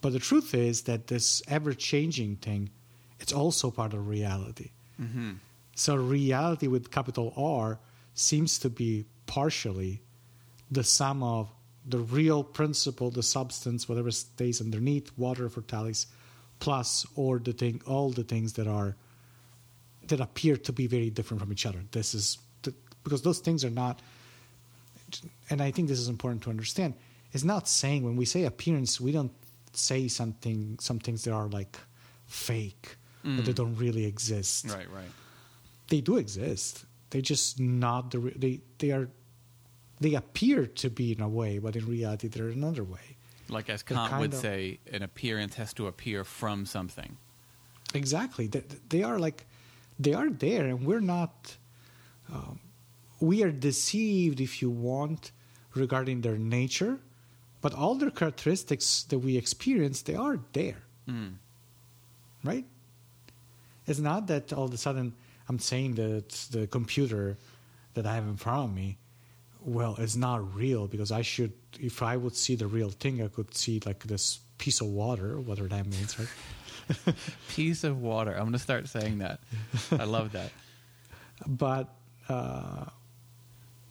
But 0.00 0.12
the 0.12 0.18
truth 0.18 0.54
is 0.54 0.82
that 0.82 1.06
this 1.06 1.42
ever 1.48 1.72
changing 1.74 2.36
thing, 2.36 2.70
it's 3.20 3.32
also 3.32 3.70
part 3.70 3.94
of 3.94 4.08
reality. 4.08 4.70
Mm-hmm. 5.00 5.32
So 5.76 5.94
reality 5.94 6.66
with 6.66 6.90
capital 6.90 7.32
R 7.36 7.78
seems 8.14 8.58
to 8.58 8.68
be 8.68 9.06
partially 9.26 10.02
the 10.70 10.84
sum 10.84 11.22
of 11.22 11.50
the 11.86 11.98
real 11.98 12.44
principle, 12.44 13.10
the 13.10 13.22
substance, 13.22 13.88
whatever 13.88 14.10
stays 14.10 14.60
underneath, 14.60 15.10
water 15.16 15.48
for 15.48 15.62
Thales, 15.62 16.06
plus 16.60 17.06
or 17.16 17.38
the 17.38 17.52
thing, 17.52 17.80
all 17.86 18.10
the 18.10 18.24
things 18.24 18.54
that 18.54 18.66
are 18.66 18.96
that 20.08 20.20
appear 20.20 20.56
to 20.56 20.72
be 20.72 20.86
very 20.86 21.10
different 21.10 21.40
from 21.40 21.52
each 21.52 21.64
other. 21.64 21.80
This 21.92 22.14
is 22.14 22.38
the, 22.62 22.74
because 23.04 23.22
those 23.22 23.38
things 23.38 23.64
are 23.64 23.70
not, 23.70 24.00
and 25.50 25.60
I 25.62 25.70
think 25.70 25.88
this 25.88 25.98
is 25.98 26.08
important 26.08 26.42
to 26.44 26.50
understand. 26.50 26.94
It's 27.32 27.44
not 27.44 27.68
saying 27.68 28.04
when 28.04 28.16
we 28.16 28.24
say 28.24 28.44
appearance, 28.44 29.00
we 29.00 29.12
don't 29.12 29.32
say 29.72 30.08
something, 30.08 30.78
some 30.80 30.98
things 30.98 31.24
that 31.24 31.32
are 31.32 31.48
like 31.48 31.78
fake 32.26 32.96
or 33.24 33.42
they 33.42 33.52
don't 33.52 33.76
really 33.76 34.04
exist 34.04 34.66
Right, 34.68 34.90
right. 34.90 35.10
they 35.88 36.00
do 36.00 36.16
exist. 36.16 36.84
They 37.10 37.20
just 37.20 37.60
not 37.60 38.10
the 38.10 38.18
re- 38.18 38.36
they 38.36 38.60
they 38.78 38.90
are 38.90 39.08
they 40.00 40.14
appear 40.14 40.66
to 40.66 40.90
be 40.90 41.12
in 41.12 41.20
a 41.20 41.28
way, 41.28 41.58
but 41.58 41.76
in 41.76 41.86
reality 41.86 42.28
they're 42.28 42.48
another 42.48 42.82
way. 42.82 43.16
Like 43.48 43.70
as 43.70 43.82
They're 43.82 43.96
Kant 43.96 44.18
would 44.20 44.34
say, 44.34 44.78
an 44.90 45.02
appearance 45.02 45.54
has 45.56 45.72
to 45.74 45.86
appear 45.86 46.24
from 46.24 46.66
something. 46.66 47.16
Exactly. 47.94 48.46
They, 48.48 48.64
they 48.88 49.02
are 49.02 49.18
like 49.18 49.46
they 49.98 50.14
are 50.14 50.30
there, 50.30 50.66
and 50.66 50.84
we're 50.86 51.00
not. 51.00 51.56
Um, 52.32 52.58
we 53.22 53.42
are 53.44 53.52
deceived, 53.52 54.40
if 54.40 54.60
you 54.60 54.68
want, 54.90 55.30
regarding 55.74 56.20
their 56.22 56.36
nature, 56.36 56.98
but 57.60 57.72
all 57.72 57.94
their 57.94 58.10
characteristics 58.10 59.04
that 59.10 59.18
we 59.20 59.36
experience, 59.36 60.02
they 60.02 60.16
are 60.16 60.38
there, 60.52 60.82
Mm. 61.08 61.34
right? 62.44 62.66
It's 63.86 63.98
not 64.00 64.26
that 64.26 64.52
all 64.52 64.64
of 64.64 64.74
a 64.74 64.76
sudden 64.76 65.14
I'm 65.48 65.58
saying 65.58 65.94
that 66.02 66.28
the 66.50 66.66
computer 66.66 67.36
that 67.94 68.06
I 68.06 68.14
have 68.14 68.26
in 68.26 68.36
front 68.36 68.70
of 68.70 68.74
me, 68.74 68.98
well, 69.64 69.94
it's 69.98 70.16
not 70.16 70.38
real 70.54 70.86
because 70.88 71.10
I 71.12 71.22
should, 71.22 71.52
if 71.78 72.02
I 72.02 72.16
would 72.16 72.34
see 72.36 72.54
the 72.56 72.66
real 72.66 72.90
thing, 72.90 73.22
I 73.22 73.28
could 73.28 73.54
see 73.54 73.80
like 73.86 74.00
this 74.04 74.40
piece 74.58 74.80
of 74.80 74.88
water, 74.88 75.38
whatever 75.40 75.68
that 75.68 75.86
means, 75.86 76.18
right? 76.18 77.14
Piece 77.48 77.84
of 77.84 78.00
water. 78.02 78.32
I'm 78.32 78.40
going 78.50 78.52
to 78.52 78.58
start 78.58 78.88
saying 78.88 79.18
that. 79.18 79.38
I 79.92 80.04
love 80.04 80.32
that. 80.32 80.50
but 81.46 81.88
uh, 82.28 82.86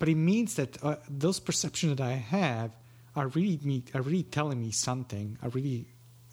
but 0.01 0.09
it 0.09 0.15
means 0.15 0.55
that 0.55 0.83
uh, 0.83 0.95
those 1.07 1.39
perceptions 1.39 1.95
that 1.97 2.03
I 2.03 2.13
have 2.13 2.71
are 3.15 3.27
really 3.27 3.59
me, 3.61 3.83
are 3.93 4.01
really 4.01 4.23
telling 4.23 4.59
me 4.59 4.71
something, 4.71 5.37
are 5.43 5.49
really 5.49 5.85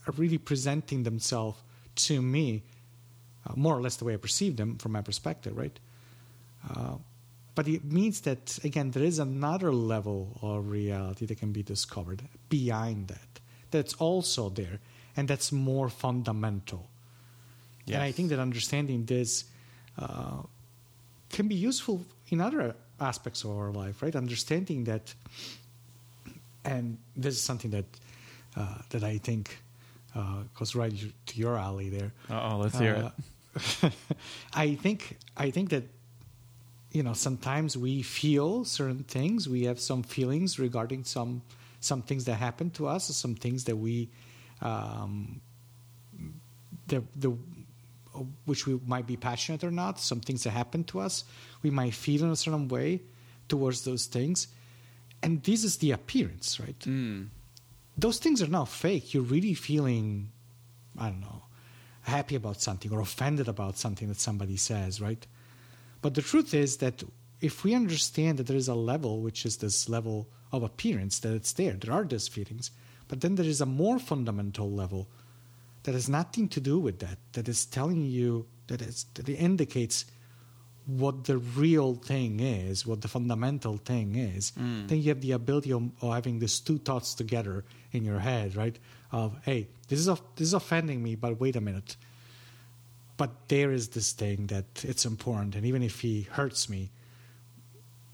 are 0.07 0.15
really 0.17 0.39
presenting 0.39 1.03
themselves 1.03 1.61
to 2.07 2.23
me, 2.23 2.63
uh, 3.47 3.53
more 3.57 3.77
or 3.77 3.83
less 3.83 3.97
the 3.97 4.07
way 4.07 4.15
I 4.15 4.17
perceive 4.17 4.57
them 4.57 4.79
from 4.79 4.93
my 4.93 5.03
perspective, 5.03 5.55
right? 5.55 5.79
Uh, 6.67 6.95
but 7.55 7.69
it 7.69 7.85
means 7.85 8.23
that 8.23 8.59
again 8.65 8.93
there 8.93 9.03
is 9.03 9.19
another 9.19 9.71
level 9.71 10.39
of 10.41 10.71
reality 10.71 11.27
that 11.27 11.37
can 11.37 11.53
be 11.53 11.63
discovered 11.63 12.23
behind 12.49 13.09
that. 13.09 13.41
That's 13.71 13.93
also 13.97 14.49
there, 14.49 14.81
and 15.15 15.29
that's 15.29 15.53
more 15.53 15.91
fundamental. 15.91 16.89
And 17.87 18.03
I 18.03 18.13
think 18.13 18.31
that 18.31 18.39
understanding 18.39 19.05
this 19.05 19.45
uh, 19.99 20.45
can 21.29 21.49
be 21.49 21.55
useful 21.55 22.07
in 22.31 22.41
other 22.41 22.75
aspects 23.01 23.45
of 23.45 23.51
our 23.51 23.71
life, 23.71 24.03
right? 24.03 24.15
Understanding 24.15 24.85
that, 24.85 25.15
and 26.65 26.99
this 27.17 27.35
is 27.35 27.41
something 27.41 27.71
that 27.71 27.85
uh, 28.57 28.79
that 28.91 29.05
I 29.05 29.19
think 29.19 29.59
uh, 30.15 30.43
goes 30.59 30.75
right 30.75 30.93
to 31.27 31.39
your 31.39 31.57
alley 31.57 31.89
there. 31.89 32.13
Uh 32.31 32.51
oh, 32.53 32.59
let's 32.59 32.79
hear 32.79 32.95
it. 32.95 33.05
Uh, 33.85 33.91
I 34.55 34.75
think 34.75 35.19
I 35.37 35.51
think 35.51 35.71
that 35.71 35.85
you 36.93 37.03
know 37.03 37.13
sometimes 37.13 37.77
we 37.77 38.03
feel 38.03 38.65
certain 38.65 39.05
things. 39.05 39.49
We 39.49 39.65
have 39.65 39.81
some 39.81 40.03
feelings 40.03 40.59
regarding 40.59 41.05
some 41.05 41.43
some 41.81 42.03
things 42.03 42.25
that 42.25 42.35
happen 42.35 42.71
to 42.71 42.87
us, 42.89 43.05
some 43.15 43.35
things 43.35 43.65
that 43.65 43.77
we 43.77 44.09
um, 44.61 45.41
the 46.89 47.03
the 47.17 47.33
which 48.47 48.67
we 48.67 48.81
might 48.87 49.07
be 49.07 49.17
passionate 49.17 49.63
or 49.63 49.71
not. 49.71 50.01
Some 50.01 50.21
things 50.21 50.43
that 50.45 50.51
happen 50.51 50.85
to 50.85 51.01
us, 51.01 51.25
we 51.63 51.71
might 51.71 51.95
feel 51.95 52.25
in 52.25 52.31
a 52.31 52.37
certain 52.37 52.69
way 52.69 53.03
towards 53.49 53.85
those 53.85 54.07
things, 54.07 54.49
and 55.23 55.43
this 55.43 55.65
is 55.65 55.79
the 55.79 55.93
appearance, 55.93 56.61
right? 56.61 56.79
Mm. 56.81 57.29
those 57.97 58.19
things 58.19 58.41
are 58.41 58.47
not 58.51 58.69
fake. 58.69 59.13
You're 59.13 59.25
really 59.25 59.55
feeling, 59.55 60.31
I 60.97 61.09
don't 61.11 61.21
know, 61.21 61.43
happy 62.03 62.37
about 62.37 62.61
something 62.61 62.93
or 62.93 63.01
offended 63.01 63.49
about 63.49 63.77
something 63.77 64.09
that 64.09 64.21
somebody 64.21 64.57
says, 64.57 65.01
right? 65.01 65.27
But 66.01 66.15
the 66.15 66.23
truth 66.23 66.55
is 66.55 66.77
that 66.77 67.03
if 67.41 67.65
we 67.65 67.75
understand 67.75 68.39
that 68.39 68.47
there 68.47 68.57
is 68.57 68.69
a 68.69 68.75
level, 68.75 69.21
which 69.21 69.45
is 69.45 69.57
this 69.57 69.89
level 69.89 70.29
of 70.53 70.63
appearance, 70.63 71.19
that 71.21 71.35
it's 71.35 71.53
there, 71.53 71.73
there 71.73 71.93
are 71.93 72.05
those 72.05 72.29
feelings, 72.29 72.71
But 73.09 73.23
then 73.23 73.35
there 73.35 73.47
is 73.47 73.61
a 73.61 73.67
more 73.67 73.99
fundamental 73.99 74.71
level 74.71 75.09
that 75.83 75.95
has 75.95 76.09
nothing 76.09 76.49
to 76.49 76.61
do 76.61 76.79
with 76.79 76.99
that. 77.01 77.19
That 77.33 77.49
is 77.49 77.65
telling 77.65 78.05
you 78.05 78.47
that 78.69 78.83
is 78.83 79.07
that 79.15 79.29
it 79.29 79.37
indicates 79.37 80.05
what 80.89 81.25
the 81.25 81.37
real 81.37 81.95
thing 81.95 82.41
is, 82.41 82.87
what 82.87 83.03
the 83.03 83.09
fundamental 83.09 83.77
thing 83.77 84.15
is. 84.17 84.53
Mm. 84.59 84.89
Then 84.89 85.03
you 85.03 85.11
have 85.11 85.21
the 85.21 85.33
ability 85.33 85.71
of, 85.71 85.91
of 86.01 86.15
having 86.15 86.39
these 86.39 86.61
two 86.61 86.79
thoughts 86.79 87.15
together 87.15 87.65
in 87.93 88.05
your 88.05 88.19
head, 88.19 88.57
right? 88.57 88.77
Of 89.13 89.37
hey, 89.45 89.69
this 89.89 90.01
is 90.01 90.07
this 90.07 90.49
is 90.49 90.55
offending 90.55 91.03
me, 91.03 91.15
but 91.15 91.39
wait 91.39 91.57
a 91.57 91.61
minute. 91.61 91.97
But 93.19 93.49
there 93.49 93.71
is 93.71 93.89
this 93.89 94.13
thing 94.13 94.47
that 94.47 94.83
it's 94.83 95.05
important, 95.05 95.57
and 95.57 95.67
even 95.67 95.83
if 95.83 96.01
he 96.01 96.23
hurts 96.23 96.71
me, 96.71 96.91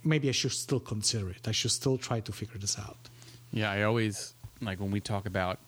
maybe 0.03 0.29
I 0.29 0.33
should 0.33 0.53
still 0.53 0.81
consider 0.81 1.31
it. 1.31 1.47
I 1.47 1.53
should 1.53 1.71
still 1.71 1.99
try 1.99 2.21
to 2.21 2.33
figure 2.33 2.59
this 2.59 2.79
out. 2.79 3.09
Yeah, 3.53 3.71
I 3.71 3.83
always 3.83 4.35
like 4.61 4.81
when 4.81 4.91
we 4.91 5.01
talk 5.01 5.27
about 5.27 5.61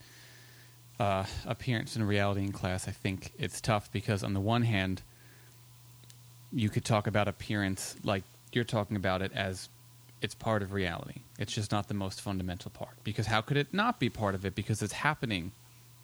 uh, 0.99 1.23
appearance 1.45 1.95
and 1.95 2.05
reality 2.05 2.41
in 2.41 2.51
class. 2.51 2.87
I 2.87 2.91
think 2.91 3.31
it's 3.37 3.61
tough 3.61 3.91
because 3.93 4.23
on 4.23 4.33
the 4.33 4.41
one 4.41 4.63
hand, 4.63 5.03
you 6.51 6.69
could 6.69 6.85
talk 6.85 7.07
about 7.07 7.27
appearance 7.27 7.95
like 8.03 8.23
you're 8.53 8.63
talking 8.63 8.95
about 8.95 9.21
it 9.21 9.31
as 9.33 9.69
it's 10.21 10.33
part 10.33 10.61
of 10.63 10.73
reality. 10.73 11.21
It's 11.37 11.53
just 11.53 11.71
not 11.71 11.87
the 11.87 11.93
most 11.93 12.21
fundamental 12.21 12.71
part. 12.71 12.95
Because 13.03 13.27
how 13.27 13.41
could 13.41 13.57
it 13.57 13.73
not 13.73 13.99
be 13.99 14.09
part 14.09 14.33
of 14.33 14.45
it? 14.45 14.55
Because 14.55 14.81
it's 14.81 14.93
happening, 14.93 15.51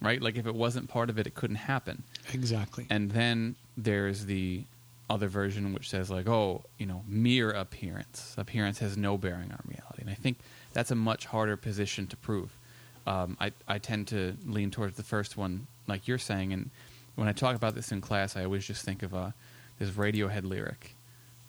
right? 0.01 0.21
Like 0.21 0.35
if 0.35 0.45
it 0.45 0.53
wasn't 0.53 0.89
part 0.89 1.09
of 1.09 1.17
it, 1.17 1.25
it 1.25 1.33
couldn't 1.33 1.55
happen. 1.55 2.03
Exactly. 2.31 2.85
And 2.89 3.11
then 3.11 3.55
there's 3.75 4.25
the 4.25 4.63
other 5.09 5.27
version 5.27 5.73
which 5.73 5.89
says 5.89 6.09
like, 6.11 6.27
oh, 6.27 6.63
you 6.77 6.85
know, 6.85 7.03
mere 7.07 7.51
appearance. 7.51 8.35
Appearance 8.37 8.79
has 8.79 8.95
no 8.97 9.17
bearing 9.17 9.51
on 9.51 9.61
reality. 9.65 10.01
And 10.01 10.09
I 10.09 10.15
think 10.15 10.37
that's 10.73 10.91
a 10.91 10.95
much 10.95 11.25
harder 11.25 11.57
position 11.57 12.07
to 12.07 12.17
prove. 12.17 12.51
Um, 13.05 13.35
I 13.39 13.51
I 13.67 13.79
tend 13.79 14.07
to 14.09 14.37
lean 14.45 14.71
towards 14.71 14.95
the 14.95 15.03
first 15.03 15.35
one, 15.35 15.67
like 15.87 16.07
you're 16.07 16.17
saying. 16.17 16.53
And 16.53 16.69
when 17.15 17.27
I 17.27 17.33
talk 17.33 17.55
about 17.55 17.75
this 17.75 17.91
in 17.91 17.99
class, 17.99 18.37
I 18.37 18.45
always 18.45 18.65
just 18.65 18.85
think 18.85 19.03
of 19.03 19.13
uh, 19.13 19.31
this 19.79 19.89
Radiohead 19.91 20.43
lyric 20.43 20.95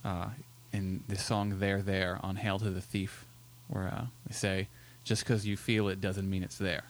uh, 0.05 0.29
in 0.73 1.03
the 1.09 1.17
song 1.17 1.59
"There 1.59 1.83
There" 1.83 2.19
on 2.23 2.37
"Hail 2.37 2.59
to 2.59 2.71
the 2.71 2.81
Thief," 2.81 3.25
where 3.69 3.89
uh, 3.89 4.07
they 4.27 4.35
say, 4.35 4.69
"Just 5.05 5.25
because 5.25 5.47
you 5.47 5.57
feel 5.57 5.89
it 5.89 6.01
doesn't 6.01 6.29
mean 6.29 6.43
it's 6.43 6.59
there." 6.59 6.85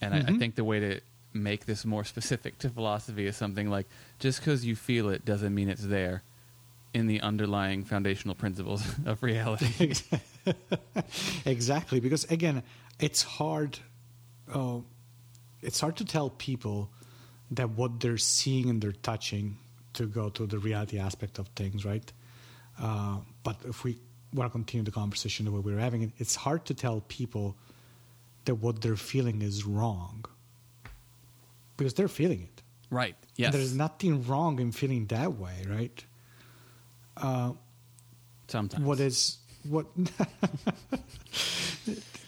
And 0.00 0.14
I, 0.14 0.18
I 0.18 0.20
Mhm. 0.32 0.38
think 0.38 0.54
the 0.56 0.64
way 0.64 0.80
to 0.80 1.00
make 1.32 1.66
this 1.66 1.84
more 1.84 2.04
specific 2.14 2.58
to 2.58 2.68
philosophy 2.70 3.26
is 3.26 3.36
something 3.36 3.68
like, 3.70 3.86
"Just 4.18 4.40
because 4.40 4.64
you 4.64 4.76
feel 4.76 5.08
it 5.10 5.24
doesn't 5.24 5.54
mean 5.54 5.68
it's 5.68 5.84
there." 5.84 6.22
In 6.94 7.06
the 7.06 7.22
underlying 7.22 7.84
foundational 7.84 8.34
principles 8.34 8.82
of 9.06 9.22
reality. 9.22 9.94
exactly 11.46 12.00
because 12.00 12.24
again 12.30 12.62
it's 13.00 13.22
hard 13.22 13.78
uh, 14.52 14.78
it's 15.62 15.80
hard 15.80 15.96
to 15.96 16.04
tell 16.04 16.28
people 16.30 16.90
that 17.50 17.70
what 17.70 18.00
they're 18.00 18.18
seeing 18.18 18.68
and 18.68 18.82
they're 18.82 18.92
touching 18.92 19.56
to 19.94 20.06
go 20.06 20.28
to 20.30 20.46
the 20.46 20.58
reality 20.58 20.98
aspect 20.98 21.38
of 21.38 21.48
things 21.48 21.84
right 21.84 22.12
uh, 22.80 23.16
but 23.42 23.56
if 23.68 23.84
we 23.84 23.98
want 24.34 24.48
to 24.50 24.52
continue 24.52 24.84
the 24.84 24.90
conversation 24.90 25.44
the 25.44 25.50
way 25.52 25.60
we're 25.60 25.78
having 25.78 26.02
it 26.02 26.10
it's 26.18 26.34
hard 26.34 26.64
to 26.64 26.74
tell 26.74 27.00
people 27.08 27.54
that 28.44 28.54
what 28.56 28.80
they're 28.80 28.96
feeling 28.96 29.42
is 29.42 29.64
wrong 29.64 30.24
because 31.76 31.94
they're 31.94 32.08
feeling 32.08 32.42
it 32.42 32.62
right. 32.90 33.14
and 33.20 33.26
Yes. 33.36 33.52
there's 33.54 33.74
nothing 33.74 34.26
wrong 34.26 34.58
in 34.60 34.72
feeling 34.72 35.06
that 35.06 35.34
way 35.38 35.64
right 35.68 36.04
uh, 37.18 37.52
Sometimes. 38.48 38.84
what 38.84 39.00
is 39.00 39.38
what 39.68 39.86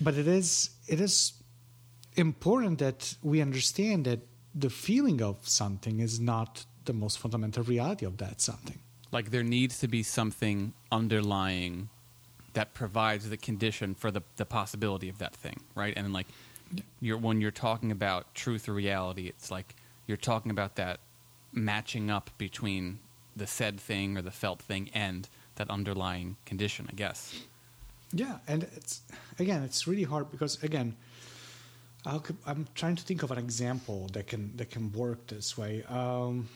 but 0.00 0.14
it 0.14 0.27
is 0.29 0.70
it 0.88 1.00
is 1.00 1.33
important 2.16 2.79
that 2.79 3.16
we 3.22 3.40
understand 3.40 4.05
that 4.05 4.20
the 4.55 4.70
feeling 4.70 5.20
of 5.22 5.37
something 5.48 6.00
is 6.00 6.20
not 6.20 6.64
the 6.85 6.92
most 6.92 7.18
fundamental 7.18 7.62
reality 7.62 8.07
of 8.07 8.18
that 8.18 8.40
something. 8.40 8.79
Like 9.12 9.31
there 9.31 9.42
needs 9.42 9.79
to 9.81 9.88
be 9.88 10.03
something 10.03 10.73
underlying 10.90 11.88
that 12.55 12.73
provides 12.73 13.29
the 13.31 13.37
condition 13.37 13.94
for 13.94 14.11
the, 14.11 14.23
the 14.37 14.44
possibility 14.44 15.09
of 15.09 15.18
that 15.18 15.35
thing 15.35 15.61
right? 15.75 15.92
And 15.97 16.12
like 16.12 16.27
you're 17.01 17.18
when 17.18 17.40
you're 17.40 17.51
talking 17.51 17.92
about 17.92 18.35
truth 18.35 18.68
or 18.68 18.73
reality 18.73 19.27
it's 19.29 19.51
like 19.51 19.77
you're 20.07 20.16
talking 20.16 20.51
about 20.51 20.77
that 20.77 21.01
matching 21.53 22.11
up 22.11 22.31
between 22.38 22.99
the 23.37 23.47
said 23.47 23.79
thing 23.79 24.16
or 24.16 24.23
the 24.23 24.31
felt 24.31 24.61
thing 24.61 24.90
and 24.94 25.29
that 25.57 25.70
underlying 25.70 26.37
condition 26.47 26.87
i 26.90 26.94
guess. 26.94 27.40
Yeah 28.12 28.38
and 28.49 28.64
it's 28.77 29.03
again 29.38 29.62
it's 29.62 29.87
really 29.87 30.05
hard 30.05 30.31
because 30.31 30.62
again 30.62 30.97
I'll, 32.07 32.25
i'm 32.47 32.66
trying 32.75 32.97
to 32.97 33.03
think 33.03 33.23
of 33.23 33.31
an 33.31 33.38
example 33.38 34.09
that 34.12 34.27
can 34.27 34.57
that 34.57 34.70
can 34.70 34.92
work 34.92 35.27
this 35.27 35.57
way. 35.57 35.83
Um, 35.88 36.49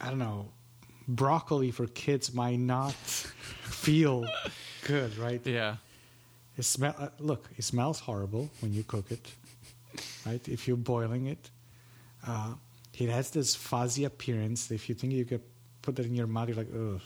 i 0.00 0.08
don't 0.08 0.18
know 0.18 0.50
broccoli 1.06 1.70
for 1.70 1.86
kids 1.86 2.32
might 2.34 2.58
not 2.58 2.92
feel 2.94 4.26
good 4.86 5.16
right 5.18 5.46
yeah 5.46 5.76
It 6.58 6.64
smell. 6.64 6.94
Uh, 6.98 7.08
look, 7.20 7.48
it 7.56 7.62
smells 7.62 8.00
horrible 8.00 8.50
when 8.60 8.72
you 8.74 8.82
cook 8.82 9.12
it, 9.12 9.24
right? 10.26 10.42
If 10.48 10.66
you're 10.66 10.76
boiling 10.76 11.26
it, 11.30 11.50
uh, 12.26 12.54
it 12.98 13.08
has 13.08 13.30
this 13.30 13.54
fuzzy 13.54 14.04
appearance. 14.04 14.68
If 14.74 14.88
you 14.88 14.96
think 14.98 15.12
you 15.12 15.24
could 15.24 15.42
put 15.82 15.94
that 15.96 16.04
in 16.06 16.16
your 16.18 16.26
mouth, 16.26 16.48
you're 16.48 16.56
like, 16.58 16.74
ugh. 16.74 17.00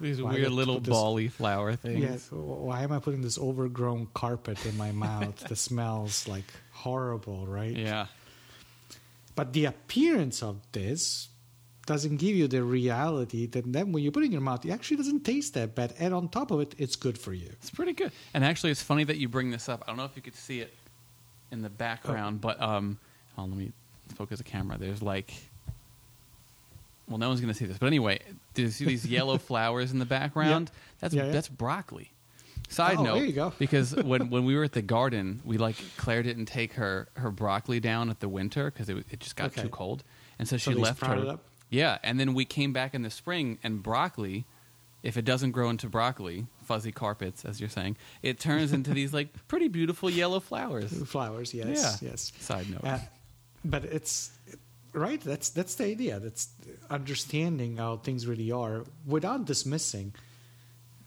these 0.00 0.18
Why 0.20 0.32
weird 0.34 0.50
little 0.50 0.80
bally 0.80 1.28
flower 1.28 1.76
things 1.76 2.02
Yes. 2.02 2.28
Why 2.32 2.82
am 2.82 2.90
I 2.90 2.98
putting 2.98 3.22
this 3.22 3.38
overgrown 3.38 4.08
carpet 4.12 4.58
in 4.66 4.74
my 4.76 4.90
mouth 4.90 5.38
that 5.46 5.54
smells 5.56 6.26
like 6.26 6.50
horrible, 6.72 7.46
right? 7.46 7.76
yeah 7.76 8.06
But 9.38 9.52
the 9.52 9.66
appearance 9.70 10.42
of 10.42 10.56
this 10.72 11.28
doesn't 11.86 12.16
give 12.18 12.36
you 12.36 12.46
the 12.46 12.62
reality 12.62 13.46
that 13.46 13.72
then 13.72 13.90
when 13.92 14.02
you 14.02 14.10
put 14.12 14.22
it 14.22 14.26
in 14.26 14.32
your 14.32 14.40
mouth, 14.40 14.64
it 14.64 14.70
actually 14.70 14.96
doesn't 14.98 15.24
taste 15.24 15.54
that 15.54 15.74
bad. 15.74 15.94
And 15.98 16.14
on 16.14 16.28
top 16.28 16.50
of 16.50 16.60
it, 16.60 16.74
it's 16.78 16.94
good 16.96 17.18
for 17.18 17.32
you. 17.32 17.48
It's 17.52 17.70
pretty 17.70 17.92
good. 17.94 18.12
And 18.34 18.44
actually, 18.44 18.70
it's 18.70 18.82
funny 18.82 19.04
that 19.04 19.16
you 19.16 19.28
bring 19.28 19.50
this 19.50 19.68
up. 19.68 19.82
I 19.86 19.90
don't 19.90 19.96
know 19.96 20.04
if 20.04 20.14
you 20.14 20.22
could 20.22 20.36
see 20.36 20.60
it 20.60 20.72
in 21.50 21.62
the 21.62 21.70
background, 21.70 22.40
but 22.40 22.60
um, 22.60 22.98
hold 23.34 23.50
on, 23.50 23.56
let 23.56 23.66
me 23.66 23.72
focus 24.14 24.38
the 24.38 24.44
camera. 24.44 24.76
There's 24.78 25.02
like, 25.02 25.32
well, 27.08 27.18
no 27.18 27.28
one's 27.28 27.40
going 27.40 27.52
to 27.52 27.58
see 27.58 27.64
this, 27.66 27.78
but 27.78 27.86
anyway, 27.86 28.20
do 28.54 28.62
you 28.62 28.68
see 28.70 28.84
these 28.84 29.04
yellow 29.06 29.36
flowers 29.48 29.90
in 29.90 29.98
the 29.98 30.04
background? 30.04 30.70
That's 31.00 31.12
Yeah, 31.14 31.26
yeah. 31.26 31.32
that's 31.32 31.48
broccoli. 31.48 32.10
Side 32.68 32.98
Oh, 32.98 33.02
note, 33.02 33.14
there 33.16 33.24
you 33.24 33.32
go. 33.32 33.52
because 33.58 33.96
when 33.96 34.30
when 34.30 34.44
we 34.44 34.54
were 34.54 34.62
at 34.62 34.72
the 34.72 34.82
garden, 34.82 35.40
we 35.44 35.58
like 35.58 35.74
Claire 35.96 36.22
didn't 36.22 36.46
take 36.46 36.74
her 36.74 37.08
her 37.14 37.32
broccoli 37.32 37.80
down 37.80 38.10
at 38.10 38.20
the 38.20 38.28
winter 38.28 38.70
because 38.70 38.88
it 38.88 38.96
it 39.10 39.18
just 39.18 39.34
got 39.34 39.46
Okay. 39.46 39.62
too 39.62 39.68
cold, 39.70 40.04
and 40.38 40.46
so 40.48 40.56
she 40.56 40.72
left 40.74 41.04
her. 41.04 41.38
Yeah, 41.70 41.98
and 42.02 42.18
then 42.20 42.34
we 42.34 42.44
came 42.44 42.72
back 42.72 42.94
in 42.94 43.02
the 43.02 43.10
spring, 43.10 43.58
and 43.62 43.82
broccoli, 43.82 44.44
if 45.02 45.16
it 45.16 45.24
doesn't 45.24 45.52
grow 45.52 45.70
into 45.70 45.88
broccoli, 45.88 46.46
fuzzy 46.64 46.92
carpets, 46.92 47.44
as 47.44 47.60
you're 47.60 47.70
saying, 47.70 47.96
it 48.22 48.38
turns 48.40 48.72
into 48.72 48.90
these 48.92 49.14
like 49.14 49.28
pretty 49.48 49.68
beautiful 49.68 50.10
yellow 50.10 50.40
flowers. 50.40 50.90
Flowers, 51.08 51.54
yes, 51.54 51.98
yeah. 52.02 52.10
yes. 52.10 52.32
Side 52.40 52.68
note. 52.70 52.84
Uh, 52.84 52.98
but 53.64 53.84
it's 53.84 54.30
right. 54.92 55.20
That's 55.20 55.50
that's 55.50 55.76
the 55.76 55.84
idea. 55.84 56.18
That's 56.20 56.48
understanding 56.90 57.76
how 57.76 57.96
things 57.98 58.26
really 58.26 58.50
are 58.52 58.84
without 59.06 59.44
dismissing 59.44 60.12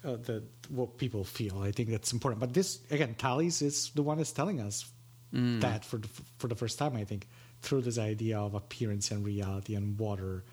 uh, 0.03 0.15
the 0.15 0.43
what 0.69 0.97
people 0.97 1.23
feel. 1.23 1.59
I 1.59 1.71
think 1.71 1.89
that's 1.89 2.13
important. 2.13 2.39
But 2.39 2.53
this 2.53 2.79
again, 2.89 3.15
Thales 3.15 3.61
is 3.61 3.91
the 3.95 4.01
one 4.03 4.17
that's 4.17 4.31
telling 4.31 4.59
us 4.61 4.85
Mm. 5.33 5.61
that 5.61 5.83
for 5.83 5.97
the, 5.97 6.07
for 6.37 6.47
the 6.47 6.53
first 6.53 6.77
time. 6.77 6.95
I 6.95 7.05
think 7.05 7.27
through 7.63 7.81
this 7.81 7.97
idea 7.97 8.37
of 8.37 8.53
appearance 8.53 9.09
and 9.09 9.25
reality 9.25 9.73
and 9.73 9.97
water 9.97 10.43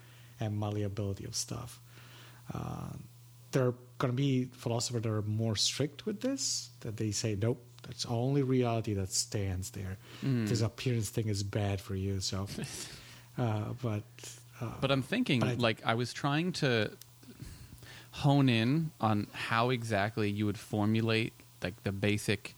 and 0.41 0.59
malleability 0.59 1.23
of 1.25 1.35
stuff. 1.35 1.79
Uh, 2.53 2.89
there 3.51 3.67
are 3.67 3.75
going 3.99 4.11
to 4.11 4.15
be 4.17 4.45
philosophers 4.51 5.03
that 5.03 5.09
are 5.09 5.21
more 5.21 5.55
strict 5.55 6.05
with 6.05 6.19
this. 6.21 6.69
That 6.81 6.97
they 6.97 7.11
say 7.11 7.37
nope. 7.39 7.63
That's 7.83 8.05
only 8.05 8.43
reality 8.43 8.93
that 8.95 9.11
stands 9.11 9.71
there. 9.71 9.97
Mm. 10.23 10.47
This 10.47 10.61
appearance 10.61 11.09
thing 11.09 11.27
is 11.29 11.41
bad 11.43 11.81
for 11.81 11.95
you. 11.95 12.19
So, 12.19 12.47
uh, 13.37 13.73
but 13.81 14.03
uh, 14.61 14.69
But 14.81 14.91
I'm 14.91 15.01
thinking, 15.01 15.39
But 15.39 15.49
I- 15.49 15.53
like, 15.55 15.81
I 15.85 15.95
was 15.95 16.13
trying 16.13 16.51
to 16.53 16.91
hone 18.11 18.49
in 18.49 18.91
on 18.99 19.27
how 19.33 19.69
exactly 19.71 20.29
you 20.29 20.45
would 20.45 20.57
formulate 20.59 21.33
like 21.63 21.81
the 21.83 21.91
basic 21.91 22.55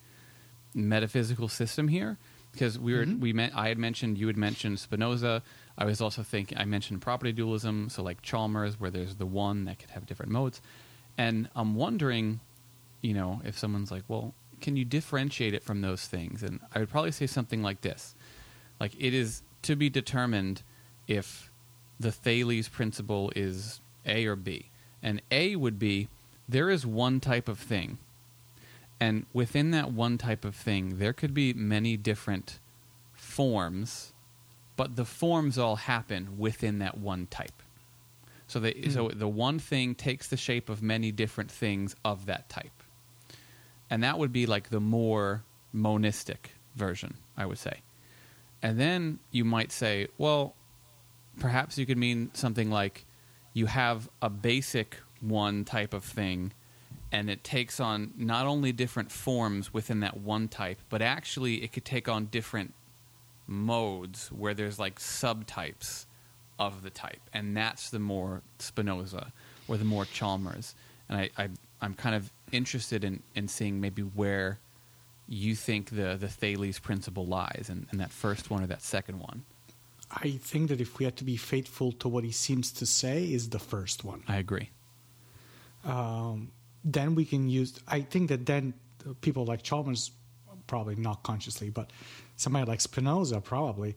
metaphysical 0.74 1.48
system 1.48 1.88
here, 1.88 2.17
because 2.52 2.78
we 2.80 2.93
were 2.93 3.06
Mhm. 3.06 3.19
we 3.19 3.34
met. 3.34 3.56
I 3.56 3.67
had 3.69 3.78
mentioned 3.78 4.17
you 4.17 4.28
had 4.28 4.38
mentioned 4.38 4.80
Spinoza. 4.80 5.41
I 5.77 5.86
was 5.86 6.01
also 6.01 6.23
thinking 6.23 6.57
I 6.57 6.65
mentioned 6.65 7.01
property 7.01 7.31
dualism, 7.31 7.89
so 7.89 8.03
like 8.03 8.21
Chalmers, 8.21 8.79
where 8.79 8.91
there's 8.91 9.15
the 9.15 9.25
one 9.25 9.65
that 9.65 9.79
could 9.79 9.91
have 9.91 10.05
different 10.05 10.31
modes, 10.31 10.62
and 11.17 11.49
I'm 11.55 11.75
wondering, 11.75 12.39
you 13.01 13.13
know, 13.13 13.41
if 13.43 13.57
someone's 13.57 13.91
like, 13.91 14.03
well, 14.07 14.33
can 14.62 14.77
you 14.77 14.86
differentiate 14.86 15.53
it 15.53 15.63
from 15.63 15.81
those 15.81 16.07
things? 16.07 16.43
And 16.43 16.59
I 16.73 16.79
would 16.79 16.89
probably 16.89 17.12
say 17.12 17.27
something 17.27 17.62
like 17.63 17.81
this: 17.81 18.15
like 18.79 18.93
it 18.99 19.13
is 19.13 19.41
to 19.63 19.75
be 19.75 19.89
determined 19.89 20.63
if 21.07 21.51
the 21.99 22.12
Thales 22.12 22.67
principle 22.69 23.31
is 23.36 23.81
A 24.05 24.25
or 24.25 24.36
B. 24.36 24.69
And 25.01 25.21
A 25.31 25.55
would 25.55 25.79
be 25.79 26.07
there 26.47 26.69
is 26.69 26.86
one 26.86 27.19
type 27.19 27.47
of 27.47 27.59
thing, 27.59 27.97
And 28.99 29.25
within 29.33 29.71
that 29.71 29.91
one 29.91 30.17
type 30.17 30.45
of 30.45 30.55
thing, 30.55 30.97
there 30.97 31.12
could 31.13 31.33
be 31.33 31.53
many 31.53 31.97
different 31.97 32.59
forms, 33.13 34.12
but 34.75 34.95
the 34.95 35.05
forms 35.05 35.57
all 35.57 35.75
happen 35.75 36.38
within 36.38 36.79
that 36.79 36.97
one 36.97 37.27
type. 37.27 37.62
So, 38.47 38.59
they, 38.59 38.89
so 38.89 39.09
hmm. 39.09 39.17
the 39.17 39.27
one 39.27 39.59
thing 39.59 39.95
takes 39.95 40.27
the 40.27 40.38
shape 40.38 40.69
of 40.69 40.81
many 40.81 41.12
different 41.12 41.51
things 41.51 41.95
of 42.03 42.25
that 42.25 42.49
type. 42.49 42.83
And 43.89 44.03
that 44.03 44.17
would 44.17 44.33
be 44.33 44.45
like 44.45 44.69
the 44.69 44.79
more 44.79 45.43
monistic 45.71 46.51
version, 46.75 47.15
I 47.38 47.45
would 47.45 47.57
say. 47.57 47.81
And 48.62 48.79
then 48.79 49.19
you 49.31 49.45
might 49.45 49.71
say, 49.71 50.07
well, 50.17 50.55
perhaps 51.39 51.77
you 51.77 51.86
could 51.86 51.97
mean 51.97 52.31
something 52.33 52.69
like 52.69 53.05
you 53.53 53.65
have 53.67 54.09
a 54.21 54.29
basic 54.29 54.97
one 55.19 55.65
type 55.65 55.93
of 55.93 56.03
thing 56.03 56.53
and 57.12 57.29
it 57.29 57.43
takes 57.43 57.79
on 57.79 58.12
not 58.17 58.47
only 58.47 58.71
different 58.71 59.12
forms 59.12 59.71
within 59.71 59.99
that 59.99 60.19
one 60.19 60.47
type, 60.47 60.79
but 60.89 61.01
actually 61.01 61.63
it 61.63 61.71
could 61.71 61.86
take 61.86 62.09
on 62.09 62.25
different 62.25 62.73
modes 63.47 64.32
where 64.32 64.53
there's 64.53 64.79
like 64.79 64.99
subtypes 64.99 66.06
of 66.60 66.84
the 66.84 66.89
type, 66.89 67.21
and 67.34 67.56
that's 67.56 67.89
the 67.89 67.99
more 67.99 68.41
Spinoza 68.60 69.32
or 69.67 69.77
the 69.77 69.86
more 69.86 70.06
Chalmers. 70.06 70.75
And 71.10 71.19
I, 71.19 71.29
I 71.38 71.49
I'm 71.82 71.93
kind 71.93 72.15
of 72.15 72.32
interested 72.51 73.03
in, 73.03 73.21
in 73.36 73.47
seeing 73.47 73.82
maybe 73.82 74.01
where 74.01 74.60
you 75.27 75.56
think 75.56 75.89
the 75.89 76.15
the 76.19 76.27
Thales 76.27 76.79
principle 76.79 77.25
lies, 77.25 77.67
in, 77.69 77.88
in 77.91 77.97
that 77.97 78.12
first 78.12 78.49
one 78.49 78.63
or 78.63 78.67
that 78.67 78.82
second 78.82 79.19
one. 79.19 79.43
I 80.12 80.38
think 80.41 80.69
that 80.69 80.79
if 80.79 80.99
we 80.99 81.06
had 81.06 81.15
to 81.17 81.23
be 81.23 81.38
faithful 81.38 81.91
to 81.93 82.08
what 82.08 82.23
he 82.23 82.32
seems 82.32 82.71
to 82.73 82.86
say, 82.86 83.23
is 83.23 83.49
the 83.49 83.60
first 83.60 84.03
one. 84.03 84.23
I 84.27 84.38
agree. 84.38 84.69
Um, 85.84 86.51
then 86.84 87.15
we 87.15 87.25
can 87.25 87.49
use. 87.49 87.79
I 87.88 88.01
think 88.01 88.29
that 88.29 88.45
then 88.45 88.73
people 89.21 89.45
like 89.45 89.63
Chalmers, 89.63 90.12
probably 90.67 90.95
not 90.95 91.23
consciously, 91.23 91.69
but 91.69 91.89
somebody 92.36 92.65
like 92.65 92.82
Spinoza 92.82 93.41
probably, 93.41 93.96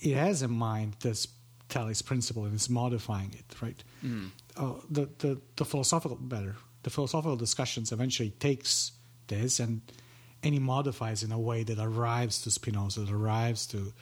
it 0.00 0.14
has 0.16 0.42
in 0.42 0.50
mind 0.50 0.96
this 1.00 1.26
Thales 1.68 2.02
principle 2.02 2.44
and 2.44 2.54
is 2.54 2.68
modifying 2.68 3.32
it, 3.32 3.54
right? 3.62 3.82
Mm. 4.04 4.30
Uh, 4.56 4.74
the, 4.90 5.08
the 5.18 5.40
the 5.56 5.64
philosophical 5.64 6.16
better 6.16 6.56
the 6.82 6.90
philosophical 6.90 7.36
discussions 7.36 7.92
eventually 7.92 8.30
takes 8.30 8.92
this 9.28 9.60
and 9.60 9.80
and 10.42 10.54
he 10.54 10.60
modifies 10.60 11.22
in 11.22 11.30
a 11.30 11.38
way 11.38 11.62
that 11.62 11.78
arrives 11.78 12.42
to 12.42 12.50
Spinoza, 12.50 13.00
that 13.00 13.12
arrives 13.12 13.66
to 13.68 13.92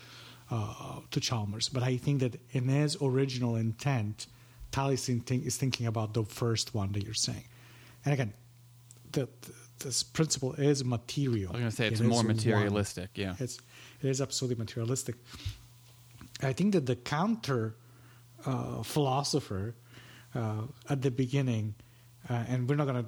uh, 0.50 1.00
to 1.10 1.20
Chalmers. 1.20 1.68
But 1.68 1.82
I 1.82 1.96
think 1.96 2.20
that 2.20 2.40
in 2.50 2.68
his 2.68 2.96
original 3.00 3.56
intent, 3.56 4.26
Thales 4.72 5.08
is 5.08 5.56
thinking 5.56 5.86
about 5.86 6.14
the 6.14 6.24
first 6.24 6.74
one 6.74 6.92
that 6.92 7.04
you're 7.04 7.14
saying. 7.14 7.44
And 8.04 8.14
again, 8.14 8.32
the, 9.12 9.28
the 9.42 9.52
this 9.80 10.02
principle 10.02 10.54
is 10.54 10.84
material. 10.84 11.50
I 11.50 11.52
was 11.52 11.60
going 11.60 11.70
to 11.70 11.76
say 11.76 11.86
it's 11.88 12.00
It 12.00 12.04
more 12.06 12.22
materialistic. 12.22 13.10
one. 13.16 13.24
Yeah. 13.26 13.34
It's 13.38 13.58
it 14.02 14.08
is 14.08 14.20
absolutely 14.20 14.58
materialistic. 14.64 15.16
I 16.42 16.52
think 16.54 16.72
that 16.72 16.86
the 16.86 16.96
counter 16.96 17.74
uh, 18.46 18.82
philosopher 18.82 19.74
uh, 20.34 20.62
at 20.88 21.02
the 21.02 21.10
beginning, 21.10 21.74
uh, 22.28 22.44
and 22.48 22.68
we're 22.68 22.76
not 22.76 22.86
gonna. 22.86 23.04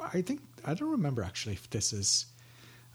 I 0.00 0.22
think 0.22 0.40
I 0.64 0.74
don't 0.74 0.90
remember 0.90 1.22
actually 1.22 1.54
if 1.54 1.70
this 1.70 1.92
is 1.92 2.26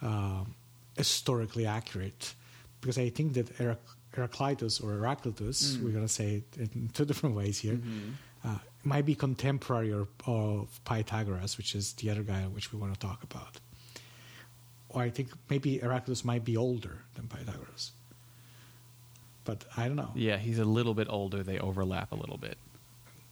um, 0.02 0.56
historically 0.97 1.65
accurate, 1.65 2.34
because 2.82 2.97
I 2.97 3.10
think 3.10 3.34
that 3.36 3.56
Herac- 3.58 3.78
Heraclitus 4.13 4.80
or 4.82 4.91
Heraclitus, 4.93 5.78
Mm. 5.78 5.84
we're 5.84 5.91
gonna 5.91 6.08
say 6.10 6.43
it 6.43 6.58
in 6.73 6.89
two 6.93 7.06
different 7.12 7.36
ways 7.36 7.60
here, 7.60 7.76
Mhm. 7.78 8.13
Might 8.88 9.06
be 9.06 9.15
contemporary 9.15 9.91
or, 9.91 10.08
of 10.26 10.80
Pythagoras, 10.86 11.58
which 11.58 11.76
is 11.76 11.93
the 11.93 12.10
other 12.10 12.23
guy 12.23 12.41
which 12.43 12.73
we 12.73 12.80
want 12.80 12.93
to 12.93 13.00
talk 13.00 13.23
about. 13.23 13.60
Or 14.89 15.02
I 15.02 15.10
think 15.10 15.30
maybe 15.50 15.78
Heraclitus 15.78 16.23
might 16.23 16.45
be 16.45 16.58
older 16.58 17.00
than 17.15 17.28
Pythagoras. 17.28 17.91
But 19.43 19.65
I 19.78 19.88
don't 19.88 19.95
know. 19.95 20.12
Yeah, 20.15 20.38
he's 20.38 20.60
a 20.60 20.65
little 20.65 20.93
bit 20.93 21.08
older. 21.10 21.43
They 21.43 21.60
overlap 21.60 22.12
a 22.12 22.15
little 22.15 22.38
bit. 22.38 22.58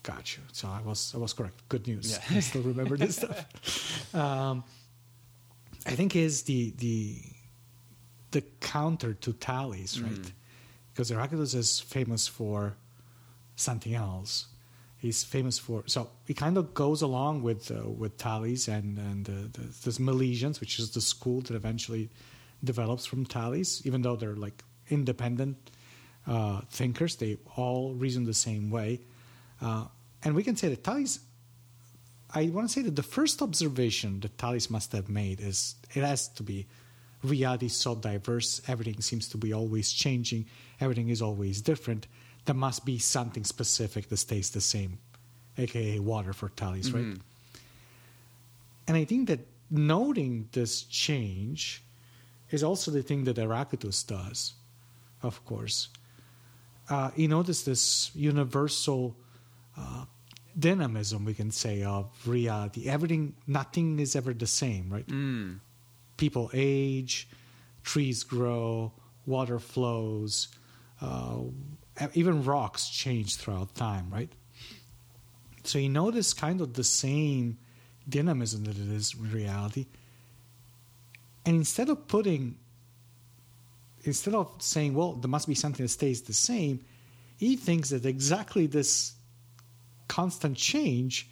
Got 0.02 0.36
you. 0.36 0.42
So 0.52 0.68
I 0.68 0.80
was 0.82 1.12
I 1.14 1.18
was 1.18 1.32
correct. 1.32 1.68
Good 1.68 1.86
news. 1.86 2.12
Yeah. 2.12 2.36
I 2.36 2.40
still 2.40 2.62
remember 2.62 2.96
this 2.96 3.16
stuff. 3.20 4.14
Um, 4.14 4.64
I 5.84 5.90
think 5.90 6.14
is 6.14 6.42
the 6.42 6.72
the 6.78 7.16
the 8.30 8.42
counter 8.60 9.14
to 9.14 9.32
Thales, 9.32 10.00
right? 10.00 10.12
Mm. 10.12 10.32
Because 10.92 11.10
Heraclitus 11.10 11.54
is 11.54 11.80
famous 11.80 12.26
for 12.26 12.76
something 13.56 13.94
else. 13.94 14.46
He's 14.98 15.22
famous 15.22 15.58
for 15.58 15.84
so 15.86 16.10
he 16.26 16.34
kind 16.34 16.56
of 16.56 16.74
goes 16.74 17.02
along 17.02 17.42
with 17.42 17.70
uh, 17.70 17.88
with 17.88 18.16
Thales 18.16 18.68
and 18.68 18.98
and 18.98 19.28
uh, 19.28 19.32
the, 19.52 19.90
the 19.90 19.90
Milesians, 20.02 20.60
which 20.60 20.78
is 20.78 20.90
the 20.90 21.00
school 21.00 21.40
that 21.42 21.54
eventually 21.54 22.08
develops 22.64 23.04
from 23.04 23.24
Thales, 23.24 23.82
even 23.84 24.02
though 24.02 24.16
they're 24.16 24.36
like 24.36 24.64
independent 24.88 25.70
uh, 26.26 26.62
thinkers. 26.70 27.16
They 27.16 27.36
all 27.56 27.94
reason 27.94 28.24
the 28.24 28.34
same 28.34 28.70
way. 28.70 29.00
Uh, 29.60 29.86
and 30.22 30.34
we 30.34 30.42
can 30.42 30.56
say 30.56 30.68
that 30.68 30.82
Thales, 30.82 31.20
I 32.34 32.48
want 32.48 32.68
to 32.68 32.72
say 32.72 32.82
that 32.82 32.96
the 32.96 33.02
first 33.02 33.42
observation 33.42 34.20
that 34.20 34.38
Thales 34.38 34.70
must 34.70 34.92
have 34.92 35.08
made 35.08 35.40
is 35.40 35.76
it 35.94 36.02
has 36.02 36.28
to 36.28 36.42
be 36.42 36.66
reality 37.22 37.66
is 37.66 37.76
so 37.76 37.94
diverse, 37.94 38.62
everything 38.68 39.00
seems 39.00 39.28
to 39.28 39.36
be 39.36 39.52
always 39.52 39.92
changing, 39.92 40.46
everything 40.80 41.08
is 41.08 41.22
always 41.22 41.60
different. 41.60 42.06
There 42.46 42.54
must 42.54 42.84
be 42.84 42.98
something 42.98 43.44
specific 43.44 44.08
that 44.08 44.16
stays 44.16 44.50
the 44.50 44.60
same, 44.60 44.98
aka 45.58 45.98
water 45.98 46.32
for 46.32 46.48
Thales, 46.48 46.90
right? 46.90 47.04
Mhm. 47.04 47.20
And 48.86 48.96
I 48.96 49.04
think 49.04 49.28
that 49.28 49.40
noting 49.70 50.48
this 50.52 50.82
change 50.84 51.82
is 52.50 52.62
also 52.62 52.90
the 52.92 53.02
thing 53.02 53.24
that 53.24 53.36
Heraclitus 53.36 54.04
does, 54.04 54.54
of 55.22 55.44
course. 55.44 55.88
Uh, 56.88 57.10
he 57.10 57.26
noticed 57.26 57.66
this 57.66 58.12
universal 58.14 59.16
uh, 59.76 60.04
dynamism, 60.58 61.24
we 61.24 61.34
can 61.34 61.50
say, 61.50 61.82
of 61.82 62.08
reality. 62.26 62.88
Everything, 62.88 63.34
nothing 63.46 63.98
is 63.98 64.14
ever 64.14 64.32
the 64.32 64.46
same, 64.46 64.88
right? 64.88 65.06
Mm. 65.08 65.58
People 66.16 66.50
age, 66.54 67.28
trees 67.82 68.22
grow, 68.22 68.92
water 69.26 69.58
flows, 69.58 70.48
uh, 71.00 71.40
even 72.14 72.44
rocks 72.44 72.88
change 72.88 73.36
throughout 73.36 73.74
time, 73.74 74.10
right? 74.10 74.32
So 75.64 75.78
you 75.78 75.88
notice 75.88 76.32
kind 76.32 76.60
of 76.60 76.74
the 76.74 76.84
same 76.84 77.58
dynamism 78.08 78.64
that 78.64 78.76
it 78.78 78.88
is 78.88 79.14
in 79.14 79.32
reality. 79.32 79.86
And 81.44 81.56
instead 81.56 81.88
of 81.88 82.06
putting, 82.08 82.58
instead 84.04 84.34
of 84.34 84.50
saying, 84.58 84.94
well, 84.94 85.14
there 85.14 85.28
must 85.28 85.48
be 85.48 85.54
something 85.54 85.84
that 85.84 85.90
stays 85.90 86.22
the 86.22 86.32
same, 86.32 86.84
he 87.36 87.56
thinks 87.56 87.90
that 87.90 88.06
exactly 88.06 88.66
this 88.66 89.14
constant 90.08 90.56
change 90.56 91.28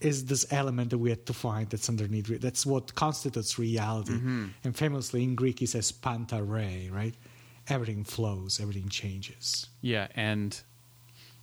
is 0.00 0.26
this 0.26 0.46
element 0.50 0.90
that 0.90 0.98
we 0.98 1.10
have 1.10 1.24
to 1.24 1.32
find 1.32 1.70
that's 1.70 1.88
underneath. 1.88 2.26
That's 2.40 2.66
what 2.66 2.94
constitutes 2.94 3.58
reality. 3.58 4.12
Mhm. 4.12 4.50
And 4.64 4.76
famously 4.76 5.22
in 5.22 5.34
Greek, 5.34 5.58
he 5.58 5.66
says 5.66 5.92
panta 5.92 6.36
rhei, 6.36 6.90
right? 6.90 7.14
Everything 7.68 8.04
flows, 8.04 8.60
everything 8.60 8.88
changes. 8.88 9.66
Yeah, 9.80 10.08
and 10.14 10.58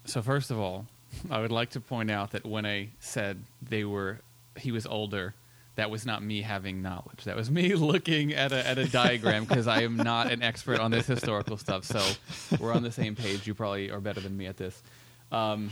so 0.06 0.22
first 0.22 0.52
of 0.52 0.60
all, 0.60 0.86
I 1.30 1.40
would 1.42 1.52
like 1.52 1.72
to 1.72 1.80
point 1.80 2.12
out 2.12 2.32
that 2.32 2.46
when 2.46 2.66
I 2.66 2.90
said 3.00 3.44
they 3.62 3.84
were 3.84 4.20
he 4.58 4.72
was 4.72 4.86
older, 4.86 5.34
that 5.76 5.90
was 5.90 6.06
not 6.06 6.22
me 6.22 6.42
having 6.42 6.82
knowledge. 6.82 7.24
That 7.24 7.36
was 7.36 7.50
me 7.50 7.74
looking 7.76 8.34
at 8.34 8.52
a 8.52 8.68
at 8.68 8.78
a 8.78 8.88
diagram 8.88 9.46
because 9.46 9.68
I 9.68 9.82
am 9.82 9.98
not 9.98 10.32
an 10.32 10.44
expert 10.44 10.80
on 10.80 10.92
this 10.92 11.08
historical 11.08 11.58
stuff. 11.58 11.86
So 11.86 12.06
we're 12.60 12.74
on 12.74 12.84
the 12.84 12.92
same 12.92 13.16
page. 13.16 13.48
You 13.48 13.54
probably 13.56 13.90
are 13.90 14.00
better 14.00 14.20
than 14.22 14.38
me 14.38 14.46
at 14.46 14.58
this. 14.58 14.82
Um, 15.32 15.72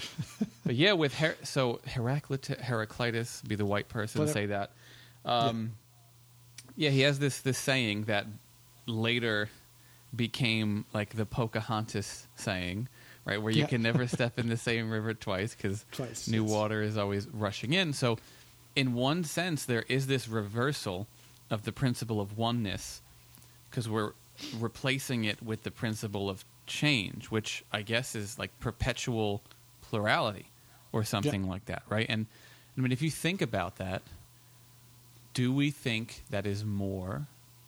but 0.66 0.76
yeah, 0.76 0.94
with 0.94 1.14
Her- 1.16 1.36
so 1.44 1.82
Heraclit- 1.86 2.62
Heraclitus, 2.62 3.42
be 3.46 3.56
the 3.56 3.66
white 3.66 3.90
person, 3.90 4.20
Whatever. 4.20 4.34
say 4.40 4.46
that. 4.48 4.72
Um, 5.26 5.74
yeah, 6.78 6.90
he 6.92 7.02
has 7.02 7.20
this 7.20 7.42
this 7.42 7.58
saying 7.58 8.06
that 8.06 8.26
later 8.88 9.50
became 10.16 10.86
like 10.94 11.16
the 11.16 11.26
Pocahontas 11.26 12.28
saying, 12.36 12.88
right? 13.26 13.42
Where 13.42 13.52
you 13.52 13.62
Yeah. 13.62 13.68
can 13.68 13.82
never 13.82 14.08
step 14.18 14.40
in 14.40 14.50
the 14.50 14.58
same 14.58 14.90
river 14.90 15.14
twice 15.14 15.56
because 15.56 15.86
new 16.28 16.44
yes. 16.44 16.52
water 16.52 16.82
is 16.82 16.98
always 16.98 17.28
rushing 17.28 17.74
in. 17.74 17.94
So, 17.94 18.18
in 18.76 18.94
one 18.94 19.24
sense, 19.24 19.66
there 19.66 19.84
is 19.90 20.08
this 20.08 20.28
reversal 20.28 21.08
of 21.50 21.64
the 21.64 21.72
principle 21.72 22.22
of 22.22 22.38
oneness 22.38 23.02
because 23.70 23.90
we're 23.90 24.12
replacing 24.58 25.26
it 25.26 25.42
with 25.44 25.64
the 25.64 25.72
principle 25.72 26.30
of 26.30 26.46
change, 26.66 27.26
which 27.26 27.64
I 27.72 27.82
guess 27.82 28.16
is 28.16 28.38
like 28.40 28.58
perpetual 28.60 29.42
plurality 29.82 30.46
or 30.92 31.04
something 31.04 31.48
like 31.48 31.66
that, 31.66 31.84
right? 31.90 32.06
And 32.08 32.28
I 32.78 32.82
mean, 32.82 32.92
if 32.92 33.02
you 33.02 33.10
think 33.12 33.42
about 33.42 33.78
that, 33.78 34.02
do 35.34 35.52
we 35.54 35.72
think 35.72 36.24
that 36.30 36.46
is 36.46 36.64
more 36.64 37.28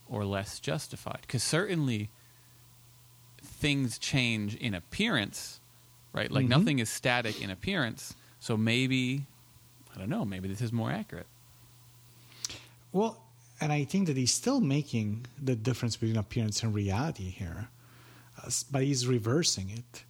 or 0.10 0.24
less 0.26 0.60
justified? 0.60 1.20
Because 1.22 1.44
certainly 1.44 2.10
things 3.44 3.98
change 3.98 4.56
in 4.56 4.74
appearance, 4.74 5.60
right? 6.14 6.32
Like 6.32 6.46
Mhm. 6.46 6.50
nothing 6.50 6.80
is 6.80 6.90
static 6.90 7.42
in 7.42 7.50
appearance. 7.50 8.16
So 8.40 8.58
maybe, 8.58 9.26
I 9.96 10.00
don't 10.00 10.10
know, 10.10 10.26
maybe 10.26 10.48
this 10.48 10.62
is 10.62 10.72
more 10.72 10.92
accurate. 10.92 11.28
Well, 12.92 13.24
and 13.60 13.72
I 13.72 13.84
think 13.86 14.08
that 14.08 14.18
he's 14.18 14.34
still 14.34 14.60
making 14.60 15.26
the 15.42 15.56
difference 15.56 15.96
between 15.96 16.18
appearance 16.18 16.64
and 16.64 16.74
reality 16.74 17.30
here, 17.30 17.70
uh, 18.44 18.50
but 18.72 18.84
he's 18.84 19.08
reversing 19.08 19.70
it 19.70 20.04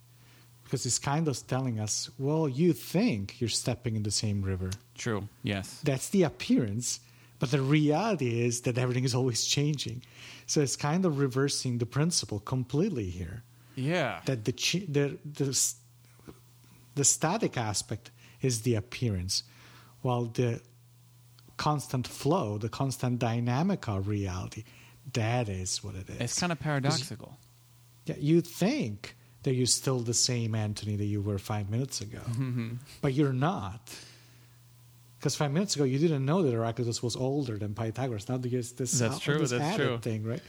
because 0.64 0.84
he's 0.84 0.98
kind 0.98 1.28
of 1.28 1.46
telling 1.46 1.78
us, 1.78 2.10
well, 2.18 2.48
you 2.48 2.72
think 2.72 3.40
you're 3.40 3.50
stepping 3.50 3.94
in 3.94 4.02
the 4.02 4.10
same 4.10 4.40
river. 4.42 4.70
True. 4.96 5.28
Yes. 5.42 5.80
That's 5.84 6.08
the 6.08 6.22
appearance, 6.22 7.00
but 7.42 7.50
the 7.50 7.60
reality 7.60 8.40
is 8.46 8.60
that 8.60 8.78
everything 8.78 9.02
is 9.02 9.16
always 9.16 9.44
changing. 9.44 10.00
So 10.46 10.60
it's 10.60 10.76
kind 10.76 11.04
of 11.04 11.18
reversing 11.18 11.78
the 11.78 11.86
principle 11.86 12.38
completely 12.38 13.10
here. 13.10 13.42
Yeah. 13.74 14.20
That 14.26 14.44
the 14.44 14.52
the 14.88 15.18
the, 15.24 15.74
the 16.94 17.02
static 17.02 17.56
aspect 17.56 18.12
is 18.42 18.62
the 18.62 18.76
appearance, 18.76 19.42
while 20.02 20.26
the 20.26 20.60
constant 21.56 22.06
flow, 22.06 22.58
the 22.58 22.68
constant 22.68 23.18
dynamic 23.18 23.88
of 23.88 24.06
reality, 24.06 24.62
that 25.12 25.48
is 25.48 25.82
what 25.82 25.96
it 25.96 26.08
is. 26.10 26.20
it's 26.20 26.38
kind 26.38 26.52
of 26.52 26.60
paradoxical. 26.60 27.38
Yeah, 28.06 28.18
you 28.20 28.40
think 28.40 29.16
that 29.42 29.54
you're 29.54 29.66
still 29.66 29.98
the 29.98 30.14
same 30.14 30.54
Anthony 30.54 30.94
that 30.94 31.06
you 31.06 31.20
were 31.20 31.38
five 31.38 31.68
minutes 31.68 32.00
ago, 32.00 32.20
mm-hmm. 32.20 32.74
but 33.00 33.14
you're 33.14 33.32
not. 33.32 33.92
Because 35.22 35.36
five 35.36 35.52
minutes 35.52 35.76
ago 35.76 35.84
you 35.84 36.00
didn't 36.00 36.24
know 36.24 36.42
that 36.42 36.50
Heraclitus 36.52 37.00
was 37.00 37.14
older 37.14 37.56
than 37.56 37.76
Pythagoras. 37.76 38.28
Now 38.28 38.38
there's 38.38 38.72
this, 38.72 38.98
That's 38.98 39.18
uh, 39.18 39.18
true, 39.20 39.38
this 39.38 39.50
that's 39.50 39.62
added 39.62 39.86
true. 39.86 39.98
thing, 39.98 40.24
right? 40.24 40.42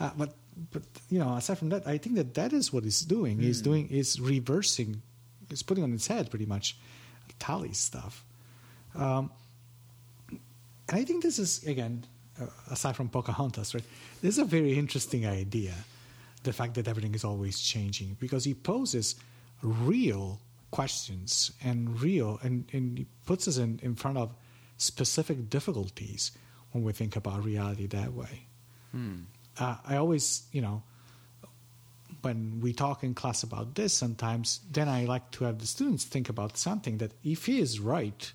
Uh, 0.00 0.10
but 0.16 0.34
but 0.72 0.82
you 1.10 1.18
know, 1.18 1.34
aside 1.34 1.58
from 1.58 1.68
that, 1.68 1.86
I 1.86 1.98
think 1.98 2.16
that 2.16 2.32
that 2.32 2.54
is 2.54 2.72
what 2.72 2.82
he's 2.82 3.02
doing. 3.02 3.38
He's 3.38 3.60
doing 3.60 3.88
is 3.90 4.18
reversing, 4.18 5.02
he's 5.50 5.62
putting 5.62 5.84
on 5.84 5.92
its 5.92 6.06
head 6.06 6.30
pretty 6.30 6.46
much 6.46 6.78
Thales' 7.38 7.76
stuff. 7.76 8.24
Um, 8.94 9.30
and 10.30 10.40
I 11.00 11.04
think 11.04 11.22
this 11.22 11.38
is 11.38 11.62
again, 11.64 12.06
uh, 12.40 12.46
aside 12.70 12.96
from 12.96 13.10
Pocahontas, 13.10 13.74
right? 13.74 13.84
This 14.22 14.38
is 14.38 14.38
a 14.38 14.46
very 14.46 14.78
interesting 14.78 15.26
idea, 15.26 15.74
the 16.42 16.54
fact 16.54 16.72
that 16.76 16.88
everything 16.88 17.14
is 17.14 17.22
always 17.22 17.60
changing, 17.60 18.16
because 18.18 18.44
he 18.44 18.54
poses 18.54 19.16
real 19.60 20.40
questions 20.70 21.52
and 21.62 22.00
real, 22.00 22.38
and, 22.42 22.64
and 22.72 22.98
he 22.98 23.06
puts 23.24 23.48
us 23.48 23.56
in, 23.58 23.80
in 23.82 23.94
front 23.94 24.18
of 24.18 24.34
specific 24.76 25.48
difficulties 25.48 26.32
when 26.72 26.84
we 26.84 26.92
think 26.92 27.16
about 27.16 27.44
reality 27.44 27.86
that 27.86 28.12
way. 28.12 28.46
Uh, 29.58 29.76
I 29.86 29.96
always, 29.96 30.42
you 30.52 30.60
know, 30.60 30.82
when 32.22 32.60
we 32.60 32.72
talk 32.72 33.02
in 33.04 33.14
class 33.14 33.42
about 33.42 33.74
this, 33.74 33.92
sometimes 33.94 34.60
then 34.70 34.88
I 34.88 35.04
like 35.04 35.30
to 35.32 35.44
have 35.44 35.58
the 35.58 35.66
students 35.66 36.04
think 36.04 36.28
about 36.28 36.58
something 36.58 36.98
that 36.98 37.12
if 37.22 37.46
he 37.46 37.60
is 37.60 37.80
right, 37.80 38.32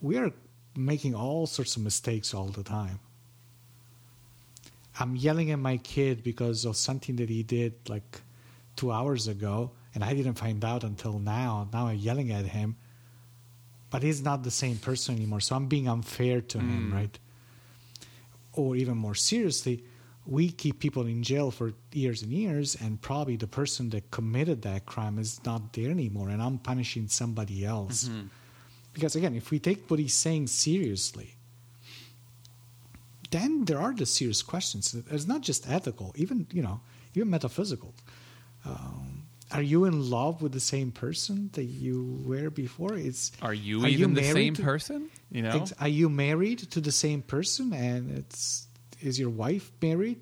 we 0.00 0.16
are 0.16 0.32
making 0.76 1.14
all 1.14 1.46
sorts 1.46 1.76
of 1.76 1.82
mistakes 1.82 2.32
all 2.32 2.46
the 2.46 2.62
time. 2.62 3.00
I'm 4.98 5.16
yelling 5.16 5.50
at 5.50 5.58
my 5.58 5.76
kid 5.78 6.22
because 6.22 6.64
of 6.64 6.76
something 6.76 7.16
that 7.16 7.28
he 7.28 7.42
did 7.42 7.74
like 7.88 8.20
two 8.76 8.92
hours 8.92 9.26
ago, 9.28 9.72
and 9.94 10.02
I 10.04 10.12
didn't 10.14 10.34
find 10.34 10.64
out 10.64 10.84
until 10.84 11.18
now. 11.18 11.68
Now 11.72 11.86
I'm 11.86 11.96
yelling 11.96 12.32
at 12.32 12.46
him, 12.46 12.76
but 13.90 14.02
he's 14.02 14.22
not 14.22 14.42
the 14.42 14.50
same 14.50 14.76
person 14.76 15.14
anymore. 15.14 15.40
So 15.40 15.54
I'm 15.56 15.66
being 15.66 15.88
unfair 15.88 16.40
to 16.40 16.58
him, 16.58 16.92
right? 16.92 17.18
Or 18.52 18.76
even 18.76 18.96
more 18.96 19.14
seriously, 19.14 19.84
we 20.26 20.50
keep 20.50 20.78
people 20.80 21.06
in 21.06 21.22
jail 21.22 21.50
for 21.50 21.74
years 21.92 22.22
and 22.22 22.32
years, 22.32 22.76
and 22.80 23.00
probably 23.00 23.36
the 23.36 23.46
person 23.46 23.90
that 23.90 24.10
committed 24.10 24.62
that 24.62 24.86
crime 24.86 25.18
is 25.18 25.40
not 25.44 25.72
there 25.74 25.90
anymore, 25.90 26.30
and 26.30 26.40
I'm 26.42 26.58
punishing 26.58 27.08
somebody 27.08 27.64
else. 27.64 28.08
Because 28.94 29.16
again, 29.16 29.34
if 29.34 29.50
we 29.50 29.58
take 29.58 29.90
what 29.90 29.98
he's 30.00 30.14
saying 30.14 30.46
seriously, 30.46 31.34
then 33.30 33.64
there 33.64 33.80
are 33.80 33.92
the 33.92 34.06
serious 34.06 34.42
questions. 34.42 34.94
It's 35.10 35.26
not 35.26 35.40
just 35.42 35.68
ethical, 35.68 36.12
even 36.16 36.46
you 36.52 36.62
know, 36.62 36.80
even 37.14 37.28
metaphysical. 37.28 37.92
Um, 38.64 39.23
are 39.54 39.62
you 39.62 39.84
in 39.84 40.10
love 40.10 40.42
with 40.42 40.52
the 40.52 40.60
same 40.60 40.90
person 40.90 41.48
that 41.52 41.64
you 41.64 42.20
were 42.26 42.50
before? 42.50 42.94
It's 42.94 43.30
Are 43.40 43.54
you 43.54 43.86
even 43.86 44.14
the 44.14 44.20
married 44.22 44.34
same 44.34 44.54
to- 44.54 44.62
person? 44.62 45.10
You 45.30 45.42
know. 45.42 45.64
Are 45.80 45.88
you 45.88 46.08
married 46.08 46.58
to 46.72 46.80
the 46.80 46.92
same 46.92 47.22
person? 47.22 47.72
And 47.72 48.10
it's 48.18 48.66
is 49.00 49.18
your 49.18 49.30
wife 49.30 49.70
married 49.80 50.20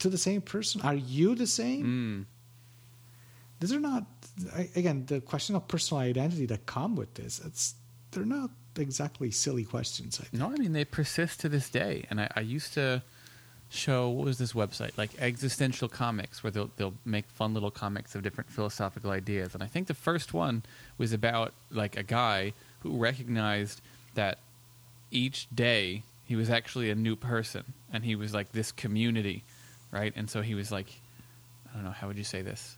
to 0.00 0.08
the 0.10 0.18
same 0.18 0.42
person? 0.42 0.80
Are 0.82 0.94
you 0.94 1.34
the 1.34 1.46
same? 1.46 1.84
Mm. 1.86 2.24
These 3.60 3.72
are 3.72 3.80
not 3.80 4.04
again 4.76 5.06
the 5.06 5.20
question 5.20 5.56
of 5.56 5.66
personal 5.68 6.02
identity 6.02 6.46
that 6.46 6.66
come 6.66 6.96
with 6.96 7.14
this. 7.14 7.40
It's 7.44 7.74
they're 8.10 8.26
not 8.26 8.50
exactly 8.76 9.30
silly 9.30 9.64
questions. 9.64 10.20
I 10.20 10.24
think. 10.24 10.40
No, 10.42 10.50
I 10.52 10.56
mean 10.56 10.72
they 10.72 10.84
persist 10.84 11.40
to 11.40 11.48
this 11.48 11.70
day. 11.70 12.04
And 12.10 12.20
I, 12.20 12.28
I 12.36 12.40
used 12.40 12.74
to 12.74 13.02
show 13.70 14.08
what 14.08 14.26
was 14.26 14.38
this 14.38 14.52
website 14.52 14.96
like 14.96 15.10
existential 15.18 15.88
comics, 15.88 16.42
where 16.42 16.50
they'll 16.50 16.70
they'll 16.76 16.94
make 17.04 17.26
fun 17.26 17.54
little 17.54 17.70
comics 17.70 18.14
of 18.14 18.22
different 18.22 18.50
philosophical 18.50 19.10
ideas. 19.10 19.54
And 19.54 19.62
I 19.62 19.66
think 19.66 19.86
the 19.88 19.94
first 19.94 20.32
one 20.32 20.62
was 20.98 21.12
about 21.12 21.52
like 21.70 21.96
a 21.96 22.02
guy 22.02 22.52
who 22.80 22.96
recognized 22.96 23.80
that 24.14 24.38
each 25.10 25.48
day 25.54 26.02
he 26.24 26.36
was 26.36 26.50
actually 26.50 26.90
a 26.90 26.94
new 26.94 27.16
person, 27.16 27.64
and 27.92 28.04
he 28.04 28.16
was 28.16 28.32
like 28.32 28.52
this 28.52 28.72
community, 28.72 29.42
right? 29.90 30.12
And 30.16 30.30
so 30.30 30.42
he 30.42 30.54
was 30.54 30.72
like, 30.72 30.86
I 31.70 31.74
don't 31.74 31.84
know, 31.84 31.90
how 31.90 32.06
would 32.08 32.16
you 32.16 32.24
say 32.24 32.42
this? 32.42 32.76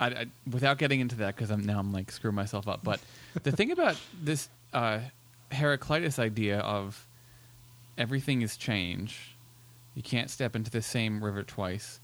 I, 0.00 0.06
I, 0.06 0.26
without 0.50 0.78
getting 0.78 1.00
into 1.00 1.16
that 1.16 1.36
because 1.36 1.50
I'm 1.50 1.64
now 1.64 1.78
I'm 1.78 1.92
like 1.92 2.10
screwing 2.10 2.34
myself 2.34 2.66
up. 2.66 2.80
But 2.82 3.00
the 3.42 3.52
thing 3.52 3.70
about 3.70 3.96
this 4.20 4.48
uh, 4.72 5.00
Heraclitus 5.50 6.18
idea 6.18 6.58
of 6.58 7.06
everything 7.98 8.42
is 8.42 8.56
change, 8.56 9.36
you 9.94 10.02
can't 10.02 10.30
step 10.30 10.56
into 10.56 10.70
the 10.70 10.82
same 10.82 11.22
river 11.22 11.42
twice, 11.42 12.00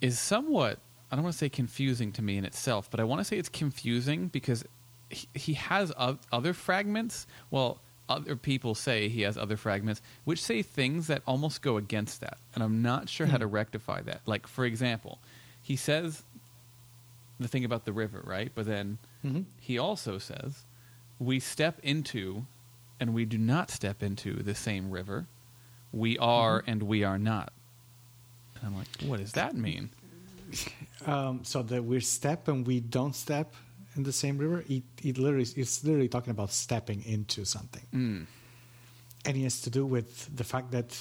is 0.00 0.18
somewhat 0.18 0.78
I 1.10 1.16
don't 1.16 1.22
want 1.24 1.32
to 1.32 1.38
say 1.38 1.48
confusing 1.48 2.12
to 2.12 2.22
me 2.22 2.36
in 2.36 2.44
itself, 2.44 2.90
but 2.90 3.00
I 3.00 3.04
want 3.04 3.20
to 3.20 3.24
say 3.24 3.38
it's 3.38 3.48
confusing 3.48 4.28
because 4.28 4.62
he, 5.08 5.26
he 5.32 5.54
has 5.54 5.90
other 5.96 6.52
fragments. 6.52 7.26
Well, 7.50 7.80
other 8.10 8.36
people 8.36 8.74
say 8.74 9.08
he 9.08 9.22
has 9.22 9.38
other 9.38 9.56
fragments 9.56 10.02
which 10.24 10.42
say 10.42 10.60
things 10.60 11.06
that 11.06 11.22
almost 11.26 11.62
go 11.62 11.78
against 11.78 12.20
that, 12.20 12.36
and 12.54 12.62
I'm 12.62 12.82
not 12.82 13.08
sure 13.08 13.26
how 13.26 13.38
to 13.38 13.46
rectify 13.46 14.02
that. 14.02 14.20
Like 14.26 14.46
for 14.46 14.66
example, 14.66 15.18
he 15.62 15.76
says 15.76 16.24
the 17.40 17.48
thing 17.48 17.64
about 17.64 17.86
the 17.86 17.92
river, 17.92 18.22
right? 18.24 18.50
But 18.54 18.66
then 18.66 18.98
Mhm. 19.24 19.46
he 19.58 19.78
also 19.78 20.18
says 20.18 20.66
we 21.18 21.40
step 21.40 21.80
into 21.82 22.44
and 23.00 23.14
we 23.14 23.24
do 23.24 23.38
not 23.38 23.70
step 23.70 24.02
into 24.02 24.42
the 24.42 24.54
same 24.54 24.90
river. 24.90 25.26
We 25.92 26.18
are 26.18 26.62
and 26.66 26.82
we 26.82 27.04
are 27.04 27.18
not. 27.18 27.52
And 28.56 28.66
I'm 28.66 28.76
like, 28.76 28.88
what 29.06 29.20
does 29.20 29.32
that 29.32 29.54
mean? 29.54 29.90
Um, 31.06 31.44
so 31.44 31.62
that 31.62 31.84
we 31.84 32.00
step 32.00 32.48
and 32.48 32.66
we 32.66 32.80
don't 32.80 33.14
step 33.14 33.54
in 33.94 34.02
the 34.02 34.12
same 34.12 34.36
river. 34.36 34.64
It, 34.68 34.82
it 35.02 35.16
literally 35.16 35.46
it's 35.56 35.84
literally 35.84 36.08
talking 36.08 36.32
about 36.32 36.50
stepping 36.50 37.04
into 37.04 37.44
something. 37.44 37.84
Mm. 37.94 38.26
and 39.24 39.36
it 39.36 39.42
has 39.42 39.60
to 39.62 39.70
do 39.70 39.86
with 39.86 40.34
the 40.36 40.42
fact 40.44 40.72
that 40.72 41.00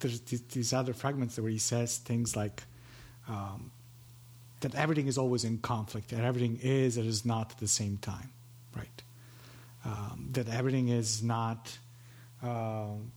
there's 0.00 0.18
th- 0.20 0.42
these 0.48 0.72
other 0.72 0.92
fragments 0.92 1.38
where 1.38 1.50
he 1.50 1.58
says 1.58 1.98
things 1.98 2.34
like 2.36 2.64
um, 3.28 3.70
that 4.60 4.74
everything 4.74 5.06
is 5.06 5.16
always 5.16 5.44
in 5.44 5.58
conflict, 5.58 6.12
and 6.12 6.22
everything 6.22 6.58
is 6.62 6.96
and 6.96 7.06
is 7.06 7.24
not 7.24 7.52
at 7.52 7.58
the 7.58 7.68
same 7.68 7.96
time, 7.98 8.30
right? 8.76 9.02
Um, 9.84 10.28
that 10.32 10.48
everything 10.48 10.88
is 10.88 11.22
not. 11.22 11.78
Um, 12.42 13.12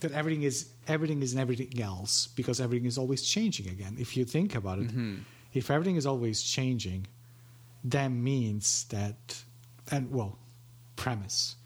that 0.00 0.12
everything 0.12 0.42
is 0.42 0.68
everything 0.86 1.22
is 1.22 1.34
everything 1.36 1.80
else 1.80 2.28
because 2.36 2.60
everything 2.60 2.86
is 2.86 2.98
always 2.98 3.22
changing 3.22 3.68
again. 3.68 3.96
If 3.98 4.16
you 4.16 4.24
think 4.24 4.54
about 4.54 4.78
it, 4.78 4.88
Mhm. 4.88 5.20
if 5.54 5.70
everything 5.70 5.96
is 5.96 6.06
always 6.06 6.42
changing, 6.42 7.06
that 7.84 8.08
means 8.08 8.84
that, 8.90 9.42
and 9.90 10.10
well, 10.10 10.38
premise. 10.96 11.56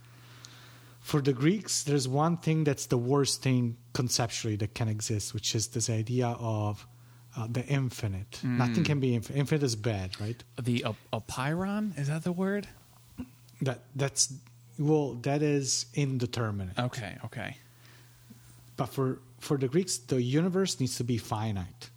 For 1.01 1.21
the 1.21 1.33
Greeks, 1.33 1.83
there's 1.83 2.07
one 2.07 2.37
thing 2.37 2.63
that's 2.65 2.87
the 2.87 2.99
worst 2.99 3.43
thing 3.43 3.77
conceptually 3.95 4.57
that 4.57 4.75
can 4.75 4.89
exist, 4.89 5.35
which 5.35 5.55
is 5.55 5.69
this 5.69 5.91
idea 5.91 6.29
of 6.29 6.87
uh, 7.37 7.47
the 7.51 7.65
infinite. 7.67 8.41
Nothing 8.45 8.85
can 8.85 9.01
be 9.01 9.15
infinite. 9.15 9.39
Infinite 9.39 9.63
is 9.65 9.77
bad, 9.77 10.21
right? 10.21 10.43
The 10.61 10.85
uh, 10.85 10.93
apeiron 11.13 11.99
is 11.99 12.09
that 12.09 12.23
the 12.25 12.33
word? 12.33 12.69
That 13.63 13.83
that's 13.95 14.33
well, 14.79 15.15
that 15.23 15.43
is 15.43 15.87
indeterminate. 15.95 16.79
Okay, 16.79 17.19
okay. 17.25 17.57
But 18.77 18.87
for 18.87 19.19
for 19.39 19.59
the 19.59 19.69
Greeks, 19.69 19.99
the 19.99 20.23
universe 20.23 20.81
needs 20.81 20.97
to 20.97 21.05
be 21.05 21.19
finite 21.19 21.91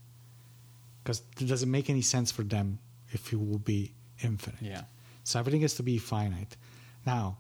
because 1.04 1.22
it 1.40 1.46
doesn't 1.46 1.72
make 1.72 1.90
any 1.90 2.02
sense 2.02 2.32
for 2.32 2.44
them 2.44 2.80
if 3.12 3.32
it 3.32 3.38
will 3.38 3.60
be 3.60 3.94
infinite. 4.22 4.62
Yeah. 4.62 4.84
So 5.24 5.40
everything 5.40 5.62
has 5.62 5.76
to 5.76 5.84
be 5.84 5.98
finite. 5.98 6.58
Now, 7.06 7.38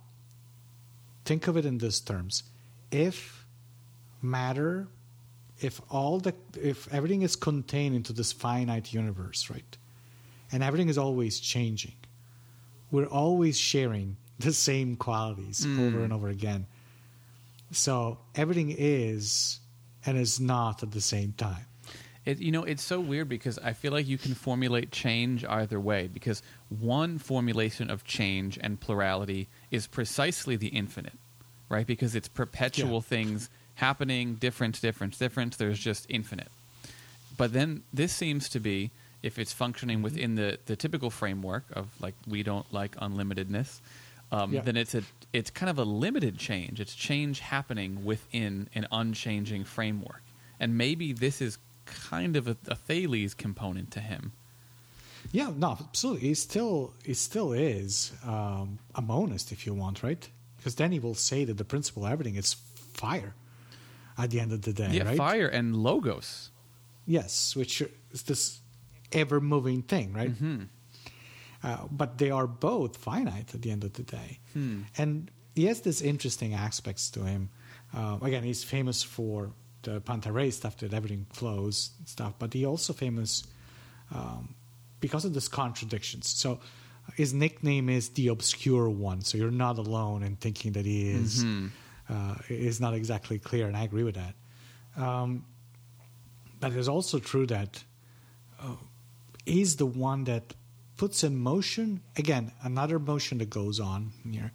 think 1.25 1.47
of 1.47 1.57
it 1.57 1.65
in 1.65 1.77
these 1.77 1.99
terms: 1.99 2.43
if 2.91 3.45
matter, 4.21 4.87
if 5.59 5.81
all 5.89 6.19
the, 6.19 6.33
if 6.61 6.93
everything 6.93 7.21
is 7.21 7.35
contained 7.35 7.95
into 7.95 8.13
this 8.13 8.31
finite 8.31 8.93
universe, 8.93 9.49
right, 9.49 9.77
and 10.51 10.63
everything 10.63 10.89
is 10.89 10.97
always 10.97 11.39
changing, 11.39 11.95
we're 12.93 13.07
always 13.07 13.57
sharing 13.57 14.15
the 14.37 14.53
same 14.53 14.95
qualities 14.95 15.65
mm. 15.65 15.87
over 15.87 16.03
and 16.03 16.13
over 16.13 16.29
again. 16.29 16.67
So 17.71 18.19
everything 18.35 18.73
is 18.77 19.59
and 20.05 20.15
is 20.15 20.39
not 20.39 20.83
at 20.83 20.91
the 20.91 21.01
same 21.01 21.33
time. 21.35 21.65
It, 22.23 22.37
you 22.37 22.51
know, 22.51 22.63
it's 22.63 22.83
so 22.83 22.99
weird 22.99 23.27
because 23.27 23.57
I 23.57 23.73
feel 23.73 23.91
like 23.91 24.07
you 24.07 24.19
can 24.19 24.35
formulate 24.35 24.91
change 24.91 25.43
either 25.43 25.79
way. 25.79 26.07
Because 26.07 26.43
one 26.69 27.17
formulation 27.17 27.89
of 27.89 28.03
change 28.03 28.59
and 28.61 28.79
plurality 28.79 29.47
is 29.71 29.87
precisely 29.87 30.55
the 30.55 30.67
infinite, 30.67 31.17
right? 31.69 31.87
Because 31.87 32.13
it's 32.15 32.27
perpetual 32.27 32.97
Yeah. 32.97 33.01
things 33.01 33.49
happening, 33.75 34.35
different, 34.35 34.79
different, 34.79 35.17
different. 35.17 35.57
There's 35.57 35.79
just 35.79 36.05
infinite. 36.09 36.51
But 37.37 37.53
then 37.53 37.81
this 37.91 38.13
seems 38.13 38.47
to 38.49 38.59
be, 38.59 38.91
if 39.23 39.39
it's 39.39 39.53
functioning 39.53 40.01
within 40.03 40.35
the, 40.35 40.59
the 40.65 40.75
typical 40.75 41.09
framework 41.09 41.63
of 41.73 41.87
like 41.99 42.13
we 42.27 42.43
don't 42.43 42.71
like 42.73 42.95
unlimitedness, 42.97 43.79
um, 44.31 44.53
Yeah. 44.53 44.61
then 44.61 44.77
it's 44.77 44.93
a 44.93 45.03
it's 45.31 45.49
kind 45.49 45.69
of 45.69 45.79
a 45.79 45.83
limited 45.83 46.37
change. 46.37 46.79
It's 46.79 46.93
change 46.93 47.39
happening 47.39 48.03
within 48.05 48.69
an 48.75 48.85
unchanging 48.91 49.63
framework, 49.63 50.21
and 50.59 50.77
maybe 50.77 51.13
this 51.13 51.41
is 51.41 51.57
kind 51.85 52.35
of 52.35 52.47
a, 52.47 52.57
a 52.67 52.75
Thales 52.75 53.33
component 53.33 53.91
to 53.91 53.99
him. 53.99 54.33
Yeah, 55.31 55.51
no, 55.55 55.77
absolutely. 55.79 56.27
He 56.27 56.33
still 56.33 56.93
he 57.05 57.13
still 57.13 57.53
is 57.53 58.11
um, 58.25 58.79
a 58.93 59.01
monist, 59.01 59.51
if 59.51 59.65
you 59.65 59.73
want, 59.73 60.03
right? 60.03 60.27
Because 60.57 60.75
then 60.75 60.91
he 60.91 60.99
will 60.99 61.15
say 61.15 61.45
that 61.45 61.57
the 61.57 61.65
principle 61.65 62.05
of 62.05 62.11
everything 62.11 62.35
is 62.35 62.53
fire 62.93 63.33
at 64.17 64.29
the 64.31 64.39
end 64.39 64.51
of 64.51 64.61
the 64.61 64.73
day, 64.73 64.89
yeah, 64.91 65.03
right? 65.05 65.17
fire 65.17 65.47
and 65.47 65.75
logos. 65.75 66.49
Yes, 67.05 67.55
which 67.55 67.81
is 68.11 68.23
this 68.23 68.59
ever 69.13 69.39
moving 69.41 69.81
thing, 69.83 70.13
right? 70.13 70.31
Hmm. 70.31 70.63
Uh, 71.63 71.87
but 71.89 72.17
they 72.17 72.29
are 72.29 72.47
both 72.47 72.97
finite 72.97 73.53
at 73.55 73.61
the 73.61 73.71
end 73.71 73.83
of 73.83 73.93
the 73.93 74.03
day. 74.03 74.39
Hmm. 74.53 74.81
And 74.97 75.31
he 75.55 75.65
has 75.65 75.81
this 75.81 76.01
interesting 76.01 76.53
aspects 76.53 77.09
to 77.11 77.23
him. 77.23 77.49
Uh, 77.93 78.17
again, 78.21 78.43
he's 78.43 78.63
famous 78.63 79.03
for 79.03 79.51
the 79.83 80.01
panta 80.01 80.31
rhei 80.31 80.49
stuff 80.51 80.77
that 80.77 80.93
everything 80.93 81.25
flows 81.31 81.91
and 81.99 82.07
stuff, 82.07 82.33
but 82.39 82.53
he 82.53 82.65
also 82.65 82.93
famous 82.93 83.43
um, 84.13 84.55
because 84.99 85.25
of 85.25 85.33
this 85.33 85.47
contradictions. 85.47 86.27
So 86.29 86.59
his 87.15 87.33
nickname 87.33 87.89
is 87.89 88.09
the 88.09 88.27
obscure 88.29 88.89
one. 88.89 89.21
So 89.21 89.37
you're 89.37 89.51
not 89.51 89.77
alone 89.77 90.23
in 90.23 90.35
thinking 90.37 90.71
that 90.73 90.85
he 90.85 91.09
is 91.09 91.43
Mhm. 91.43 91.69
uh, 92.09 92.35
is 92.49 92.79
not 92.79 92.93
exactly 92.93 93.39
clear, 93.39 93.67
and 93.67 93.75
I 93.77 93.83
agree 93.83 94.03
with 94.03 94.15
that. 94.15 94.35
Um, 95.01 95.45
but 96.59 96.73
it's 96.73 96.87
also 96.89 97.19
true 97.19 97.45
that 97.47 97.83
he's 99.45 99.75
the 99.77 99.85
one 99.85 100.23
that 100.25 100.53
puts 100.97 101.23
in 101.23 101.35
motion 101.35 102.01
again 102.15 102.51
another 102.63 102.99
motion 102.99 103.37
that 103.37 103.49
goes 103.49 103.79
on 103.79 104.11
here 104.29 104.51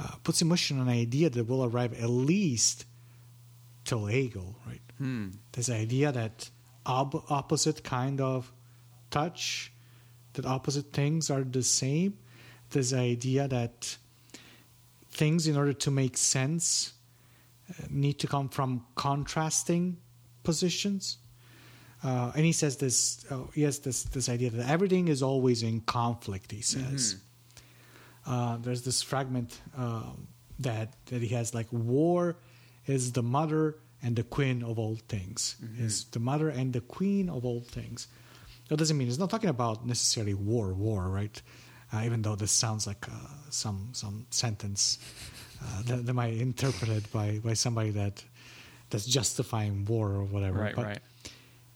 uh, 0.00 0.14
puts 0.22 0.40
in 0.40 0.48
motion 0.48 0.80
an 0.80 0.88
idea 0.88 1.28
that 1.28 1.44
will 1.44 1.64
arrive 1.64 1.92
at 1.94 2.08
least 2.08 2.84
till 3.84 4.06
Hegel, 4.06 4.56
right? 4.66 4.80
Hmm. 4.98 5.28
This 5.52 5.70
idea 5.70 6.12
that 6.12 6.50
ob- 6.86 7.24
opposite 7.28 7.82
kind 7.82 8.20
of 8.20 8.52
touch, 9.10 9.72
that 10.34 10.46
opposite 10.46 10.92
things 10.92 11.30
are 11.30 11.42
the 11.42 11.62
same. 11.62 12.18
This 12.70 12.92
idea 12.92 13.48
that 13.48 13.96
things, 15.10 15.46
in 15.46 15.56
order 15.56 15.72
to 15.72 15.90
make 15.90 16.16
sense, 16.16 16.92
uh, 17.70 17.86
need 17.88 18.18
to 18.20 18.26
come 18.26 18.48
from 18.48 18.84
contrasting 18.94 19.96
positions. 20.44 21.18
Uh, 22.04 22.30
and 22.36 22.44
he 22.44 22.52
says 22.52 22.76
this. 22.76 23.24
Uh, 23.30 23.44
he 23.54 23.62
has 23.62 23.80
this 23.80 24.04
this 24.04 24.28
idea 24.28 24.50
that 24.50 24.68
everything 24.70 25.08
is 25.08 25.22
always 25.22 25.62
in 25.62 25.80
conflict. 25.80 26.52
He 26.52 26.62
says. 26.62 27.16
Uh, 28.26 28.58
there's 28.58 28.82
this 28.82 29.02
fragment 29.02 29.60
uh, 29.76 30.02
that 30.58 30.92
that 31.06 31.22
he 31.22 31.28
has 31.34 31.54
like 31.54 31.66
war 31.72 32.36
is 32.86 33.12
the 33.12 33.22
mother 33.22 33.76
and 34.02 34.14
the 34.16 34.22
queen 34.22 34.62
of 34.62 34.78
all 34.78 34.96
things. 35.08 35.56
Is 35.78 36.04
the 36.12 36.20
mother 36.20 36.48
and 36.50 36.72
the 36.72 36.80
queen 36.82 37.28
of 37.28 37.44
all 37.44 37.60
things. 37.62 38.06
That 38.68 38.76
doesn't 38.76 38.96
mean 38.98 39.08
it's 39.08 39.18
not 39.18 39.30
talking 39.30 39.48
about 39.50 39.86
necessarily 39.86 40.34
war, 40.34 40.74
war, 40.74 41.08
right? 41.08 41.40
Uh, 41.92 42.02
even 42.04 42.20
though 42.20 42.36
this 42.36 42.52
sounds 42.52 42.86
like 42.86 43.08
uh, 43.08 43.14
some 43.50 43.88
some 43.92 44.26
sentence 44.30 44.98
uh, 45.64 45.82
that, 45.86 46.04
that 46.06 46.12
might 46.14 46.34
interpreted 46.34 47.10
by 47.10 47.40
by 47.42 47.54
somebody 47.54 47.90
that 47.90 48.22
that's 48.90 49.06
justifying 49.06 49.84
war 49.86 50.10
or 50.12 50.24
whatever. 50.24 50.60
Right, 50.60 50.76
But 50.76 50.84
right. 50.84 50.98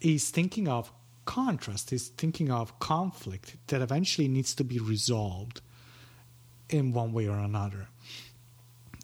He's 0.03 0.31
thinking 0.31 0.69
of 0.69 0.93
contrast. 1.25 1.91
He's 1.91 2.09
thinking 2.09 2.51
of 2.51 2.79
conflict 2.79 3.57
that 3.69 3.81
eventually 3.81 4.29
needs 4.29 4.55
to 4.57 4.65
be 4.65 4.79
resolved 4.79 5.61
in 6.69 6.93
one 6.93 7.13
way 7.13 7.29
or 7.29 7.39
another. 7.39 7.89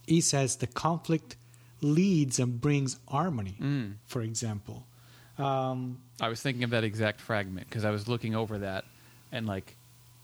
He 0.07 0.21
says 0.21 0.57
the 0.57 0.67
conflict 0.67 1.37
leads 1.81 2.39
and 2.39 2.61
brings 2.61 2.99
harmony, 3.09 3.57
Mm. 3.61 3.95
for 4.07 4.23
example. 4.23 4.87
Um, 5.37 6.01
I 6.21 6.29
was 6.29 6.41
thinking 6.43 6.65
of 6.65 6.71
that 6.71 6.83
exact 6.83 7.21
fragment 7.21 7.69
because 7.69 7.85
I 7.85 7.91
was 7.91 8.09
looking 8.09 8.35
over 8.35 8.59
that, 8.59 8.85
and 9.31 9.47
like, 9.47 9.77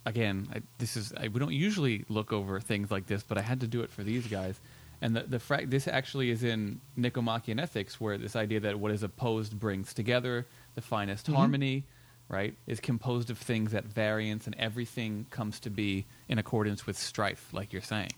again, 0.05 0.49
I, 0.53 0.63
this 0.79 0.97
is 0.97 1.13
I, 1.13 1.29
we 1.29 1.39
don't 1.39 1.53
usually 1.53 2.05
look 2.09 2.33
over 2.33 2.61
things 2.61 2.91
like 2.91 3.07
this, 3.07 3.23
but 3.23 3.39
I 3.39 3.43
had 3.43 3.61
to 3.61 3.69
do 3.69 3.83
it 3.83 3.91
for 3.93 4.03
these 4.03 4.27
guys. 4.27 4.59
And 5.01 5.15
the 5.15 5.23
the 5.23 5.39
frag, 5.39 5.71
this 5.71 5.87
actually 5.87 6.31
is 6.31 6.43
in 6.43 6.81
Nicomachean 6.97 7.61
Ethics, 7.61 8.01
where 8.01 8.19
this 8.19 8.35
idea 8.35 8.59
that 8.61 8.81
what 8.81 8.91
is 8.91 9.03
opposed 9.05 9.57
brings 9.61 9.95
together 9.95 10.47
the 10.75 10.81
finest 10.83 11.27
Mhm. 11.27 11.35
harmony, 11.35 11.85
right, 12.29 12.55
is 12.67 12.81
composed 12.81 13.31
of 13.31 13.39
things 13.39 13.75
at 13.75 13.85
variance, 13.85 14.47
and 14.47 14.55
everything 14.59 15.27
comes 15.31 15.61
to 15.61 15.71
be 15.71 16.07
in 16.29 16.39
accordance 16.39 16.87
with 16.87 16.99
strife, 16.99 17.49
like 17.53 17.73
you're 17.73 17.83
saying. 17.83 18.13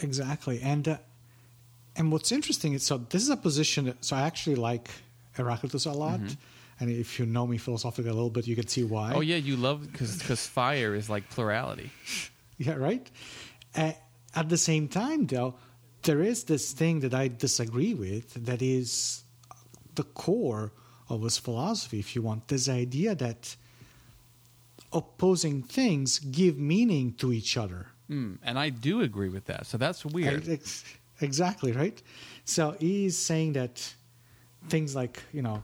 Exactly, 0.00 0.60
and 0.62 0.88
uh, 0.88 0.98
and 1.96 2.10
what's 2.10 2.32
interesting 2.32 2.72
is 2.72 2.82
so 2.82 2.98
this 2.98 3.22
is 3.22 3.28
a 3.30 3.36
position. 3.36 3.84
That, 3.86 4.04
so 4.04 4.16
I 4.16 4.22
actually 4.22 4.56
like 4.56 4.90
Heraclitus 5.32 5.84
a 5.86 5.92
lot, 5.92 6.20
and 6.80 6.90
if 6.90 7.18
you 7.18 7.26
know 7.26 7.46
me 7.46 7.58
philosophically 7.58 8.10
a 8.10 8.14
little 8.14 8.30
bit, 8.30 8.46
you 8.46 8.56
can 8.56 8.66
see 8.66 8.84
why. 8.84 9.08
Mm-hmm. 9.10 9.16
Oh 9.18 9.20
yeah, 9.20 9.36
you 9.36 9.56
love 9.56 9.90
because 9.90 10.20
cause 10.22 10.46
fire 10.46 10.94
is 10.94 11.08
like 11.08 11.28
plurality. 11.30 11.90
Yeah, 12.58 12.74
right. 12.74 13.10
Uh, 13.74 13.92
at 14.36 14.48
the 14.48 14.56
same 14.58 14.86
time, 14.86 15.26
though, 15.26 15.54
there 16.02 16.22
is 16.22 16.44
this 16.44 16.70
thing 16.72 17.00
that 17.00 17.12
I 17.12 17.26
disagree 17.26 17.92
with. 17.92 18.34
That 18.34 18.62
is 18.62 19.24
the 19.96 20.04
core 20.04 20.70
of 21.12 21.22
his 21.22 21.38
philosophy, 21.38 21.98
if 21.98 22.16
you 22.16 22.22
want. 22.22 22.48
This 22.48 22.68
idea 22.68 23.14
that 23.14 23.56
opposing 24.92 25.62
things 25.62 26.18
give 26.18 26.58
meaning 26.58 27.14
to 27.14 27.32
each 27.32 27.56
other. 27.56 27.86
Mm, 28.10 28.38
and 28.42 28.58
I 28.58 28.68
do 28.70 29.00
agree 29.00 29.28
with 29.28 29.46
that. 29.46 29.66
So 29.66 29.78
that's 29.78 30.04
weird. 30.04 30.48
Ex- 30.48 30.84
Exactly 31.20 31.70
right. 31.70 32.02
So 32.44 32.74
he's 32.80 33.16
saying 33.16 33.52
that 33.52 33.94
things 34.68 34.96
like 34.96 35.22
you 35.32 35.40
know, 35.42 35.62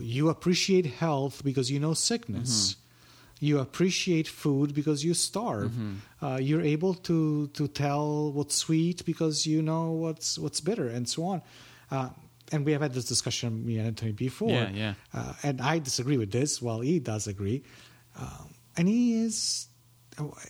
you 0.00 0.30
appreciate 0.30 0.86
health 0.86 1.44
because 1.44 1.70
you 1.70 1.78
know 1.78 1.94
sickness. 1.94 2.74
You 3.40 3.58
appreciate 3.60 4.26
food 4.26 4.74
because 4.74 5.04
you 5.04 5.14
starve. 5.14 5.72
Uh, 6.20 6.38
you're 6.42 6.62
able 6.62 6.94
to 7.08 7.46
to 7.48 7.68
tell 7.68 8.32
what's 8.32 8.56
sweet 8.56 9.04
because 9.04 9.46
you 9.46 9.62
know 9.62 9.92
what's 9.92 10.38
what's 10.38 10.60
bitter, 10.60 10.88
and 10.88 11.08
so 11.08 11.24
on. 11.24 11.42
Uh, 11.90 12.08
and 12.54 12.64
we 12.64 12.70
have 12.70 12.82
had 12.82 12.94
this 12.94 13.04
discussion, 13.04 13.66
me 13.66 13.78
and 13.78 13.88
Anthony, 13.88 14.12
before. 14.12 14.50
Yeah, 14.50 14.70
yeah. 14.70 14.94
Uh, 15.12 15.32
and 15.42 15.60
I 15.60 15.80
disagree 15.80 16.16
with 16.16 16.30
this. 16.30 16.62
while 16.62 16.80
he 16.80 17.00
does 17.00 17.26
agree, 17.26 17.64
um, 18.16 18.54
and 18.76 18.88
he 18.88 19.24
is 19.24 19.66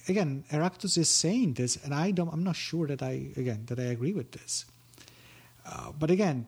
again. 0.06 0.44
Heraclitus 0.50 0.98
is 0.98 1.08
saying 1.08 1.54
this, 1.54 1.82
and 1.82 1.94
I 1.94 2.10
don't. 2.10 2.30
I'm 2.30 2.44
not 2.44 2.56
sure 2.56 2.86
that 2.88 3.02
I 3.02 3.32
again 3.36 3.64
that 3.66 3.78
I 3.80 3.84
agree 3.84 4.12
with 4.12 4.32
this. 4.32 4.66
Uh, 5.64 5.92
but 5.98 6.10
again, 6.10 6.46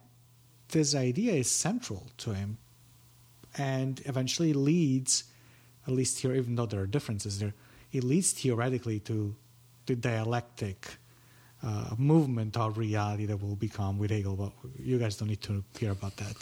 this 0.69 0.95
idea 0.95 1.33
is 1.33 1.51
central 1.51 2.07
to 2.19 2.35
him, 2.35 2.59
and 3.57 4.03
eventually 4.05 4.53
leads, 4.53 5.25
at 5.87 5.95
least 5.95 6.21
here, 6.21 6.35
even 6.35 6.57
though 6.57 6.67
there 6.67 6.83
are 6.83 6.87
differences 6.87 7.39
there, 7.39 7.55
it 7.93 8.05
leads 8.05 8.33
theoretically 8.33 9.01
to 9.01 9.35
the 9.87 9.97
dialectic 9.97 10.99
uh, 11.63 11.95
movement 11.97 12.57
of 12.57 12.79
reality 12.79 13.27
that 13.27 13.43
will 13.43 13.57
become 13.57 13.99
with 13.99 14.11
Hegel. 14.11 14.37
But 14.37 14.53
you 14.79 14.99
guys 14.99 15.17
don't 15.17 15.29
need 15.29 15.43
to 15.43 15.65
hear 15.79 15.93
about 15.93 16.17
that. 16.17 16.37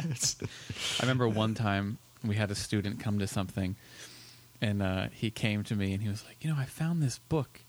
I 1.00 1.02
remember 1.02 1.28
one 1.28 1.54
time 1.54 1.98
we 2.24 2.36
had 2.36 2.50
a 2.50 2.54
student 2.54 3.00
come 3.00 3.18
to 3.18 3.26
something, 3.26 3.76
and 4.60 4.82
uh, 4.82 5.08
he 5.12 5.30
came 5.30 5.62
to 5.64 5.74
me 5.74 5.92
and 5.92 6.02
he 6.02 6.08
was 6.08 6.24
like, 6.24 6.42
"You 6.42 6.50
know, 6.50 6.56
I 6.58 6.64
found 6.64 7.02
this 7.02 7.18
book. 7.18 7.60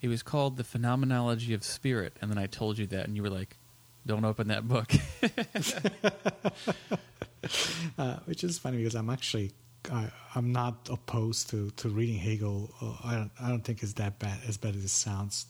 It 0.00 0.08
was 0.08 0.22
called 0.22 0.56
The 0.56 0.64
Phenomenology 0.64 1.54
of 1.54 1.64
Spirit." 1.64 2.14
And 2.20 2.30
then 2.30 2.38
I 2.38 2.46
told 2.46 2.78
you 2.78 2.86
that, 2.88 3.06
and 3.06 3.16
you 3.16 3.22
were 3.22 3.30
like, 3.30 3.56
"Don't 4.04 4.24
open 4.24 4.48
that 4.48 4.68
book." 4.68 4.92
uh, 7.98 8.16
which 8.26 8.44
is 8.44 8.58
funny 8.58 8.78
because 8.78 8.94
I'm 8.94 9.10
actually 9.10 9.52
I, 9.90 10.10
I'm 10.34 10.52
not 10.52 10.88
opposed 10.90 11.50
to, 11.50 11.70
to 11.70 11.88
reading 11.88 12.18
Hegel. 12.18 12.74
Uh, 12.80 13.08
I 13.08 13.14
don't 13.14 13.30
I 13.40 13.48
don't 13.48 13.62
think 13.62 13.82
it's 13.82 13.94
that 13.94 14.18
bad 14.18 14.38
as 14.46 14.56
bad 14.56 14.76
as 14.76 14.84
it 14.84 14.88
sounds. 14.88 15.46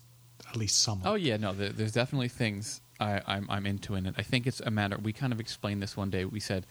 At 0.49 0.57
least 0.57 0.80
somewhat. 0.82 1.11
oh 1.11 1.14
yeah, 1.14 1.37
no, 1.37 1.53
there, 1.53 1.70
there's 1.70 1.93
definitely 1.93 2.28
things 2.28 2.80
I, 3.01 3.20
I'm 3.26 3.47
I'm 3.51 3.66
into 3.66 3.95
in 3.95 4.07
it. 4.07 4.14
I 4.16 4.22
think 4.22 4.47
it's 4.47 4.61
a 4.61 4.70
matter. 4.70 4.97
We 4.97 5.12
kind 5.12 5.32
of 5.32 5.41
explained 5.41 5.82
this 5.82 5.97
one 5.97 6.11
day. 6.11 6.24
We 6.24 6.41
said, 6.41 6.64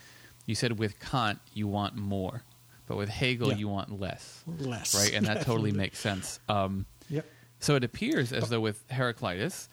you 0.46 0.56
said 0.56 0.80
with 0.80 1.00
Kant 1.00 1.40
you 1.54 1.68
want 1.68 1.96
more, 1.96 2.44
but 2.88 2.98
with 2.98 3.10
Hegel 3.10 3.50
Yeah. 3.50 3.58
you 3.58 3.68
want 3.68 4.00
less, 4.00 4.44
Less. 4.60 4.96
right? 4.96 5.14
And 5.14 5.26
that 5.28 5.42
totally 5.46 5.72
makes 5.72 6.00
sense. 6.00 6.40
Um, 6.50 6.86
Yep. 7.10 7.26
so 7.60 7.76
it 7.76 7.84
appears 7.84 8.32
as 8.34 8.50
though 8.50 8.60
with 8.62 8.84
Heraclitus, 8.90 9.70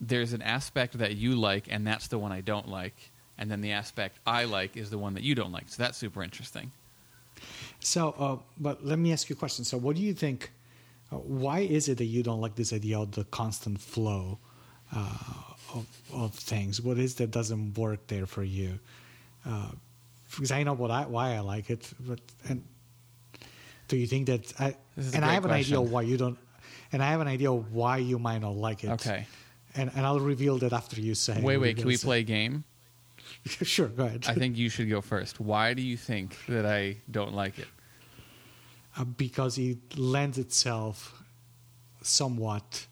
there's 0.00 0.32
an 0.32 0.42
aspect 0.42 0.98
that 0.98 1.16
you 1.16 1.34
like, 1.34 1.66
and 1.70 1.86
that's 1.86 2.06
the 2.08 2.18
one 2.18 2.30
I 2.32 2.40
don't 2.42 2.68
like, 2.68 2.94
and 3.38 3.50
then 3.50 3.60
the 3.62 3.72
aspect 3.72 4.18
I 4.26 4.44
like 4.44 4.76
is 4.76 4.90
the 4.90 4.98
one 4.98 5.14
that 5.14 5.22
you 5.24 5.34
don't 5.34 5.50
like. 5.52 5.68
So 5.68 5.82
that's 5.82 5.98
super 5.98 6.22
interesting. 6.22 6.70
So, 7.80 8.14
uh, 8.18 8.36
but 8.58 8.84
let 8.84 8.98
me 8.98 9.12
ask 9.12 9.28
you 9.28 9.34
a 9.36 9.38
question. 9.38 9.64
So, 9.64 9.76
what 9.76 9.96
do 9.96 10.02
you 10.02 10.14
think? 10.14 10.50
Uh, 11.12 11.16
why 11.16 11.60
is 11.60 11.88
it 11.88 11.98
that 11.98 12.06
you 12.06 12.22
don't 12.22 12.40
like 12.40 12.54
this 12.56 12.72
idea 12.72 12.98
of 12.98 13.12
the 13.12 13.24
constant 13.24 13.80
flow 13.80 14.38
uh, 14.94 15.18
of, 15.74 15.86
of 16.12 16.34
things? 16.34 16.80
What 16.80 16.98
is 16.98 17.14
that 17.16 17.30
doesn't 17.30 17.78
work 17.78 18.06
there 18.08 18.26
for 18.26 18.42
you? 18.42 18.78
Uh, 19.44 19.70
because 20.30 20.50
I 20.50 20.62
know 20.64 20.74
what 20.74 20.90
I 20.90 21.06
why 21.06 21.34
I 21.34 21.40
like 21.40 21.70
it, 21.70 21.88
but 22.00 22.20
and 22.48 22.64
do 23.88 23.96
you 23.96 24.06
think 24.06 24.26
that 24.26 24.52
I 24.58 24.74
This 24.96 25.06
is 25.06 25.14
a 25.14 25.16
and 25.16 25.24
I 25.24 25.34
have 25.34 25.44
an 25.44 25.52
idea 25.52 25.80
why 25.80 26.02
you 26.02 26.16
don't, 26.16 26.38
and 26.92 27.02
I 27.02 27.06
have 27.10 27.20
an 27.20 27.28
idea 27.28 27.52
why 27.52 27.98
you 27.98 28.18
might 28.18 28.40
not 28.40 28.56
like 28.56 28.82
it. 28.84 28.90
Okay. 28.90 29.26
And 29.76 29.90
and 29.94 30.04
I'll 30.04 30.20
reveal 30.20 30.58
that 30.58 30.72
after 30.72 31.00
you 31.00 31.14
say. 31.14 31.40
Wait, 31.40 31.58
wait. 31.58 31.76
Can 31.76 31.86
we 31.86 31.96
play 31.96 32.20
a 32.20 32.24
game? 32.24 32.64
sure, 33.46 33.88
go 33.88 34.04
ahead. 34.04 34.24
I 34.28 34.34
think 34.34 34.56
you 34.56 34.68
should 34.68 34.88
go 34.88 35.00
first. 35.00 35.40
Why 35.40 35.74
do 35.74 35.82
you 35.82 35.96
think 35.96 36.36
that 36.48 36.66
I 36.66 36.96
don't 37.10 37.34
like 37.34 37.58
it? 37.58 37.68
Uh, 38.98 39.04
because 39.04 39.58
it 39.58 39.96
lends 39.96 40.38
itself 40.38 41.22
somewhat 42.02 42.86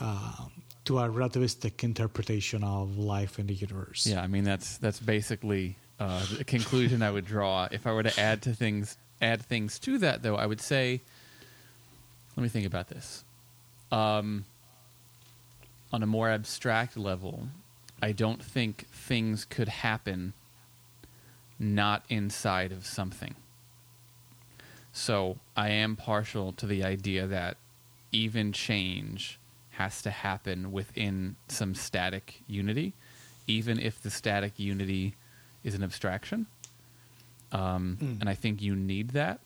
um 0.00 0.52
to 0.84 0.98
a 0.98 1.08
relativistic 1.08 1.84
interpretation 1.84 2.64
of 2.64 2.96
life 2.96 3.38
in 3.38 3.46
the 3.46 3.52
universe. 3.52 4.06
Yeah, 4.06 4.22
I 4.22 4.26
mean 4.26 4.44
that's 4.44 4.78
that's 4.78 4.98
basically 4.98 5.76
uh, 6.00 6.24
the 6.38 6.44
conclusion 6.44 7.02
I 7.02 7.10
would 7.10 7.26
draw. 7.26 7.68
If 7.70 7.86
I 7.86 7.92
were 7.92 8.04
to 8.04 8.20
add 8.20 8.40
to 8.42 8.54
things, 8.54 8.96
add 9.20 9.42
things 9.42 9.78
to 9.80 9.98
that, 9.98 10.22
though, 10.22 10.36
I 10.36 10.46
would 10.46 10.62
say, 10.62 11.02
let 12.36 12.42
me 12.42 12.48
think 12.48 12.66
about 12.66 12.88
this. 12.88 13.24
Um, 13.92 14.46
on 15.92 16.02
a 16.02 16.06
more 16.06 16.30
abstract 16.30 16.96
level, 16.96 17.48
I 18.00 18.12
don't 18.12 18.42
think 18.42 18.86
things 18.90 19.44
could 19.44 19.68
happen 19.68 20.32
not 21.58 22.04
inside 22.08 22.72
of 22.72 22.86
something. 22.86 23.34
So 24.98 25.36
I 25.56 25.68
am 25.68 25.94
partial 25.94 26.52
to 26.54 26.66
the 26.66 26.82
idea 26.82 27.28
that 27.28 27.56
even 28.10 28.52
change 28.52 29.38
has 29.70 30.02
to 30.02 30.10
happen 30.10 30.72
within 30.72 31.36
some 31.46 31.76
static 31.76 32.42
unity, 32.48 32.94
even 33.46 33.78
if 33.78 34.02
the 34.02 34.10
static 34.10 34.58
unity 34.58 35.14
is 35.62 35.74
an 35.74 35.84
abstraction. 35.84 36.46
Um, 37.52 37.96
Mm. 38.00 38.20
And 38.20 38.28
I 38.28 38.34
think 38.34 38.60
you 38.60 38.74
need 38.74 39.10
that. 39.10 39.38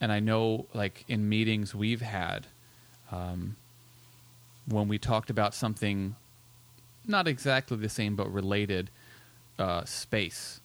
And 0.00 0.12
I 0.12 0.20
know, 0.20 0.66
like, 0.72 1.04
in 1.08 1.28
meetings 1.28 1.74
we've 1.74 2.00
had, 2.00 2.46
um, 3.10 3.56
when 4.66 4.86
we 4.86 4.96
talked 4.96 5.28
about 5.28 5.54
something 5.54 6.14
not 7.04 7.26
exactly 7.26 7.76
the 7.76 7.88
same 7.88 8.14
but 8.14 8.32
related, 8.32 8.90
uh, 9.58 9.84
space. 9.84 10.60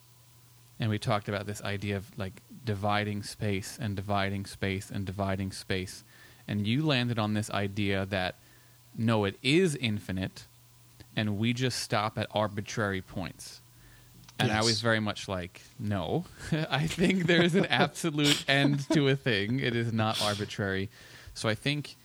And 0.80 0.90
we 0.90 0.98
talked 0.98 1.28
about 1.28 1.46
this 1.46 1.62
idea 1.62 1.96
of 1.96 2.18
like 2.18 2.42
dividing 2.64 3.22
space 3.22 3.78
and 3.80 3.94
dividing 3.94 4.46
space 4.46 4.90
and 4.90 5.04
dividing 5.04 5.52
space. 5.52 6.04
And 6.48 6.66
you 6.66 6.84
landed 6.84 7.18
on 7.18 7.34
this 7.34 7.50
idea 7.50 8.06
that 8.06 8.36
no, 8.96 9.24
it 9.24 9.36
is 9.42 9.74
infinite, 9.76 10.46
and 11.16 11.38
we 11.38 11.52
just 11.52 11.80
stop 11.80 12.18
at 12.18 12.28
arbitrary 12.32 13.02
points. 13.02 13.60
And 14.38 14.50
I 14.50 14.62
was 14.62 14.80
very 14.80 15.00
much 15.00 15.28
like, 15.28 15.60
no, 15.78 16.24
I 16.70 16.86
think 16.86 17.26
there 17.26 17.42
is 17.42 17.54
an 17.54 17.66
absolute 17.66 18.44
end 18.48 18.88
to 18.90 19.08
a 19.08 19.16
thing. 19.16 19.60
It 19.60 19.76
is 19.76 19.92
not 19.92 20.20
arbitrary. 20.20 20.90
So 21.34 21.48
I 21.48 21.54
think, 21.54 21.96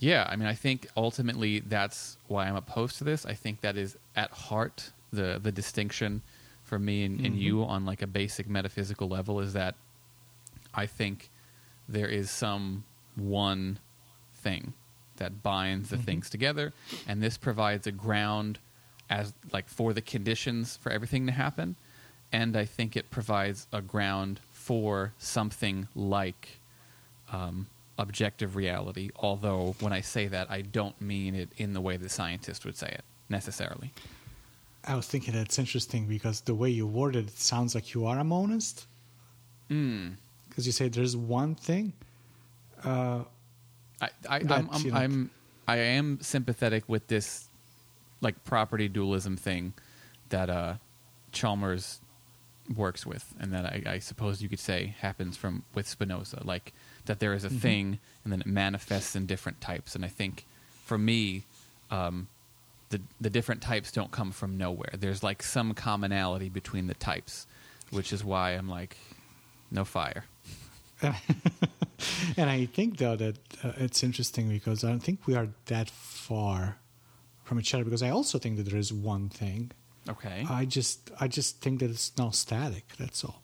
yeah, 0.00 0.26
I 0.28 0.36
mean, 0.36 0.48
I 0.48 0.54
think 0.54 0.88
ultimately 0.96 1.60
that's 1.60 2.16
why 2.26 2.46
I'm 2.46 2.56
opposed 2.56 2.98
to 2.98 3.04
this. 3.04 3.24
I 3.24 3.34
think 3.34 3.60
that 3.60 3.76
is 3.76 3.96
at 4.16 4.30
heart 4.30 4.90
the 5.12 5.38
the 5.40 5.52
distinction 5.52 6.22
for 6.64 6.78
me 6.78 7.04
and, 7.04 7.20
and 7.20 7.36
Mhm. 7.36 7.40
you 7.40 7.62
on 7.64 7.84
like 7.84 8.02
a 8.02 8.06
basic 8.06 8.48
metaphysical 8.48 9.06
level 9.08 9.38
is 9.40 9.52
that 9.52 9.74
I 10.74 10.86
think 10.86 11.30
there 11.88 12.08
is 12.08 12.30
some 12.30 12.84
one 13.14 13.78
thing 14.34 14.72
that 15.16 15.42
binds 15.42 15.90
the 15.90 15.96
Mhm. 15.98 16.04
things 16.04 16.30
together, 16.30 16.72
and 17.06 17.22
this 17.22 17.38
provides 17.38 17.86
a 17.86 17.92
ground 17.92 18.58
as 19.08 19.32
like 19.52 19.68
for 19.68 19.92
the 19.92 20.00
conditions 20.00 20.76
for 20.78 20.90
everything 20.90 21.26
to 21.26 21.32
happen, 21.32 21.76
and 22.32 22.56
I 22.56 22.64
think 22.64 22.96
it 22.96 23.10
provides 23.10 23.68
a 23.72 23.80
ground 23.82 24.40
for 24.50 25.12
something 25.18 25.86
like 25.94 26.58
um, 27.32 27.66
objective 27.98 28.56
reality. 28.56 29.10
Although 29.16 29.76
when 29.80 29.92
I 29.92 30.00
say 30.00 30.26
that, 30.28 30.50
I 30.50 30.62
don't 30.62 31.00
mean 31.00 31.34
it 31.34 31.50
in 31.56 31.72
the 31.74 31.80
way 31.80 31.96
the 31.96 32.08
scientist 32.08 32.64
would 32.64 32.76
say 32.76 32.88
it 32.88 33.04
necessarily. 33.28 33.92
I 34.86 34.94
was 34.96 35.06
thinking 35.06 35.34
that's 35.34 35.58
interesting 35.58 36.06
because 36.06 36.42
the 36.42 36.54
way 36.54 36.68
you 36.70 36.86
worded 36.86 37.28
it 37.28 37.38
sounds 37.38 37.74
like 37.74 37.94
you 37.94 38.06
are 38.06 38.18
a 38.18 38.24
monist. 38.24 38.86
Mm. 39.70 40.16
Because 40.48 40.66
you 40.66 40.72
say 40.72 40.88
there's 40.88 41.16
one 41.16 41.54
thing. 41.54 41.94
Uh, 42.84 43.24
I, 44.00 44.08
I, 44.28 44.38
That, 44.40 44.52
I'm, 44.58 44.68
I'm, 44.70 44.82
you 44.84 44.90
know- 44.92 44.98
I'm, 44.98 45.30
I 45.66 45.76
am 45.78 46.18
sympathetic 46.20 46.84
with 46.88 47.06
this, 47.06 47.48
like 48.20 48.44
property 48.44 48.88
dualism 48.88 49.36
thing, 49.36 49.72
that 50.28 50.50
uh, 50.50 50.74
Chalmers 51.32 52.00
works 52.76 53.06
with, 53.06 53.34
and 53.40 53.52
that 53.52 53.64
I, 53.66 53.82
I 53.86 53.98
suppose 53.98 54.42
you 54.42 54.48
could 54.48 54.58
say 54.60 54.94
happens 55.00 55.36
from 55.36 55.64
with 55.74 55.86
Spinoza, 55.88 56.42
like 56.44 56.72
that 57.06 57.20
there 57.20 57.32
is 57.32 57.44
a 57.44 57.50
Mhm. 57.50 57.60
thing, 57.60 57.98
and 58.22 58.32
then 58.32 58.40
it 58.40 58.46
manifests 58.46 59.16
in 59.16 59.24
different 59.26 59.60
types. 59.62 59.94
And 59.94 60.04
I 60.04 60.08
think, 60.08 60.46
for 60.84 60.98
me, 60.98 61.44
um, 61.90 62.28
the 62.94 63.02
the 63.20 63.30
different 63.30 63.60
types 63.60 63.90
don't 63.92 64.10
come 64.10 64.30
from 64.32 64.56
nowhere. 64.56 64.94
There's 64.98 65.22
like 65.22 65.42
some 65.42 65.74
commonality 65.74 66.48
between 66.48 66.86
the 66.86 66.94
types, 66.94 67.46
which 67.90 68.12
is 68.12 68.24
why 68.24 68.50
I'm 68.52 68.68
like, 68.68 68.96
no 69.70 69.84
fire. 69.84 70.24
and 71.02 72.50
I 72.50 72.66
think 72.66 72.98
though 72.98 73.16
that 73.16 73.36
uh, 73.62 73.72
it's 73.76 74.02
interesting 74.02 74.48
because 74.48 74.84
I 74.84 74.88
don't 74.88 75.00
think 75.02 75.26
we 75.26 75.34
are 75.34 75.48
that 75.66 75.90
far 75.90 76.76
from 77.42 77.58
each 77.58 77.74
other. 77.74 77.84
Because 77.84 78.02
I 78.02 78.10
also 78.10 78.38
think 78.38 78.56
that 78.56 78.64
there 78.64 78.78
is 78.78 78.92
one 78.92 79.28
thing. 79.28 79.72
Okay. 80.08 80.46
I 80.48 80.64
just 80.64 81.10
I 81.20 81.28
just 81.28 81.60
think 81.60 81.80
that 81.80 81.90
it's 81.90 82.12
not 82.16 82.34
static. 82.34 82.84
That's 82.98 83.24
all. 83.24 83.42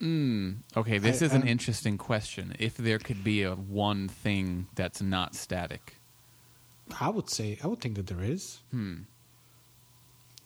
Mm, 0.00 0.56
okay, 0.76 0.98
this 0.98 1.22
I- 1.22 1.26
is 1.26 1.32
an 1.32 1.46
interesting 1.46 1.96
question. 1.96 2.56
If 2.58 2.76
there 2.76 2.98
could 2.98 3.22
be 3.22 3.44
a 3.44 3.54
one 3.54 4.08
thing 4.08 4.66
that's 4.74 5.00
not 5.00 5.36
static, 5.36 5.96
I 7.00 7.08
would 7.08 7.28
say 7.30 7.58
I 7.62 7.66
would 7.66 7.80
think 7.80 7.94
that 7.96 8.06
there 8.06 8.22
is. 8.22 8.60
hmm, 8.70 9.02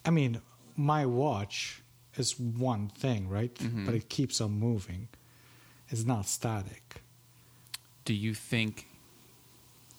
I 0.05 0.11
mean, 0.11 0.40
my 0.76 1.05
watch 1.07 1.82
is 2.16 2.38
one 2.38 2.88
thing, 2.88 3.28
right? 3.28 3.55
Mhm. 3.55 3.84
But 3.86 3.94
it 3.94 4.09
keeps 4.09 4.40
on 4.40 4.53
moving. 4.53 5.09
It's 5.88 6.05
not 6.05 6.26
static. 6.26 7.03
do 8.05 8.14
you 8.14 8.34
think? 8.34 8.86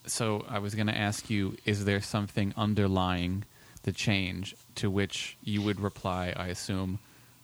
So 0.06 0.46
I 0.48 0.60
was 0.60 0.76
going 0.76 0.88
to 0.88 0.98
ask 0.98 1.30
you: 1.30 1.58
Is 1.66 1.84
there 1.86 2.02
something 2.02 2.54
underlying 2.56 3.44
the 3.84 3.92
change? 3.92 4.56
To 4.76 4.90
which 4.90 5.38
you 5.44 5.62
would 5.62 5.80
reply, 5.82 6.34
I 6.38 6.48
assume, 6.48 7.00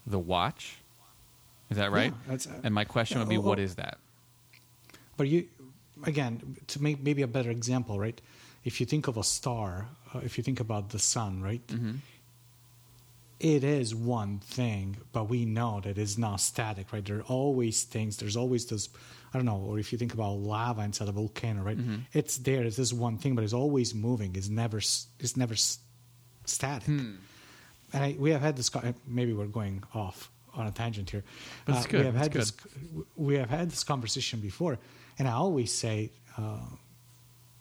the 0.08 0.20
watch. 0.20 0.78
Is 1.70 1.78
that 1.78 1.92
right? 1.92 2.12
Yeah, 2.14 2.20
that's, 2.32 2.48
uh, 2.48 2.62
and 2.64 2.74
my 2.74 2.86
question 2.86 3.20
would 3.20 3.28
be, 3.30 3.36
yeah, 3.36 3.42
what 3.42 3.60
is 3.60 3.76
that? 3.76 3.98
But 5.18 5.28
you, 5.28 5.48
again, 6.04 6.56
to 6.68 6.82
make 6.82 7.02
maybe 7.02 7.24
a 7.24 7.28
better 7.28 7.50
example, 7.50 8.00
right? 8.00 8.22
If 8.64 8.80
you 8.80 8.86
think 8.86 9.08
of 9.08 9.18
a 9.18 9.24
star, 9.24 9.88
uh, 10.14 10.20
if 10.24 10.38
you 10.38 10.44
think 10.44 10.60
about 10.60 10.90
the 10.90 11.00
sun, 11.00 11.42
right? 11.42 11.62
hmm 11.70 11.96
It 13.40 13.64
is 13.64 13.94
one 13.94 14.40
thing, 14.40 14.96
but 15.12 15.24
we 15.30 15.44
know 15.46 15.82
that 15.82 15.98
it's 15.98 16.18
not 16.18 16.40
static, 16.40 16.94
right? 16.94 17.04
There 17.06 17.18
are 17.20 17.28
always 17.28 17.84
things. 17.84 18.16
There's 18.18 18.38
always 18.38 18.66
those, 18.68 18.88
I 19.34 19.38
don't 19.38 19.46
know, 19.46 19.62
or 19.70 19.80
if 19.80 19.92
you 19.92 19.98
think 19.98 20.14
about 20.14 20.34
lava 20.40 20.82
inside 20.84 21.10
a 21.10 21.12
volcano, 21.12 21.62
right? 21.62 21.78
Mhm. 21.78 22.02
It's 22.14 22.38
there. 22.38 22.64
It's 22.64 22.78
this 22.78 22.94
one 22.94 23.18
thing, 23.18 23.36
but 23.36 23.44
it's 23.44 23.54
always 23.64 23.94
moving. 23.94 24.36
It's 24.36 24.48
never. 24.50 24.78
It's 25.20 25.36
never 25.36 25.56
static. 26.46 26.88
Hmm. 26.88 27.16
and 27.94 28.04
I, 28.04 28.16
we 28.18 28.32
have 28.32 28.42
had 28.42 28.56
this. 28.56 28.70
Maybe 29.08 29.34
we're 29.34 29.52
going 29.62 29.84
off 29.94 30.30
on 30.54 30.68
a 30.68 30.72
tangent 30.72 31.10
here. 31.10 31.24
Uh, 31.68 31.84
good, 31.90 32.00
We 32.00 32.06
have 32.06 32.16
had 32.24 32.32
this. 32.32 32.52
We 33.16 33.34
have 33.42 33.50
had 33.50 33.70
this 33.72 33.84
conversation 33.84 34.40
before, 34.40 34.78
and 35.20 35.28
I 35.28 35.32
always 35.34 35.72
say 35.72 36.12
uh, 36.38 36.60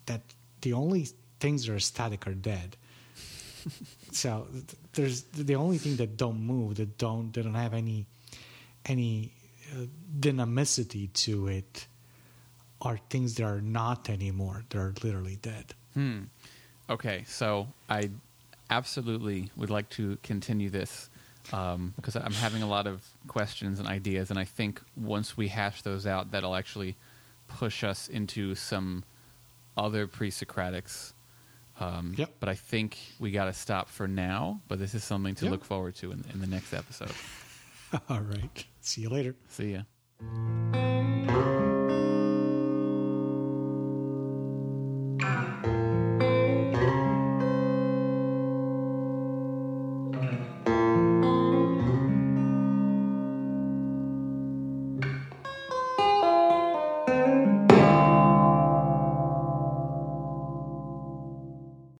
that 0.06 0.20
the 0.62 0.72
only 0.72 1.08
things 1.40 1.66
that 1.66 1.74
are 1.74 1.80
static 1.80 2.26
are 2.26 2.34
dead. 2.34 2.76
so 4.12 4.46
th- 4.52 4.64
there's 4.94 5.22
the 5.22 5.54
only 5.54 5.78
thing 5.78 5.96
that 5.96 6.16
don't 6.16 6.40
move, 6.40 6.76
that 6.76 6.98
don't, 6.98 7.32
that 7.34 7.42
don't 7.42 7.54
have 7.54 7.74
any 7.74 8.06
any 8.86 9.30
uh, 9.72 9.84
dynamicity 10.18 11.12
to 11.12 11.46
it, 11.46 11.86
are 12.80 12.98
things 13.10 13.36
that 13.36 13.44
are 13.44 13.60
not 13.60 14.10
anymore. 14.10 14.64
They're 14.70 14.92
literally 15.04 15.36
dead. 15.36 15.74
Hmm. 15.94 16.22
Okay, 16.90 17.24
so 17.28 17.68
I 17.88 18.10
absolutely 18.70 19.50
would 19.56 19.70
like 19.70 19.88
to 19.90 20.18
continue 20.22 20.68
this 20.68 21.08
because 21.44 22.16
I'm 22.16 22.32
having 22.32 22.62
a 22.62 22.68
lot 22.68 22.86
of 22.86 23.02
questions 23.28 23.78
and 23.78 23.88
ideas, 23.88 24.30
and 24.30 24.38
I 24.38 24.44
think 24.44 24.80
once 24.96 25.36
we 25.36 25.48
hash 25.48 25.82
those 25.82 26.06
out, 26.06 26.30
that'll 26.30 26.54
actually 26.54 26.96
push 27.48 27.84
us 27.84 28.08
into 28.08 28.54
some 28.54 29.04
other 29.76 30.06
pre-Socratics. 30.06 31.12
Um, 31.80 32.14
Yep. 32.16 32.34
But 32.40 32.48
I 32.48 32.54
think 32.54 32.98
we 33.18 33.30
got 33.30 33.46
to 33.46 33.52
stop 33.52 33.88
for 33.88 34.06
now. 34.06 34.60
But 34.68 34.78
this 34.78 34.94
is 34.94 35.02
something 35.04 35.34
to 35.36 35.44
Yep. 35.46 35.52
look 35.52 35.64
forward 35.64 35.94
to 35.96 36.12
in, 36.12 36.24
in 36.32 36.40
the 36.40 36.46
next 36.46 36.72
episode. 36.74 37.12
All 38.08 38.20
right. 38.20 38.64
See 38.80 39.00
you 39.02 39.08
later. 39.08 39.34
See 39.48 39.72
ya. 39.74 41.71